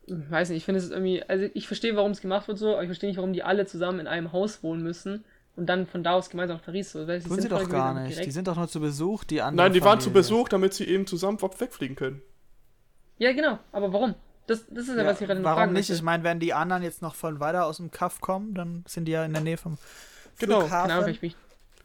Ich 0.06 0.30
weiß 0.30 0.48
nicht, 0.48 0.58
ich 0.58 0.64
finde 0.64 0.78
es 0.78 0.86
ist 0.86 0.90
irgendwie, 0.92 1.22
also 1.22 1.46
ich 1.54 1.66
verstehe, 1.68 1.94
warum 1.94 2.10
es 2.10 2.20
gemacht 2.20 2.48
wird 2.48 2.58
so, 2.58 2.72
aber 2.72 2.82
ich 2.82 2.88
verstehe 2.88 3.08
nicht, 3.10 3.16
warum 3.18 3.32
die 3.32 3.42
alle 3.44 3.66
zusammen 3.66 4.00
in 4.00 4.06
einem 4.08 4.32
Haus 4.32 4.62
wohnen 4.64 4.82
müssen 4.82 5.24
und 5.56 5.66
dann 5.66 5.86
von 5.86 6.02
da 6.02 6.12
aus 6.14 6.30
gemeinsam 6.30 6.56
nach 6.56 6.64
Paris 6.64 6.90
so. 6.92 7.06
Das 7.06 7.22
Tun 7.24 7.40
sie 7.40 7.48
doch 7.48 7.68
gar 7.68 7.94
nicht. 7.94 8.10
direkt- 8.12 8.26
Die 8.26 8.30
sind 8.32 8.48
doch 8.48 8.56
nur 8.56 8.66
zu 8.68 8.80
Besuch, 8.80 9.22
die 9.24 9.40
anderen. 9.40 9.66
Nein, 9.68 9.72
die 9.72 9.82
waren 9.84 10.00
zu 10.00 10.10
Familie. 10.10 10.20
Besuch, 10.22 10.48
damit 10.48 10.74
sie 10.74 10.84
eben 10.84 11.06
zusammen 11.06 11.40
wegfliegen 11.40 11.94
können. 11.96 12.22
Ja, 13.18 13.32
genau, 13.32 13.58
aber 13.70 13.92
warum? 13.92 14.14
Das, 14.46 14.64
das 14.68 14.88
ist 14.88 14.96
ja, 14.96 15.02
Ja, 15.02 15.06
was 15.10 15.20
ich 15.20 15.26
gerade 15.28 15.38
noch 15.40 15.44
warum 15.44 15.58
fragen 15.58 15.72
nicht? 15.74 15.80
möchte. 15.90 15.92
Ich 15.92 16.02
meine, 16.02 16.24
wenn 16.24 16.40
die 16.40 16.54
anderen 16.54 16.82
jetzt 16.82 17.02
noch 17.02 17.14
von 17.14 17.38
weiter 17.38 17.66
aus 17.66 17.76
dem 17.76 17.92
Kaff 17.92 18.20
kommen, 18.20 18.54
dann 18.54 18.82
sind 18.88 19.04
die 19.04 19.12
ja 19.12 19.24
in 19.24 19.32
der 19.32 19.42
Nähe 19.42 19.58
vom, 19.58 19.78
Genau. 20.40 20.60
Keine 20.66 20.94
Ahnung, 20.94 21.04
Flughafen. 21.04 21.04
bin 21.20 21.30
ich, 21.30 21.36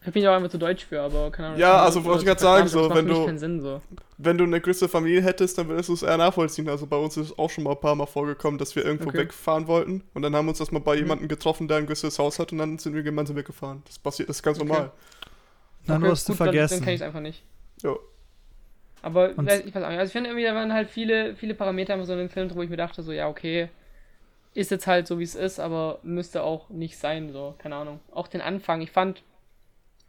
vielleicht 0.02 0.14
bin 0.14 0.24
ich 0.24 0.28
auch 0.30 0.34
einfach 0.36 0.50
zu 0.50 0.58
deutsch 0.58 0.86
für, 0.86 1.02
aber 1.02 1.32
keine 1.32 1.48
Ahnung. 1.50 1.60
Ja, 1.60 1.84
also 1.84 2.04
wollte 2.04 2.30
ich 2.30 2.38
zu 2.38 2.44
sagen, 2.44 2.68
so, 2.68 2.90
wenn 2.94 3.06
mich 3.06 3.16
du- 3.16 3.38
Sinn, 3.38 3.62
so. 3.62 3.82
Wenn 4.18 4.38
du 4.38 4.46
eine 4.46 4.62
größere 4.62 4.88
Familie 4.88 5.22
hättest, 5.22 5.58
dann 5.58 5.68
würdest 5.68 5.90
du 5.90 5.94
es 5.94 6.02
eher 6.04 6.16
nachvollziehen. 6.18 6.70
Also 6.70 6.88
bei 6.88 6.96
uns 6.96 7.18
ist 7.18 7.32
es 7.32 7.38
auch 7.38 7.50
schon 7.50 7.66
mal 7.66 7.72
ein 7.72 7.80
paar 7.82 7.96
Mal 7.96 8.06
vorgekommen, 8.06 8.58
dass 8.58 8.74
wir 8.76 8.86
irgendwo 8.86 9.10
Okay. 9.10 9.18
wegfahren 9.20 9.68
wollten. 9.68 10.04
Und 10.14 10.22
dann 10.22 10.34
haben 10.36 10.46
wir 10.46 10.52
uns 10.52 10.60
das 10.60 10.72
mal 10.72 10.80
bei 10.80 10.94
Mhm. 10.96 11.00
jemandem 11.02 11.28
getroffen, 11.28 11.68
der 11.68 11.78
ein 11.78 11.86
größeres 11.86 12.18
Haus 12.18 12.40
hat 12.40 12.52
und 12.54 12.60
dann 12.60 12.78
sind 12.78 12.94
wir 12.96 13.04
gemeinsam 13.04 13.36
weggefahren. 13.36 13.84
Das 13.86 14.00
passiert, 14.00 14.30
das 14.30 14.38
ist 14.38 14.44
ganz 14.44 14.58
Okay. 14.60 14.68
normal. 14.70 14.92
Dann 15.86 16.02
Okay, 16.02 16.12
wirst 16.12 16.30
du 16.30 16.32
gut, 16.34 16.40
dann- 16.40 16.46
vergessen. 16.48 16.74
Dann 16.78 16.84
kann 16.86 16.94
ich 16.94 17.02
es 17.02 17.06
einfach 17.06 17.20
nicht. 17.20 17.44
Ja. 17.84 17.94
Aber 19.02 19.32
Und- 19.36 19.52
ich 19.52 19.76
weiß 19.76 19.84
auch 19.84 19.90
nicht. 19.90 20.00
Also 20.00 20.06
ich 20.08 20.12
finde 20.14 20.30
irgendwie, 20.30 20.46
da 20.46 20.56
waren 20.56 20.74
halt 20.74 20.90
viele, 20.90 21.36
viele 21.36 21.54
Parameter 21.54 21.94
einfach 21.94 22.08
so 22.08 22.14
in 22.14 22.20
dem 22.20 22.30
Film, 22.30 22.48
drin, 22.48 22.58
wo 22.58 22.62
ich 22.64 22.70
mir 22.70 22.78
dachte, 22.78 23.04
so, 23.04 23.12
ja, 23.12 23.28
okay, 23.28 23.70
ist 24.56 24.72
jetzt 24.72 24.88
halt 24.88 25.06
so, 25.06 25.20
wie 25.20 25.24
es 25.24 25.36
ist, 25.36 25.60
aber 25.60 26.00
müsste 26.02 26.44
auch 26.44 26.70
nicht 26.70 26.98
sein, 26.98 27.32
so, 27.32 27.54
keine 27.60 27.76
Ahnung. 27.76 28.00
Auch 28.12 28.28
den 28.28 28.42
Anfang, 28.42 28.82
ich 28.82 28.92
fand 28.92 29.24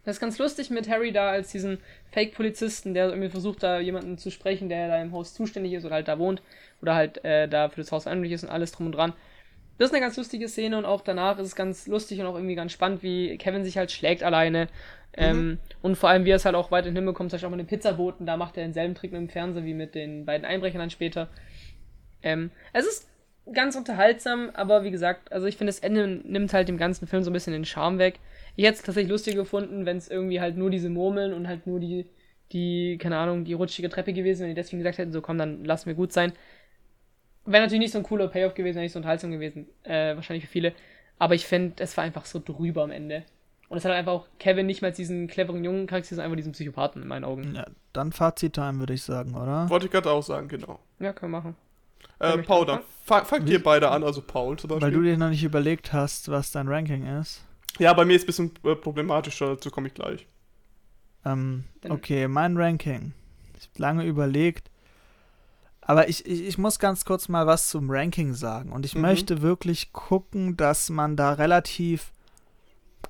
das 0.06 0.16
ist 0.16 0.20
ganz 0.20 0.38
lustig 0.38 0.70
mit 0.70 0.88
Harry 0.88 1.10
da 1.10 1.30
als 1.30 1.50
diesen 1.50 1.78
Fake-Polizisten, 2.12 2.94
der 2.94 3.08
irgendwie 3.08 3.28
versucht, 3.28 3.64
da 3.64 3.80
jemanden 3.80 4.18
zu 4.18 4.30
sprechen, 4.30 4.68
der 4.68 4.86
da 4.86 5.02
im 5.02 5.10
Haus 5.10 5.34
zuständig 5.34 5.72
ist 5.72 5.84
oder 5.84 5.96
halt 5.96 6.06
da 6.06 6.20
wohnt 6.20 6.42
oder 6.80 6.94
halt 6.94 7.24
äh, 7.24 7.48
da 7.48 7.68
für 7.68 7.80
das 7.80 7.90
Haus 7.90 8.04
verantwortlich 8.04 8.34
ist 8.34 8.44
und 8.44 8.50
alles 8.50 8.70
drum 8.70 8.86
und 8.86 8.92
dran. 8.92 9.14
Das 9.78 9.88
ist 9.88 9.94
eine 9.94 10.00
ganz 10.00 10.16
lustige 10.16 10.48
Szene 10.48 10.78
und 10.78 10.84
auch 10.84 11.00
danach 11.00 11.38
ist 11.38 11.48
es 11.48 11.56
ganz 11.56 11.88
lustig 11.88 12.20
und 12.20 12.26
auch 12.26 12.36
irgendwie 12.36 12.54
ganz 12.54 12.70
spannend, 12.70 13.02
wie 13.02 13.36
Kevin 13.36 13.64
sich 13.64 13.76
halt 13.76 13.90
schlägt 13.90 14.22
alleine. 14.22 14.68
Ähm, 15.12 15.58
und 15.82 15.96
vor 15.96 16.08
allem, 16.08 16.24
wie 16.24 16.30
er 16.30 16.36
es 16.36 16.44
halt 16.44 16.54
auch 16.54 16.70
weiterhin 16.70 16.94
hinbekommt, 16.94 17.30
zum 17.30 17.36
Beispiel 17.36 17.48
auch 17.48 17.56
mit 17.56 17.60
den 17.60 17.66
Pizzaboten, 17.66 18.26
da 18.26 18.36
macht 18.36 18.56
er 18.56 18.62
denselben 18.62 18.94
Trick 18.94 19.10
mit 19.10 19.20
dem 19.20 19.28
Fernseher 19.28 19.64
wie 19.64 19.74
mit 19.74 19.96
den 19.96 20.24
beiden 20.24 20.46
Einbrechern 20.46 20.78
dann 20.78 20.90
später. 20.90 21.28
Ähm, 22.22 22.52
es 22.72 22.86
ist 22.86 23.08
ganz 23.52 23.76
unterhaltsam, 23.76 24.50
aber 24.54 24.84
wie 24.84 24.90
gesagt, 24.90 25.32
also 25.32 25.46
ich 25.46 25.56
finde, 25.56 25.72
das 25.72 25.80
Ende 25.80 26.06
nimmt 26.24 26.52
halt 26.52 26.68
dem 26.68 26.78
ganzen 26.78 27.06
Film 27.06 27.22
so 27.22 27.30
ein 27.30 27.32
bisschen 27.32 27.52
den 27.52 27.64
Charme 27.64 27.98
weg. 27.98 28.18
Ich 28.56 28.64
hätte 28.64 28.78
es 28.78 28.82
tatsächlich 28.82 29.10
lustiger 29.10 29.36
gefunden, 29.36 29.86
wenn 29.86 29.96
es 29.96 30.08
irgendwie 30.08 30.40
halt 30.40 30.56
nur 30.56 30.70
diese 30.70 30.90
Murmeln 30.90 31.32
und 31.32 31.46
halt 31.46 31.66
nur 31.66 31.78
die, 31.78 32.06
die, 32.52 32.98
keine 32.98 33.18
Ahnung, 33.18 33.44
die 33.44 33.52
rutschige 33.52 33.88
Treppe 33.88 34.12
gewesen, 34.12 34.42
wenn 34.42 34.48
die 34.48 34.54
deswegen 34.54 34.78
gesagt 34.78 34.98
hätten, 34.98 35.12
so 35.12 35.20
komm, 35.20 35.38
dann 35.38 35.64
lass 35.64 35.86
mir 35.86 35.94
gut 35.94 36.12
sein. 36.12 36.32
Wäre 37.44 37.62
natürlich 37.62 37.80
nicht 37.80 37.92
so 37.92 37.98
ein 37.98 38.04
cooler 38.04 38.28
Payoff 38.28 38.54
gewesen, 38.54 38.76
wäre 38.76 38.84
nicht 38.84 38.92
so 38.92 38.98
unterhaltsam 38.98 39.30
gewesen, 39.30 39.68
äh, 39.84 40.16
wahrscheinlich 40.16 40.44
für 40.44 40.50
viele. 40.50 40.72
Aber 41.18 41.34
ich 41.34 41.46
finde, 41.46 41.82
es 41.82 41.96
war 41.96 42.04
einfach 42.04 42.26
so 42.26 42.40
drüber 42.44 42.82
am 42.82 42.90
Ende. 42.90 43.24
Und 43.68 43.78
es 43.78 43.84
hat 43.84 43.92
einfach 43.92 44.12
auch 44.12 44.28
Kevin 44.38 44.66
nicht 44.66 44.82
mal 44.82 44.88
als 44.88 44.96
diesen 44.96 45.26
cleveren 45.28 45.64
jungen 45.64 45.86
Charakter, 45.86 46.10
sondern 46.10 46.26
einfach 46.26 46.36
diesen 46.36 46.52
Psychopathen 46.52 47.02
in 47.02 47.08
meinen 47.08 47.24
Augen. 47.24 47.54
Ja, 47.54 47.66
dann 47.92 48.12
Fazit-Time, 48.12 48.78
würde 48.78 48.94
ich 48.94 49.02
sagen, 49.02 49.34
oder? 49.34 49.68
Wollte 49.70 49.86
ich 49.86 49.92
gerade 49.92 50.10
auch 50.10 50.22
sagen, 50.22 50.48
genau. 50.48 50.78
Ja, 51.00 51.12
können 51.12 51.32
wir 51.32 51.38
machen. 51.38 51.56
Äh, 52.18 52.38
Paul, 52.38 52.66
dann 52.66 52.80
fangt 53.04 53.48
ihr 53.48 53.62
beide 53.62 53.90
an, 53.90 54.02
also 54.02 54.22
Paul 54.22 54.58
zum 54.58 54.68
Beispiel. 54.68 54.86
Weil 54.86 54.92
du 54.92 55.02
dir 55.02 55.18
noch 55.18 55.28
nicht 55.30 55.44
überlegt 55.44 55.92
hast, 55.92 56.30
was 56.30 56.50
dein 56.50 56.68
Ranking 56.68 57.06
ist. 57.20 57.44
ja, 57.78 57.92
bei 57.92 58.04
mir 58.04 58.16
ist 58.16 58.28
es 58.28 58.38
ein 58.40 58.50
bisschen 58.50 58.72
äh, 58.72 58.76
problematischer, 58.76 59.48
dazu 59.48 59.70
komme 59.70 59.88
ich 59.88 59.94
gleich. 59.94 60.26
Ähm, 61.24 61.64
okay, 61.88 62.28
mein 62.28 62.56
Ranking. 62.56 63.12
Ich 63.58 63.68
habe 63.68 63.78
lange 63.78 64.04
überlegt. 64.04 64.70
Aber 65.80 66.08
ich, 66.08 66.26
ich, 66.26 66.42
ich 66.46 66.58
muss 66.58 66.78
ganz 66.78 67.04
kurz 67.04 67.28
mal 67.28 67.46
was 67.46 67.68
zum 67.68 67.90
Ranking 67.90 68.34
sagen. 68.34 68.72
Und 68.72 68.84
ich 68.86 68.94
Mhm. 68.94 69.02
möchte 69.02 69.42
wirklich 69.42 69.92
gucken, 69.92 70.56
dass 70.56 70.88
man 70.90 71.16
da 71.16 71.32
relativ 71.34 72.12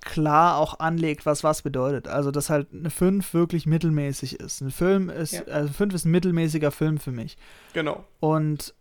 klar 0.07 0.57
auch 0.57 0.81
anlegt, 0.81 1.27
was 1.27 1.45
was 1.45 1.61
bedeutet. 1.61 2.09
Also, 2.09 2.31
dass 2.31 2.49
halt 2.49 2.69
eine 2.73 2.89
5 2.89 3.35
wirklich 3.35 3.67
mittelmäßig 3.67 4.41
ist. 4.41 4.63
Ein 4.63 4.71
Film 4.71 5.11
ist, 5.11 5.33
Ja. 5.33 5.43
also 5.45 5.73
5 5.73 5.93
ist 5.93 6.07
ein 6.07 6.11
mittelmäßiger 6.13 6.71
Film 6.71 6.99
für 6.99 7.13
mich. 7.13 7.37
Genau. 7.75 8.05
Und 8.21 8.75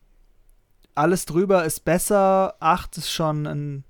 alles 0.94 1.26
drüber 1.26 1.66
ist 1.66 1.84
besser. 1.84 2.56
8 2.62 2.98
ist 2.98 3.12
schon 3.12 3.46
ein 3.46 3.84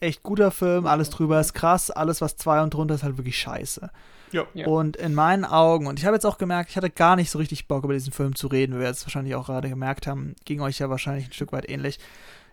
echt 0.00 0.22
guter 0.22 0.50
Film. 0.50 0.86
Alles 0.86 1.10
drüber 1.10 1.38
ist 1.38 1.52
krass. 1.52 1.90
Alles, 1.90 2.20
was 2.20 2.36
2 2.36 2.62
und 2.62 2.74
drunter 2.74 2.94
ist, 2.96 3.04
halt 3.04 3.18
wirklich 3.18 3.38
scheiße. 3.38 3.90
Ja. 4.32 4.44
Ja. 4.54 4.66
Und 4.66 4.96
in 4.96 5.14
meinen 5.14 5.44
Augen, 5.44 5.86
und 5.86 6.00
ich 6.00 6.04
habe 6.04 6.16
jetzt 6.16 6.24
auch 6.24 6.38
gemerkt, 6.38 6.70
ich 6.70 6.76
hatte 6.76 6.90
gar 6.90 7.14
nicht 7.14 7.30
so 7.30 7.38
richtig 7.38 7.68
Bock, 7.68 7.84
über 7.84 7.92
diesen 7.92 8.12
Film 8.12 8.34
zu 8.34 8.48
reden, 8.48 8.74
wie 8.74 8.80
wir 8.80 8.86
jetzt 8.88 9.06
wahrscheinlich 9.06 9.34
auch 9.36 9.46
gerade 9.46 9.68
gemerkt 9.68 10.06
haben, 10.06 10.34
ging 10.44 10.60
euch 10.60 10.78
ja 10.80 10.90
wahrscheinlich 10.90 11.26
ein 11.26 11.32
Stück 11.32 11.52
weit 11.52 11.68
ähnlich. 11.70 11.98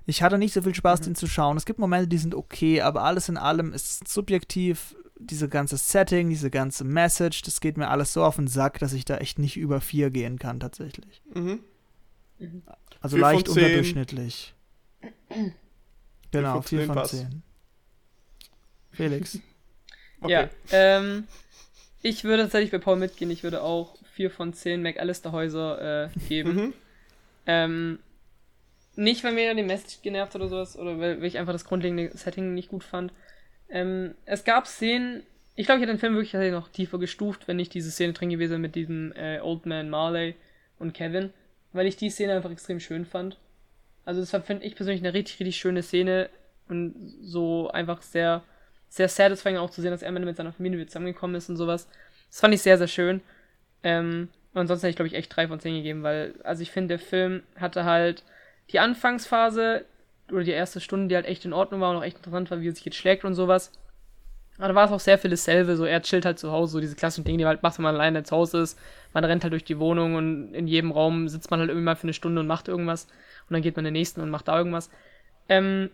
Ich 0.05 0.21
hatte 0.21 0.37
nicht 0.37 0.53
so 0.53 0.61
viel 0.61 0.75
Spaß, 0.75 0.99
Mhm. 1.01 1.03
den 1.05 1.15
zu 1.15 1.27
schauen. 1.27 1.57
Es 1.57 1.65
gibt 1.65 1.79
Momente, 1.79 2.07
die 2.07 2.17
sind 2.17 2.35
okay, 2.35 2.81
aber 2.81 3.03
alles 3.03 3.29
in 3.29 3.37
allem 3.37 3.73
ist 3.73 4.07
subjektiv. 4.07 4.95
Diese 5.17 5.47
ganze 5.47 5.77
Setting, 5.77 6.29
diese 6.29 6.49
ganze 6.49 6.83
Message, 6.83 7.43
das 7.43 7.61
geht 7.61 7.77
mir 7.77 7.87
alles 7.89 8.11
so 8.11 8.23
auf 8.25 8.35
den 8.35 8.47
Sack, 8.47 8.79
dass 8.79 8.91
ich 8.93 9.05
da 9.05 9.17
echt 9.17 9.39
nicht 9.39 9.55
über 9.55 9.79
vier 9.79 10.09
gehen 10.09 10.37
kann, 10.39 10.59
tatsächlich. 10.59 11.21
Mhm. 11.33 11.59
Also 12.99 13.15
leicht 13.17 13.47
unterdurchschnittlich. 13.47 14.53
Genau, 16.31 16.53
von 16.55 16.63
4 16.63 16.79
zehn 16.79 16.87
von 16.87 16.95
was? 16.95 17.11
10. 17.11 17.43
Felix. 18.91 19.39
Okay. 20.21 20.31
Ja, 20.31 20.49
ähm, 20.71 21.27
ich 22.01 22.23
würde 22.23 22.43
tatsächlich 22.43 22.71
bei 22.71 22.77
Paul 22.77 22.95
mitgehen. 22.95 23.29
Ich 23.29 23.43
würde 23.43 23.61
auch 23.61 23.97
4 24.13 24.31
von 24.31 24.53
10 24.53 24.81
McAllister-Häuser 24.81 26.05
äh, 26.05 26.09
geben. 26.29 26.55
Mhm. 26.55 26.73
Ähm, 27.45 27.99
nicht, 28.95 29.23
weil 29.23 29.33
mir 29.33 29.53
die 29.55 29.63
Message 29.63 30.01
genervt 30.01 30.33
hat 30.33 30.41
oder 30.41 30.49
sowas, 30.49 30.77
oder 30.77 30.99
weil, 30.99 31.19
weil 31.19 31.25
ich 31.25 31.37
einfach 31.37 31.53
das 31.53 31.65
grundlegende 31.65 32.15
Setting 32.15 32.53
nicht 32.53 32.69
gut 32.69 32.83
fand. 32.83 33.11
Ähm, 33.69 34.15
es 34.25 34.43
gab 34.43 34.67
Szenen, 34.67 35.23
ich 35.55 35.65
glaube, 35.65 35.79
ich 35.79 35.83
hätte 35.83 35.95
den 35.95 35.99
Film 35.99 36.15
wirklich 36.15 36.33
noch 36.51 36.69
tiefer 36.69 36.99
gestuft, 36.99 37.47
wenn 37.47 37.57
nicht 37.57 37.73
diese 37.73 37.91
Szene 37.91 38.13
drin 38.13 38.29
gewesen 38.29 38.51
wäre 38.51 38.59
mit 38.59 38.75
diesem 38.75 39.11
äh, 39.13 39.39
Old 39.41 39.65
Man 39.65 39.89
Marley 39.89 40.35
und 40.79 40.93
Kevin, 40.93 41.31
weil 41.71 41.87
ich 41.87 41.95
die 41.95 42.09
Szene 42.09 42.33
einfach 42.33 42.51
extrem 42.51 42.79
schön 42.79 43.05
fand. 43.05 43.37
Also 44.05 44.19
das 44.19 44.31
finde 44.45 44.65
ich 44.65 44.75
persönlich 44.75 45.01
eine 45.01 45.13
richtig, 45.13 45.39
richtig 45.39 45.57
schöne 45.57 45.81
Szene 45.81 46.29
und 46.67 46.93
so 47.21 47.69
einfach 47.71 48.01
sehr, 48.01 48.43
sehr 48.89 49.07
satisfying 49.07 49.57
auch 49.57 49.69
zu 49.69 49.81
sehen, 49.81 49.91
dass 49.91 50.01
er 50.01 50.11
mit 50.11 50.35
seiner 50.35 50.53
Familie 50.53 50.79
wieder 50.79 50.87
zusammengekommen 50.87 51.35
ist 51.35 51.49
und 51.49 51.57
sowas. 51.57 51.87
Das 52.29 52.39
fand 52.39 52.53
ich 52.53 52.61
sehr, 52.61 52.77
sehr 52.77 52.87
schön. 52.87 53.21
Ähm, 53.83 54.29
und 54.53 54.61
ansonsten 54.61 54.85
hätte 54.85 54.91
ich, 54.91 54.95
glaube 54.97 55.07
ich, 55.07 55.15
echt 55.15 55.35
3 55.35 55.47
von 55.47 55.59
10 55.59 55.75
gegeben, 55.75 56.03
weil, 56.03 56.35
also 56.43 56.61
ich 56.61 56.71
finde, 56.71 56.89
der 56.89 56.99
Film 56.99 57.43
hatte 57.55 57.85
halt 57.85 58.23
die 58.71 58.79
Anfangsphase 58.79 59.85
oder 60.31 60.43
die 60.43 60.51
erste 60.51 60.79
Stunde, 60.79 61.07
die 61.07 61.15
halt 61.15 61.25
echt 61.25 61.45
in 61.45 61.53
Ordnung 61.53 61.81
war 61.81 61.91
und 61.91 61.97
auch 61.97 62.03
echt 62.03 62.17
interessant 62.17 62.49
war, 62.51 62.61
wie 62.61 62.69
er 62.69 62.75
sich 62.75 62.85
jetzt 62.85 62.97
schlägt 62.97 63.25
und 63.25 63.35
sowas. 63.35 63.71
Aber 64.57 64.67
da 64.67 64.75
war 64.75 64.85
es 64.85 64.91
auch 64.91 64.99
sehr 64.99 65.17
viel 65.17 65.31
dasselbe, 65.31 65.75
so 65.75 65.83
er 65.83 66.01
chillt 66.01 66.25
halt 66.25 66.37
zu 66.37 66.51
Hause, 66.51 66.73
so 66.73 66.79
diese 66.79 66.95
klassischen 66.95 67.25
Dinge, 67.25 67.39
die 67.39 67.43
man 67.43 67.55
halt 67.55 67.63
macht, 67.63 67.77
wenn 67.77 67.83
man 67.83 67.95
alleine 67.95 68.23
zu 68.23 68.35
Hause 68.35 68.59
ist. 68.59 68.79
Man 69.13 69.25
rennt 69.25 69.43
halt 69.43 69.51
durch 69.51 69.63
die 69.63 69.79
Wohnung 69.79 70.15
und 70.15 70.53
in 70.53 70.67
jedem 70.67 70.91
Raum 70.91 71.27
sitzt 71.27 71.49
man 71.49 71.59
halt 71.59 71.69
irgendwie 71.69 71.85
mal 71.85 71.95
für 71.95 72.03
eine 72.03 72.13
Stunde 72.13 72.39
und 72.39 72.47
macht 72.47 72.67
irgendwas. 72.67 73.05
Und 73.49 73.53
dann 73.53 73.61
geht 73.61 73.75
man 73.75 73.85
in 73.85 73.93
den 73.93 73.99
nächsten 73.99 74.21
und 74.21 74.29
macht 74.29 74.47
da 74.47 74.57
irgendwas. 74.57 74.91
Ähm, 75.49 75.89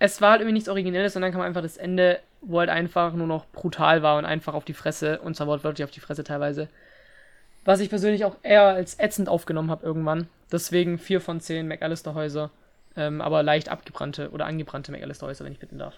es 0.00 0.20
war 0.20 0.32
halt 0.32 0.40
irgendwie 0.40 0.54
nichts 0.54 0.68
Originelles 0.68 1.14
und 1.14 1.22
dann 1.22 1.32
kam 1.32 1.40
einfach 1.40 1.62
das 1.62 1.76
Ende, 1.76 2.20
wo 2.40 2.58
halt 2.58 2.70
einfach 2.70 3.14
nur 3.14 3.26
noch 3.26 3.46
brutal 3.46 4.02
war 4.02 4.18
und 4.18 4.24
einfach 4.24 4.54
auf 4.54 4.64
die 4.64 4.74
Fresse, 4.74 5.20
und 5.20 5.36
zwar 5.36 5.46
wortwörtlich 5.46 5.84
auf 5.84 5.90
die 5.92 6.00
Fresse 6.00 6.24
teilweise. 6.24 6.68
Was 7.64 7.80
ich 7.80 7.88
persönlich 7.88 8.24
auch 8.24 8.36
eher 8.42 8.62
als 8.62 8.98
ätzend 8.98 9.28
aufgenommen 9.28 9.70
habe 9.70 9.86
irgendwann. 9.86 10.28
Deswegen 10.52 10.98
4 10.98 11.20
von 11.20 11.40
10 11.40 11.66
McAllister-Häuser. 11.66 12.50
Ähm, 12.96 13.20
aber 13.20 13.42
leicht 13.42 13.68
abgebrannte 13.70 14.30
oder 14.30 14.46
angebrannte 14.46 14.92
McAllister-Häuser, 14.92 15.44
wenn 15.44 15.52
ich 15.52 15.58
bitten 15.58 15.78
darf. 15.78 15.94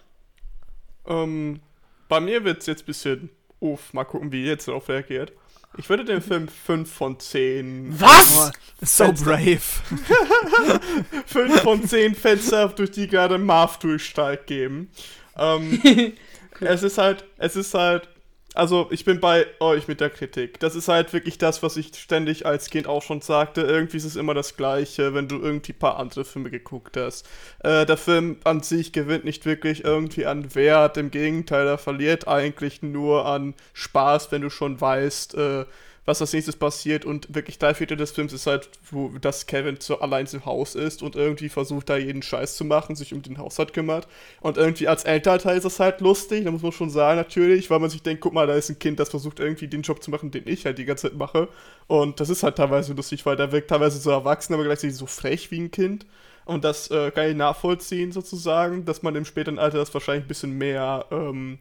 Ähm, 1.05 1.59
bei 2.07 2.19
mir 2.19 2.43
wird 2.43 2.59
es 2.59 2.65
jetzt 2.65 2.83
ein 2.83 2.85
bisschen. 2.85 3.29
Uff, 3.59 3.93
mal 3.93 4.03
gucken, 4.03 4.31
wie 4.31 4.43
ihr 4.43 4.51
jetzt 4.51 4.67
darauf 4.67 4.87
reagiert. 4.87 5.33
Ich 5.77 5.89
würde 5.89 6.05
dem 6.05 6.21
Film 6.21 6.47
5 6.47 6.91
von 6.91 7.19
10. 7.19 7.97
Oh, 8.01 8.49
so 8.81 9.05
Fenster. 9.05 9.25
brave. 9.25 9.59
5 11.25 11.61
von 11.61 11.83
10 11.87 12.15
Fenster, 12.15 12.69
durch 12.69 12.91
die 12.91 13.07
gerade 13.07 13.37
Marv 13.37 13.77
durchsteigt, 13.79 14.47
geben. 14.47 14.89
Ähm, 15.37 16.13
es 16.61 16.83
ist 16.83 16.97
halt, 16.97 17.25
es 17.37 17.55
ist 17.55 17.73
halt, 17.73 18.09
also 18.57 18.87
ich 18.89 19.05
bin 19.05 19.19
bei 19.19 19.45
euch 19.59 19.87
mit 19.87 20.01
der 20.01 20.09
Kritik. 20.09 20.59
Das 20.59 20.75
ist 20.75 20.87
halt 20.87 21.13
wirklich 21.13 21.37
das, 21.37 21.61
was 21.61 21.77
ich 21.77 21.93
ständig 21.95 22.45
als 22.45 22.69
Kind 22.69 22.87
auch 22.87 23.03
schon 23.03 23.21
sagte. 23.21 23.61
Irgendwie 23.61 23.97
ist 23.97 24.03
es 24.05 24.15
immer 24.15 24.33
das 24.33 24.57
Gleiche, 24.57 25.13
wenn 25.13 25.27
du 25.27 25.39
irgendwie 25.39 25.73
ein 25.73 25.79
paar 25.79 25.99
andere 25.99 26.25
Filme 26.25 26.49
geguckt 26.49 26.97
hast. 26.97 27.27
Äh, 27.59 27.85
der 27.85 27.97
Film 27.97 28.37
an 28.43 28.61
sich 28.63 28.93
gewinnt 28.93 29.25
nicht 29.25 29.45
wirklich 29.45 29.83
irgendwie 29.83 30.25
an 30.25 30.55
Wert. 30.55 30.97
Im 30.97 31.11
Gegenteil, 31.11 31.67
er 31.67 31.77
verliert 31.77 32.27
eigentlich 32.27 32.81
nur 32.81 33.25
an 33.27 33.53
Spaß, 33.73 34.31
wenn 34.31 34.41
du 34.41 34.49
schon 34.49 34.81
weißt, 34.81 35.35
äh, 35.35 35.65
was 36.07 36.21
als 36.21 36.31
nächstes 36.31 36.55
passiert 36.55 37.03
und 37.03 37.35
wirklich 37.35 37.59
drei 37.59 37.73
Viertel 37.73 37.97
des 37.97 38.11
Films 38.11 38.31
ist 38.31 38.47
halt, 38.47 38.69
wo 38.91 39.09
dass 39.19 39.45
Kevin 39.45 39.81
zu, 39.81 39.99
allein 39.99 40.25
zu 40.25 40.45
Haus 40.45 40.73
ist 40.73 41.03
und 41.03 41.17
irgendwie 41.17 41.49
versucht 41.49 41.89
da 41.89 41.97
jeden 41.97 42.21
Scheiß 42.21 42.55
zu 42.55 42.63
machen, 42.63 42.95
sich 42.95 43.13
um 43.13 43.21
den 43.21 43.37
Haushalt 43.37 43.73
kümmert. 43.73 44.07
Und 44.39 44.55
irgendwie 44.55 44.87
als 44.87 45.03
Elternteil 45.03 45.57
ist 45.57 45.65
das 45.65 45.81
halt 45.81 45.99
lustig, 45.99 46.45
da 46.45 46.51
muss 46.51 46.61
man 46.61 46.71
schon 46.71 46.89
sagen 46.89 47.17
natürlich, 47.17 47.69
weil 47.69 47.79
man 47.79 47.89
sich 47.89 48.03
denkt, 48.03 48.21
guck 48.21 48.33
mal, 48.33 48.47
da 48.47 48.55
ist 48.55 48.69
ein 48.69 48.79
Kind, 48.79 49.01
das 49.01 49.09
versucht 49.09 49.41
irgendwie 49.41 49.67
den 49.67 49.81
Job 49.81 50.01
zu 50.01 50.09
machen, 50.09 50.31
den 50.31 50.47
ich 50.47 50.65
halt 50.65 50.77
die 50.77 50.85
ganze 50.85 51.09
Zeit 51.09 51.17
mache. 51.17 51.49
Und 51.87 52.21
das 52.21 52.29
ist 52.29 52.41
halt 52.41 52.55
teilweise 52.55 52.93
lustig, 52.93 53.25
weil 53.25 53.35
der 53.35 53.51
wirkt 53.51 53.69
teilweise 53.69 53.99
so 53.99 54.09
erwachsen, 54.09 54.53
aber 54.53 54.63
gleichzeitig 54.63 54.95
so 54.95 55.07
frech 55.07 55.51
wie 55.51 55.59
ein 55.59 55.71
Kind. 55.71 56.05
Und 56.45 56.63
das 56.63 56.89
äh, 56.89 57.11
kann 57.11 57.29
ich 57.29 57.35
nachvollziehen 57.35 58.13
sozusagen, 58.13 58.85
dass 58.85 59.03
man 59.03 59.13
im 59.17 59.25
späteren 59.25 59.59
Alter 59.59 59.79
das 59.79 59.93
wahrscheinlich 59.93 60.23
ein 60.23 60.29
bisschen 60.29 60.57
mehr 60.57 61.05
ähm, 61.11 61.59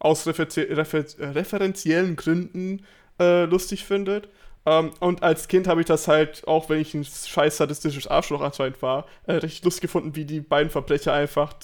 aus 0.00 0.26
refer 0.26 0.46
refer 0.76 1.04
referenziellen 1.20 2.16
Gründen 2.16 2.84
äh, 3.18 3.44
lustig 3.44 3.84
findet. 3.84 4.28
Ähm, 4.66 4.92
und 5.00 5.22
als 5.22 5.48
Kind 5.48 5.66
habe 5.66 5.80
ich 5.80 5.86
das 5.86 6.08
halt, 6.08 6.46
auch 6.46 6.68
wenn 6.68 6.80
ich 6.80 6.94
ein 6.94 7.04
scheiß 7.04 7.56
sadistisches 7.56 8.06
Arschloch 8.06 8.40
anscheinend 8.40 8.82
war, 8.82 9.06
äh, 9.26 9.34
recht 9.34 9.64
lustig 9.64 9.82
gefunden, 9.82 10.16
wie 10.16 10.24
die 10.24 10.40
beiden 10.40 10.70
Verbrecher 10.70 11.12
einfach 11.12 11.54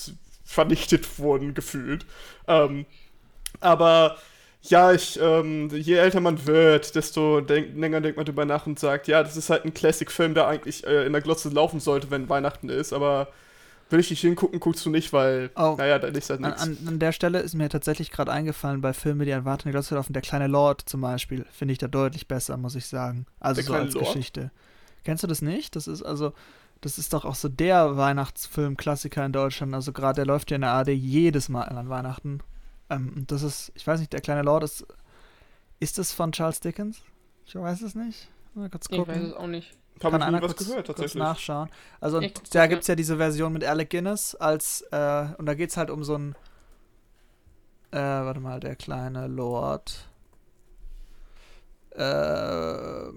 vernichtet 0.45 1.19
wurden, 1.19 1.55
gefühlt. 1.55 2.07
Ähm, 2.49 2.87
aber 3.61 4.17
ja, 4.63 4.93
ich, 4.93 5.21
ähm, 5.21 5.69
je 5.71 5.95
älter 5.97 6.21
man 6.21 6.47
wird, 6.47 6.95
desto 6.95 7.41
denk, 7.43 7.77
länger 7.77 8.01
denkt 8.01 8.17
man 8.17 8.25
drüber 8.25 8.47
nach 8.47 8.67
und 8.67 8.79
sagt, 8.79 9.09
ja, 9.09 9.23
das 9.23 9.37
ist 9.37 9.51
halt 9.51 9.65
ein 9.65 9.75
Classic-Film, 9.75 10.35
der 10.35 10.47
eigentlich 10.47 10.87
äh, 10.87 11.05
in 11.05 11.13
der 11.13 11.21
Glotze 11.21 11.51
laufen 11.51 11.81
sollte, 11.81 12.11
wenn 12.11 12.31
Weihnachten 12.31 12.71
ist, 12.71 12.93
aber 12.95 13.29
will 13.91 14.01
ich 14.01 14.11
nicht 14.11 14.21
hingucken, 14.23 14.59
guckst 14.61 14.85
du 14.87 14.91
nicht, 14.91 15.13
weil, 15.13 15.51
Oh. 15.57 15.75
naja, 15.79 15.99
da 15.99 16.09
ist 16.09 16.31
halt 16.31 16.43
An, 16.43 16.51
nichts. 16.51 16.63
an, 16.63 16.79
an 16.87 16.99
der 16.99 17.13
Stelle 17.13 17.41
ist 17.41 17.55
mir 17.55 17.69
tatsächlich 17.69 18.11
gerade 18.11 18.33
eingefallen, 18.33 18.81
bei 18.81 18.93
Filmen, 18.93 19.25
die 19.27 19.33
an 19.33 19.45
Warten 19.45 19.71
Glotze 19.71 19.95
laufen, 19.95 20.13
der 20.13 20.23
kleine 20.23 20.47
Lord 20.47 20.83
zum 20.87 21.01
Beispiel, 21.01 21.45
finde 21.53 21.73
ich 21.73 21.79
da 21.79 21.87
deutlich 21.89 22.27
besser, 22.29 22.57
muss 22.57 22.75
ich 22.75 22.87
sagen. 22.87 23.27
Also 23.41 23.61
Der 23.61 23.65
so 23.67 23.75
als 23.75 23.95
Lord? 23.95 24.07
Geschichte. 24.07 24.51
Kennst 25.05 25.23
du 25.23 25.27
das 25.27 25.43
nicht? 25.43 25.77
Das 25.77 25.87
ist 25.87 26.03
also, 26.03 26.33
das 26.81 26.99
ist 26.99 27.13
doch 27.13 27.25
auch 27.25 27.35
so 27.35 27.49
der 27.49 27.97
Weihnachtsfilm-Klassiker 27.97 29.25
in 29.25 29.33
Deutschland. 29.33 29.75
Also 29.75 29.93
gerade 29.93 30.17
der 30.17 30.27
läuft 30.27 30.51
ja 30.51 30.57
in 30.57 30.63
der 30.63 30.71
AD 30.73 30.93
jedes 30.93 31.49
Mal 31.49 31.63
an 31.63 31.89
Weihnachten. 31.89 32.41
Ähm, 32.91 33.13
und 33.17 33.31
das 33.33 33.43
ist, 33.43 33.71
ich 33.75 33.87
weiß 33.87 34.01
nicht, 34.01 34.13
der 34.13 34.21
kleine 34.21 34.43
Lord 34.43 34.65
ist, 34.65 34.87
ist 35.81 35.99
das 35.99 36.13
von 36.13 36.33
Charles 36.33 36.61
Dickens? 36.61 37.03
Ich 37.47 37.55
weiß 37.55 37.83
es 37.83 37.95
nicht. 37.95 38.29
Mal 38.55 38.71
kurz 38.71 38.87
Ich 38.91 38.97
gucken. 38.97 39.15
weiß 39.15 39.23
es 39.23 39.33
auch 39.35 39.47
nicht. 39.47 39.77
Kann 40.01 40.15
ich 40.17 40.23
einer 40.23 40.41
kurz, 40.41 40.67
gehört, 40.67 40.95
kurz 40.95 41.15
nachschauen. 41.15 41.71
Also 42.01 42.21
guck's 42.21 42.51
da 42.51 42.67
gibt 42.67 42.83
es 42.83 42.89
ja 42.89 42.97
diese 42.97 43.17
Version 43.17 43.53
mit 43.53 43.65
Alec 43.65 43.91
Guinness 43.91 44.35
als, 44.35 44.83
äh, 44.91 45.27
und 45.39 45.47
da 45.47 45.55
geht 45.55 45.71
es 45.71 45.77
halt 45.77 45.91
um 45.91 46.05
so 46.05 46.17
ein, 46.17 46.35
äh, 47.93 47.99
warte 47.99 48.41
mal, 48.41 48.61
der 48.61 48.77
kleine 48.77 49.29
Lord. 49.29 50.09
Äh, 51.97 53.09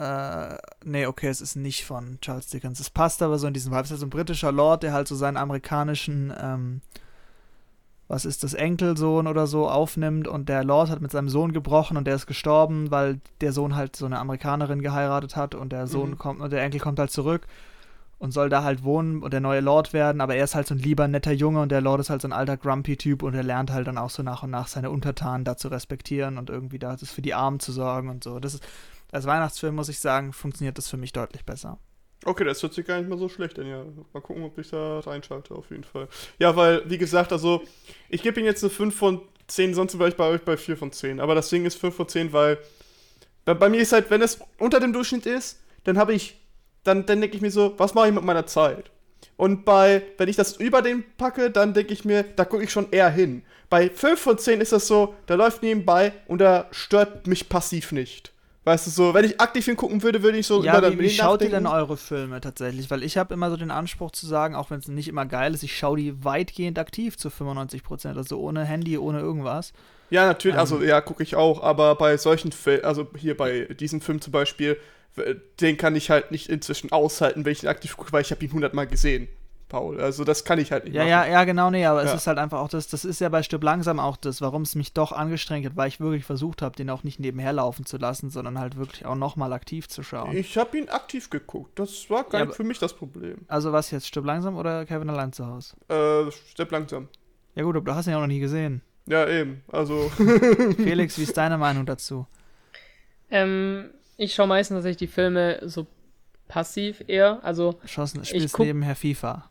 äh, 0.00 0.56
nee, 0.82 1.04
okay, 1.04 1.28
es 1.28 1.42
ist 1.42 1.56
nicht 1.56 1.84
von 1.84 2.18
Charles 2.22 2.46
Dickens. 2.46 2.80
Es 2.80 2.88
passt 2.88 3.20
aber 3.20 3.38
so 3.38 3.46
in 3.46 3.52
diesen 3.52 3.70
Vibe. 3.70 3.82
Es 3.82 3.86
ist 3.88 3.90
halt 3.90 4.00
so 4.00 4.06
ein 4.06 4.10
britischer 4.10 4.50
Lord, 4.50 4.82
der 4.82 4.94
halt 4.94 5.08
so 5.08 5.14
seinen 5.14 5.36
amerikanischen, 5.36 6.32
ähm, 6.40 6.80
was 8.10 8.24
ist 8.24 8.42
das, 8.42 8.54
Enkelsohn 8.54 9.28
oder 9.28 9.46
so 9.46 9.68
aufnimmt 9.68 10.26
und 10.26 10.48
der 10.48 10.64
Lord 10.64 10.90
hat 10.90 11.00
mit 11.00 11.12
seinem 11.12 11.28
Sohn 11.28 11.52
gebrochen 11.52 11.96
und 11.96 12.06
der 12.06 12.16
ist 12.16 12.26
gestorben, 12.26 12.90
weil 12.90 13.20
der 13.40 13.52
Sohn 13.52 13.76
halt 13.76 13.94
so 13.94 14.04
eine 14.04 14.18
Amerikanerin 14.18 14.82
geheiratet 14.82 15.36
hat 15.36 15.54
und 15.54 15.70
der 15.70 15.86
Sohn 15.86 16.10
Mhm. 16.10 16.18
kommt 16.18 16.40
und 16.40 16.50
der 16.52 16.60
Enkel 16.62 16.80
kommt 16.80 16.98
halt 16.98 17.12
zurück 17.12 17.46
und 18.18 18.32
soll 18.32 18.48
da 18.48 18.64
halt 18.64 18.82
wohnen 18.82 19.22
und 19.22 19.32
der 19.32 19.40
neue 19.40 19.60
Lord 19.60 19.92
werden, 19.92 20.20
aber 20.20 20.34
er 20.34 20.42
ist 20.42 20.56
halt 20.56 20.66
so 20.66 20.74
ein 20.74 20.78
lieber, 20.78 21.06
netter 21.06 21.30
Junge 21.30 21.60
und 21.60 21.70
der 21.70 21.80
Lord 21.80 22.00
ist 22.00 22.10
halt 22.10 22.20
so 22.20 22.26
ein 22.26 22.32
alter 22.32 22.56
Grumpy-Typ 22.56 23.22
und 23.22 23.34
er 23.34 23.44
lernt 23.44 23.70
halt 23.70 23.86
dann 23.86 23.96
auch 23.96 24.10
so 24.10 24.24
nach 24.24 24.42
und 24.42 24.50
nach 24.50 24.66
seine 24.66 24.90
Untertanen 24.90 25.44
da 25.44 25.56
zu 25.56 25.68
respektieren 25.68 26.36
und 26.36 26.50
irgendwie 26.50 26.80
da 26.80 26.96
das 26.96 27.12
für 27.12 27.22
die 27.22 27.34
Armen 27.34 27.60
zu 27.60 27.70
sorgen 27.70 28.08
und 28.08 28.24
so. 28.24 28.40
Das 28.40 28.54
ist, 28.54 28.64
als 29.12 29.24
Weihnachtsfilm, 29.26 29.76
muss 29.76 29.88
ich 29.88 30.00
sagen, 30.00 30.32
funktioniert 30.32 30.78
das 30.78 30.88
für 30.88 30.96
mich 30.96 31.12
deutlich 31.12 31.44
besser. 31.44 31.78
Okay, 32.24 32.44
das 32.44 32.62
hört 32.62 32.74
sich 32.74 32.86
gar 32.86 32.98
nicht 32.98 33.08
mal 33.08 33.18
so 33.18 33.28
schlecht 33.28 33.58
an, 33.58 33.66
ja. 33.66 33.84
Mal 34.12 34.20
gucken, 34.20 34.42
ob 34.44 34.58
ich 34.58 34.68
da 34.70 35.00
reinschalte, 35.00 35.54
auf 35.54 35.70
jeden 35.70 35.84
Fall. 35.84 36.08
Ja, 36.38 36.54
weil, 36.54 36.82
wie 36.88 36.98
gesagt, 36.98 37.32
also, 37.32 37.62
ich 38.10 38.22
gebe 38.22 38.40
ihm 38.40 38.46
jetzt 38.46 38.62
eine 38.62 38.70
5 38.70 38.94
von 38.94 39.22
10, 39.46 39.74
sonst 39.74 39.98
wäre 39.98 40.10
ich 40.10 40.16
bei 40.16 40.28
euch 40.28 40.42
bei 40.42 40.56
4 40.56 40.76
von 40.76 40.92
10. 40.92 41.20
Aber 41.20 41.34
das 41.34 41.48
Ding 41.48 41.64
ist 41.64 41.76
5 41.76 41.94
von 41.94 42.08
10, 42.08 42.32
weil 42.32 42.58
bei, 43.44 43.54
bei 43.54 43.68
mir 43.68 43.80
ist 43.80 43.92
halt, 43.92 44.10
wenn 44.10 44.20
es 44.20 44.38
unter 44.58 44.80
dem 44.80 44.92
Durchschnitt 44.92 45.24
ist, 45.26 45.60
dann 45.84 45.96
habe 45.96 46.12
ich, 46.12 46.38
dann, 46.84 47.06
dann 47.06 47.20
denke 47.20 47.36
ich 47.36 47.42
mir 47.42 47.50
so, 47.50 47.74
was 47.78 47.94
mache 47.94 48.08
ich 48.08 48.14
mit 48.14 48.24
meiner 48.24 48.46
Zeit? 48.46 48.90
Und 49.36 49.64
bei, 49.64 50.02
wenn 50.18 50.28
ich 50.28 50.36
das 50.36 50.56
über 50.56 50.82
den 50.82 51.04
packe, 51.16 51.50
dann 51.50 51.72
denke 51.72 51.94
ich 51.94 52.04
mir, 52.04 52.24
da 52.36 52.44
gucke 52.44 52.64
ich 52.64 52.70
schon 52.70 52.90
eher 52.90 53.08
hin. 53.08 53.42
Bei 53.70 53.88
5 53.88 54.20
von 54.20 54.38
10 54.38 54.60
ist 54.60 54.72
das 54.72 54.86
so, 54.86 55.14
da 55.24 55.34
läuft 55.34 55.62
nebenbei 55.62 56.12
und 56.26 56.40
da 56.40 56.68
stört 56.70 57.26
mich 57.26 57.48
passiv 57.48 57.92
nicht. 57.92 58.32
Weißt 58.70 58.86
du, 58.86 58.90
so, 58.92 59.14
wenn 59.14 59.24
ich 59.24 59.40
aktiv 59.40 59.64
hingucken 59.64 60.00
würde, 60.04 60.22
würde 60.22 60.38
ich 60.38 60.46
so 60.46 60.62
Ja, 60.62 60.78
über 60.78 60.92
wie, 60.92 61.00
wie 61.00 61.10
schaut 61.10 61.42
ihr 61.42 61.50
denn 61.50 61.66
eure 61.66 61.96
Filme 61.96 62.40
tatsächlich? 62.40 62.88
Weil 62.88 63.02
ich 63.02 63.18
habe 63.18 63.34
immer 63.34 63.50
so 63.50 63.56
den 63.56 63.72
Anspruch 63.72 64.12
zu 64.12 64.28
sagen, 64.28 64.54
auch 64.54 64.70
wenn 64.70 64.78
es 64.78 64.86
nicht 64.86 65.08
immer 65.08 65.26
geil 65.26 65.54
ist, 65.54 65.64
ich 65.64 65.76
schaue 65.76 65.96
die 65.96 66.24
weitgehend 66.24 66.78
aktiv 66.78 67.16
zu 67.18 67.30
95%, 67.30 68.16
also 68.16 68.38
ohne 68.38 68.64
Handy, 68.64 68.96
ohne 68.96 69.18
irgendwas. 69.18 69.72
Ja, 70.08 70.24
natürlich, 70.26 70.54
Ähm. 70.54 70.60
also 70.60 70.82
ja, 70.84 71.00
gucke 71.00 71.24
ich 71.24 71.34
auch, 71.34 71.64
aber 71.64 71.96
bei 71.96 72.16
solchen 72.16 72.52
Filmen, 72.52 72.84
also 72.84 73.08
hier 73.16 73.36
bei 73.36 73.64
diesem 73.64 74.00
Film 74.00 74.20
zum 74.20 74.30
Beispiel, 74.32 74.76
den 75.60 75.76
kann 75.76 75.96
ich 75.96 76.08
halt 76.08 76.30
nicht 76.30 76.48
inzwischen 76.48 76.92
aushalten, 76.92 77.44
wenn 77.44 77.50
ich 77.52 77.64
ihn 77.64 77.68
aktiv 77.68 77.96
gucke, 77.96 78.12
weil 78.12 78.22
ich 78.22 78.30
habe 78.30 78.44
ihn 78.44 78.52
hundertmal 78.52 78.86
gesehen, 78.86 79.26
Paul. 79.70 79.98
Also 79.98 80.24
das 80.24 80.44
kann 80.44 80.58
ich 80.58 80.70
halt 80.72 80.84
nicht 80.84 80.92
Ja, 80.92 81.00
machen. 81.00 81.08
ja, 81.10 81.26
ja, 81.26 81.44
genau, 81.44 81.70
nee, 81.70 81.86
aber 81.86 82.02
es 82.02 82.10
Ja. 82.10 82.16
ist 82.16 82.26
halt 82.26 82.36
einfach 82.36 82.58
auch 82.60 82.68
das, 82.68 82.88
das 82.88 83.06
ist 83.06 83.20
ja 83.20 83.30
bei 83.30 83.42
Stück 83.42 83.62
langsam 83.62 83.98
auch 83.98 84.18
das, 84.18 84.42
warum 84.42 84.60
es 84.62 84.74
mich 84.74 84.92
doch 84.92 85.12
angestrengt 85.12 85.64
hat, 85.64 85.76
weil 85.76 85.88
ich 85.88 86.00
wirklich 86.00 86.26
versucht 86.26 86.60
habe, 86.60 86.76
den 86.76 86.90
auch 86.90 87.02
nicht 87.04 87.18
nebenher 87.20 87.54
laufen 87.54 87.86
zu 87.86 87.96
lassen, 87.96 88.28
sondern 88.28 88.58
halt 88.58 88.76
wirklich 88.76 89.06
auch 89.06 89.14
nochmal 89.14 89.54
aktiv 89.54 89.88
zu 89.88 90.02
schauen. 90.02 90.36
Ich 90.36 90.58
habe 90.58 90.76
ihn 90.76 90.90
aktiv 90.90 91.30
geguckt, 91.30 91.78
das 91.78 92.10
war 92.10 92.24
gar 92.24 92.40
Ja, 92.40 92.46
nicht 92.46 92.56
für 92.56 92.64
mich 92.64 92.78
das 92.78 92.92
Problem. 92.92 93.38
also 93.48 93.72
was 93.72 93.90
jetzt, 93.90 94.06
Stück 94.06 94.26
langsam 94.26 94.56
oder 94.58 94.84
Kevin 94.84 95.08
allein 95.08 95.32
zu 95.32 95.46
Hause? 95.46 95.74
Äh, 95.88 96.30
Stepp 96.50 96.70
langsam. 96.70 97.08
Ja 97.54 97.62
gut, 97.62 97.76
aber 97.76 97.84
du 97.86 97.94
hast 97.94 98.06
ihn 98.06 98.10
ja 98.10 98.16
auch 98.18 98.20
noch 98.22 98.26
nie 98.28 98.40
gesehen. 98.40 98.82
Ja, 99.06 99.26
eben, 99.26 99.62
also, 99.72 100.10
Felix, 100.76 101.16
wie 101.18 101.22
ist 101.22 101.36
deine 101.36 101.56
Meinung 101.56 101.86
dazu? 101.86 102.26
Ähm, 103.30 103.90
ich 104.16 104.34
schaue 104.34 104.46
meistens 104.46 104.76
tatsächlich 104.76 104.98
die 104.98 105.06
Filme 105.14 105.60
so 105.64 105.86
passiv 106.48 107.02
eher. 107.06 107.40
Also, 107.42 107.78
Schossen, 107.84 108.24
spielst 108.24 108.54
guck- 108.54 108.66
nebenher 108.66 108.96
FIFA. 108.96 109.48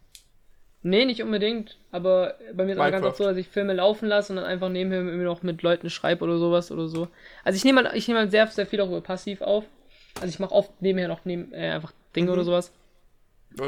Nee, 0.81 1.05
nicht 1.05 1.21
unbedingt. 1.23 1.77
Aber 1.91 2.35
bei 2.53 2.65
mir 2.65 2.71
ist 2.71 2.77
es 2.77 2.83
auch 2.85 2.91
ganz 2.91 3.05
oft 3.05 3.17
so, 3.17 3.23
dass 3.25 3.37
ich 3.37 3.47
Filme 3.47 3.73
laufen 3.73 4.07
lasse 4.07 4.31
und 4.33 4.37
dann 4.37 4.45
einfach 4.45 4.69
nebenher 4.69 4.99
irgendwie 4.99 5.23
noch 5.25 5.43
mit 5.43 5.61
Leuten 5.61 5.89
schreibe 5.89 6.23
oder 6.23 6.37
sowas 6.37 6.71
oder 6.71 6.87
so. 6.87 7.07
Also 7.43 7.57
ich 7.57 7.63
nehme 7.65 7.83
halt, 7.83 7.95
ich 7.95 8.07
nehme 8.07 8.19
halt 8.19 8.31
sehr, 8.31 8.47
sehr 8.47 8.65
viel 8.65 8.81
auch 8.81 8.87
über 8.87 9.01
passiv 9.01 9.41
auf. 9.41 9.65
Also 10.15 10.27
ich 10.27 10.39
mache 10.39 10.53
oft 10.53 10.81
nebenher 10.81 11.07
noch 11.07 11.25
neben, 11.25 11.53
äh, 11.53 11.69
einfach 11.71 11.93
Dinge 12.15 12.27
Mhm. 12.27 12.33
oder 12.33 12.43
sowas. 12.43 12.71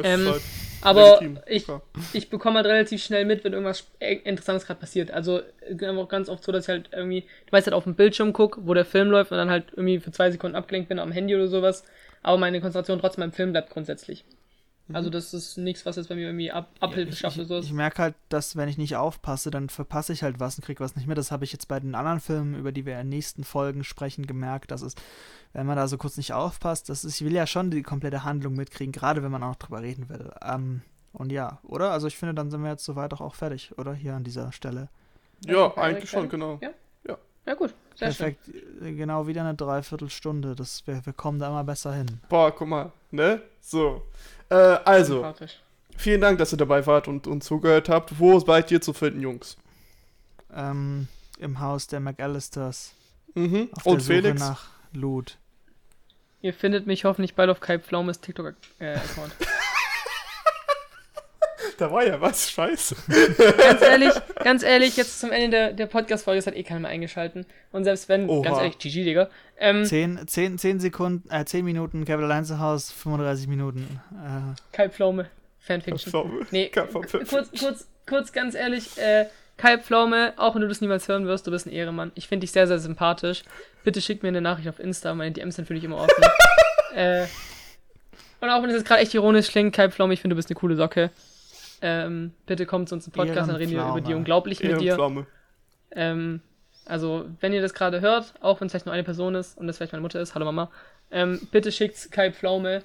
Ähm, 0.03 0.27
halt 0.27 0.41
Aber 0.81 1.05
legitim, 1.19 1.39
ich, 1.47 1.65
klar. 1.65 1.81
ich 2.13 2.29
bekomme 2.29 2.57
halt 2.57 2.67
relativ 2.67 3.03
schnell 3.03 3.25
mit, 3.25 3.43
wenn 3.43 3.53
irgendwas 3.53 3.87
äh, 3.99 4.15
Interessantes 4.15 4.65
gerade 4.65 4.79
passiert. 4.79 5.11
Also 5.11 5.41
einfach 5.69 6.07
ganz 6.07 6.29
oft 6.29 6.43
so, 6.43 6.51
dass 6.51 6.65
ich 6.65 6.69
halt 6.69 6.89
irgendwie, 6.91 7.25
ich 7.45 7.51
weiß 7.51 7.65
halt 7.65 7.73
auf 7.73 7.83
dem 7.83 7.95
Bildschirm 7.95 8.33
gucke, 8.33 8.61
wo 8.65 8.73
der 8.73 8.85
Film 8.85 9.09
läuft 9.09 9.31
und 9.31 9.37
dann 9.37 9.49
halt 9.49 9.65
irgendwie 9.71 9.99
für 9.99 10.11
zwei 10.11 10.31
Sekunden 10.31 10.55
abgelenkt 10.55 10.89
bin 10.89 10.99
am 10.99 11.11
Handy 11.11 11.35
oder 11.35 11.47
sowas. 11.47 11.83
Aber 12.23 12.37
meine 12.37 12.61
Konzentration 12.61 12.99
trotzdem 12.99 13.21
beim 13.21 13.31
Film 13.31 13.51
bleibt 13.51 13.69
grundsätzlich. 13.71 14.23
Also 14.93 15.09
das 15.09 15.33
ist 15.33 15.57
nichts, 15.57 15.85
was 15.85 15.95
jetzt 15.95 16.09
bei 16.09 16.15
mir 16.15 16.25
irgendwie 16.27 16.51
Ab 16.51 16.69
Abhilfe 16.79 17.13
ich, 17.13 17.19
schafft 17.19 17.39
oder 17.39 17.59
ich, 17.59 17.65
ich 17.65 17.73
merke 17.73 18.01
halt, 18.01 18.15
dass 18.29 18.55
wenn 18.55 18.67
ich 18.67 18.77
nicht 18.77 18.95
aufpasse, 18.95 19.51
dann 19.51 19.69
verpasse 19.69 20.11
ich 20.11 20.23
halt 20.23 20.39
was 20.39 20.57
und 20.57 20.65
krieg 20.65 20.79
was 20.79 20.95
nicht 20.95 21.07
mit. 21.07 21.17
Das 21.17 21.31
habe 21.31 21.45
ich 21.45 21.53
jetzt 21.53 21.67
bei 21.67 21.79
den 21.79 21.95
anderen 21.95 22.19
Filmen, 22.19 22.55
über 22.55 22.71
die 22.71 22.85
wir 22.85 22.93
in 22.93 23.07
den 23.07 23.09
nächsten 23.09 23.43
Folgen 23.43 23.83
sprechen, 23.83 24.27
gemerkt, 24.27 24.71
dass 24.71 24.81
es, 24.81 24.95
wenn 25.53 25.65
man 25.65 25.77
da 25.77 25.87
so 25.87 25.97
kurz 25.97 26.17
nicht 26.17 26.33
aufpasst, 26.33 26.89
das 26.89 27.05
ist, 27.05 27.21
ich 27.21 27.25
will 27.25 27.33
ja 27.33 27.47
schon 27.47 27.71
die 27.71 27.83
komplette 27.83 28.23
Handlung 28.23 28.53
mitkriegen, 28.53 28.91
gerade 28.91 29.23
wenn 29.23 29.31
man 29.31 29.43
auch 29.43 29.49
noch 29.49 29.55
drüber 29.55 29.81
reden 29.81 30.09
will. 30.09 30.31
Ähm, 30.41 30.81
und 31.13 31.31
ja, 31.31 31.59
oder? 31.63 31.91
Also 31.91 32.07
ich 32.07 32.17
finde, 32.17 32.33
dann 32.33 32.51
sind 32.51 32.61
wir 32.63 32.71
jetzt 32.71 32.85
soweit 32.85 33.13
auch, 33.13 33.21
auch 33.21 33.35
fertig, 33.35 33.77
oder? 33.77 33.93
Hier 33.93 34.15
an 34.15 34.23
dieser 34.23 34.51
Stelle. 34.51 34.89
Ja, 35.45 35.65
Okay, 35.65 35.79
eigentlich 35.79 36.09
schon, 36.09 36.29
genau. 36.29 36.59
Ja. 36.61 36.71
Ja 37.45 37.55
gut, 37.55 37.73
sehr 37.95 38.09
Perfekt, 38.09 38.49
äh, 38.81 38.93
genau 38.93 39.25
wieder 39.25 39.41
eine 39.41 39.55
Dreiviertelstunde. 39.55 40.55
Das, 40.55 40.85
wir, 40.85 41.03
wir 41.05 41.13
kommen 41.13 41.39
da 41.39 41.47
immer 41.47 41.63
besser 41.63 41.93
hin. 41.93 42.19
Boah, 42.29 42.51
guck 42.51 42.67
mal, 42.67 42.91
ne? 43.09 43.41
So. 43.59 44.03
Äh, 44.51 44.79
also, 44.83 45.33
vielen 45.95 46.19
Dank, 46.19 46.37
dass 46.37 46.51
ihr 46.53 46.57
dabei 46.57 46.85
wart 46.85 47.07
und 47.07 47.25
uns 47.25 47.45
zugehört 47.45 47.87
habt. 47.87 48.19
Wo 48.19 48.37
seid 48.39 48.69
ihr 48.69 48.81
zu 48.81 48.91
finden, 48.91 49.21
Jungs? 49.21 49.55
Ähm, 50.53 51.07
Im 51.39 51.61
Haus 51.61 51.87
der 51.87 52.01
McAllisters. 52.01 52.93
Mhm. 53.33 53.69
Auf 53.73 53.85
Und 53.85 53.93
der 53.95 54.01
Suche 54.01 54.13
Felix? 54.13 54.41
nach 54.41 54.69
Loot. 54.91 55.37
Ihr 56.41 56.53
findet 56.53 56.85
mich 56.85 57.05
hoffentlich 57.05 57.35
bald 57.35 57.49
auf 57.49 57.61
Kai 57.61 57.79
Pflaumes 57.79 58.19
TikTok-Account. 58.19 59.31
Da 61.81 61.91
war 61.91 62.05
ja 62.05 62.21
was, 62.21 62.51
scheiße. 62.51 62.95
ganz 63.57 63.81
ehrlich, 63.81 64.13
ganz 64.43 64.61
ehrlich, 64.61 64.97
jetzt 64.97 65.19
zum 65.19 65.31
Ende 65.31 65.49
der, 65.49 65.73
der 65.73 65.87
Podcast-Folge 65.87 66.37
ist 66.37 66.45
halt 66.45 66.55
eh 66.55 66.61
keiner 66.61 66.81
mehr 66.81 66.91
eingeschalten. 66.91 67.43
Und 67.71 67.85
selbst 67.85 68.07
wenn, 68.07 68.29
Oha. 68.29 68.43
ganz 68.43 68.59
ehrlich, 68.59 68.77
GG, 68.77 69.03
Digga. 69.03 69.29
Ähm, 69.57 69.83
10, 69.83 70.27
10, 70.27 70.59
10 70.59 70.79
Sekunden, 70.79 71.27
äh, 71.31 71.43
10 71.43 71.65
Minuten 71.65 72.05
Kevin 72.05 72.25
allein 72.25 72.45
zu 72.45 72.59
Hause, 72.59 72.93
35 72.93 73.47
Minuten. 73.47 73.99
Äh, 74.11 74.75
Kai 74.77 74.89
Pflaume, 74.89 75.25
Fanfiction. 75.59 76.11
Pflaume. 76.11 76.45
Nee, 76.51 76.67
Kai 76.67 76.85
Pflaume. 76.85 77.07
kurz, 77.07 77.49
kurz, 77.59 77.87
kurz, 78.05 78.31
ganz 78.31 78.53
ehrlich, 78.53 78.95
äh, 78.99 79.25
Kai 79.57 79.79
Pflaume, 79.79 80.33
auch 80.37 80.53
wenn 80.53 80.61
du 80.61 80.67
das 80.67 80.81
niemals 80.81 81.07
hören 81.07 81.25
wirst, 81.25 81.47
du 81.47 81.51
bist 81.51 81.65
ein 81.65 81.71
Ehremann. 81.71 82.11
Ich 82.13 82.27
finde 82.27 82.41
dich 82.41 82.51
sehr, 82.51 82.67
sehr 82.67 82.77
sympathisch. 82.77 83.41
Bitte 83.83 84.01
schick 84.01 84.21
mir 84.21 84.29
eine 84.29 84.41
Nachricht 84.41 84.69
auf 84.69 84.79
Insta, 84.79 85.15
meine 85.15 85.31
DMs 85.31 85.55
sind 85.55 85.67
für 85.67 85.73
dich 85.73 85.83
immer 85.83 85.97
offen. 85.97 86.23
äh, 86.95 87.25
und 88.39 88.51
auch 88.51 88.61
wenn 88.61 88.69
es 88.69 88.75
jetzt 88.75 88.87
gerade 88.87 89.01
echt 89.01 89.15
ironisch 89.15 89.47
klingt, 89.47 89.73
Kai 89.73 89.89
Pflaume, 89.89 90.13
ich 90.13 90.21
finde, 90.21 90.35
du 90.35 90.37
bist 90.37 90.51
eine 90.51 90.59
coole 90.59 90.75
Socke. 90.75 91.09
Ähm, 91.81 92.33
bitte 92.45 92.65
komm 92.65 92.85
zu 92.87 92.95
uns 92.95 93.07
im 93.07 93.13
Podcast, 93.13 93.49
dann 93.49 93.55
reden 93.55 93.71
wir 93.71 93.77
über 93.79 94.01
die 94.01 94.11
Ehrenpflaume. 94.11 94.17
unglaublich 94.17 94.61
mit 94.63 94.81
dir. 94.81 95.25
Ähm, 95.91 96.41
also, 96.85 97.25
wenn 97.39 97.53
ihr 97.53 97.61
das 97.61 97.73
gerade 97.73 98.01
hört, 98.01 98.33
auch 98.41 98.59
wenn 98.61 98.67
es 98.67 98.71
vielleicht 98.71 98.85
nur 98.85 98.93
eine 98.93 99.03
Person 99.03 99.35
ist 99.35 99.57
und 99.57 99.67
das 99.67 99.77
vielleicht 99.77 99.91
meine 99.93 100.01
Mutter 100.01 100.19
ist, 100.21 100.35
hallo 100.35 100.45
Mama, 100.45 100.69
ähm, 101.11 101.47
bitte 101.51 101.71
schickt's 101.71 102.09
Kai 102.11 102.31
Pflaume, 102.31 102.83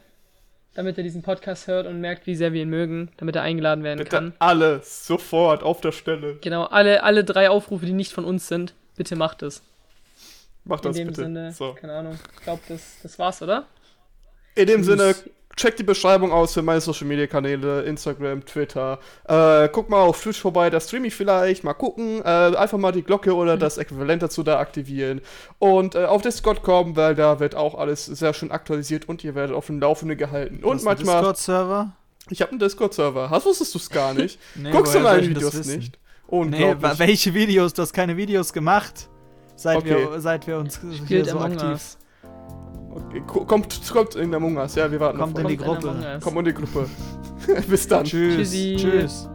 damit 0.74 0.98
er 0.98 1.04
diesen 1.04 1.22
Podcast 1.22 1.66
hört 1.68 1.86
und 1.86 2.00
merkt, 2.00 2.26
wie 2.26 2.34
sehr 2.34 2.52
wir 2.52 2.62
ihn 2.62 2.68
mögen, 2.70 3.10
damit 3.18 3.36
er 3.36 3.42
eingeladen 3.42 3.84
werden 3.84 3.98
Bitte 3.98 4.10
kann. 4.10 4.34
alle 4.38 4.80
sofort 4.82 5.62
auf 5.62 5.80
der 5.80 5.92
Stelle. 5.92 6.36
Genau, 6.40 6.64
alle, 6.64 7.02
alle 7.02 7.24
drei 7.24 7.48
Aufrufe, 7.50 7.86
die 7.86 7.92
nicht 7.92 8.12
von 8.12 8.24
uns 8.24 8.48
sind, 8.48 8.74
bitte 8.96 9.16
macht 9.16 9.42
es. 9.42 9.62
Macht 10.64 10.84
In 10.84 10.90
das 10.90 10.96
dem 10.96 11.06
bitte. 11.08 11.22
Sinne, 11.22 11.52
So. 11.52 11.74
keine 11.74 11.94
Ahnung, 11.94 12.18
ich 12.36 12.42
glaube, 12.42 12.62
das, 12.68 12.98
das 13.02 13.18
war's, 13.18 13.40
oder? 13.40 13.66
In 14.56 14.66
dem 14.66 14.82
Tschüss. 14.82 14.86
Sinne, 14.86 15.14
check 15.56 15.76
die 15.76 15.82
Beschreibung 15.84 16.32
aus 16.32 16.52
für 16.54 16.60
meine 16.62 16.80
Social 16.80 17.06
Media 17.06 17.26
Kanäle, 17.26 17.82
Instagram, 17.82 18.44
Twitter. 18.44 18.98
Äh, 19.28 19.68
guck 19.70 19.88
mal 19.88 20.00
auf 20.02 20.20
Twitch 20.20 20.40
vorbei, 20.40 20.68
da 20.70 20.80
streame 20.80 21.06
ich 21.06 21.14
vielleicht. 21.14 21.64
Mal 21.64 21.72
gucken. 21.74 22.20
Äh, 22.22 22.24
einfach 22.56 22.76
mal 22.78 22.92
die 22.92 23.02
Glocke 23.02 23.34
oder 23.34 23.56
das 23.56 23.78
Äquivalent 23.78 24.22
dazu 24.22 24.42
da 24.42 24.58
aktivieren. 24.58 25.20
Und 25.58 25.94
äh, 25.94 26.04
auf 26.04 26.20
Discord 26.22 26.62
kommen, 26.62 26.96
weil 26.96 27.14
da 27.14 27.40
wird 27.40 27.54
auch 27.54 27.74
alles 27.74 28.04
sehr 28.06 28.34
schön 28.34 28.50
aktualisiert 28.50 29.08
und 29.08 29.24
ihr 29.24 29.34
werdet 29.34 29.54
auf 29.56 29.66
dem 29.66 29.80
Laufenden 29.80 30.18
gehalten. 30.18 30.62
Und 30.64 30.82
manchmal. 30.84 31.16
Discord-Server? 31.20 31.92
Ich 32.28 32.42
habe 32.42 32.50
einen 32.50 32.58
Discord-Server. 32.60 33.30
Hast 33.30 33.46
wusstest 33.46 33.72
du 33.74 33.78
es 33.78 33.88
gar 33.88 34.12
nicht? 34.14 34.38
Nee, 34.56 34.70
Guckst 34.72 34.94
du 34.94 35.00
meine 35.00 35.22
Videos 35.26 35.54
nicht? 35.64 35.92
Nee, 35.92 36.36
Unglaublich. 36.38 36.82
wa- 36.82 36.98
welche 36.98 37.32
Videos? 37.34 37.72
Du 37.72 37.82
hast 37.82 37.92
keine 37.92 38.16
Videos 38.16 38.52
gemacht. 38.52 39.08
Seit, 39.54 39.76
Okay. 39.78 40.08
wir, 40.10 40.20
seit 40.20 40.46
wir 40.46 40.58
uns 40.58 40.80
hier 40.80 40.92
Spielt 40.98 41.26
so 41.26 41.38
Among 41.38 41.52
aktiv 41.52 41.68
Us. 41.70 41.98
Okay, 42.96 43.22
ko- 43.26 43.44
kommt, 43.44 43.80
kommt 43.92 44.14
in 44.16 44.34
Among 44.34 44.56
Us. 44.56 44.74
Ja, 44.74 44.90
wir 44.90 45.00
warten 45.00 45.18
Kommt 45.18 45.36
auf 45.36 45.42
in 45.42 45.48
die 45.48 45.56
Kommt 45.56 45.80
Gruppe. 45.82 45.90
Among 45.90 46.02
Us. 46.14 46.22
Komm 46.24 46.38
in 46.38 46.44
die 46.46 46.54
Gruppe. 46.54 46.88
Bis 47.68 47.86
dann. 47.88 48.04
Tschüss. 48.04 48.36
Tschüssi. 48.36 48.76
Tschüss. 48.78 49.28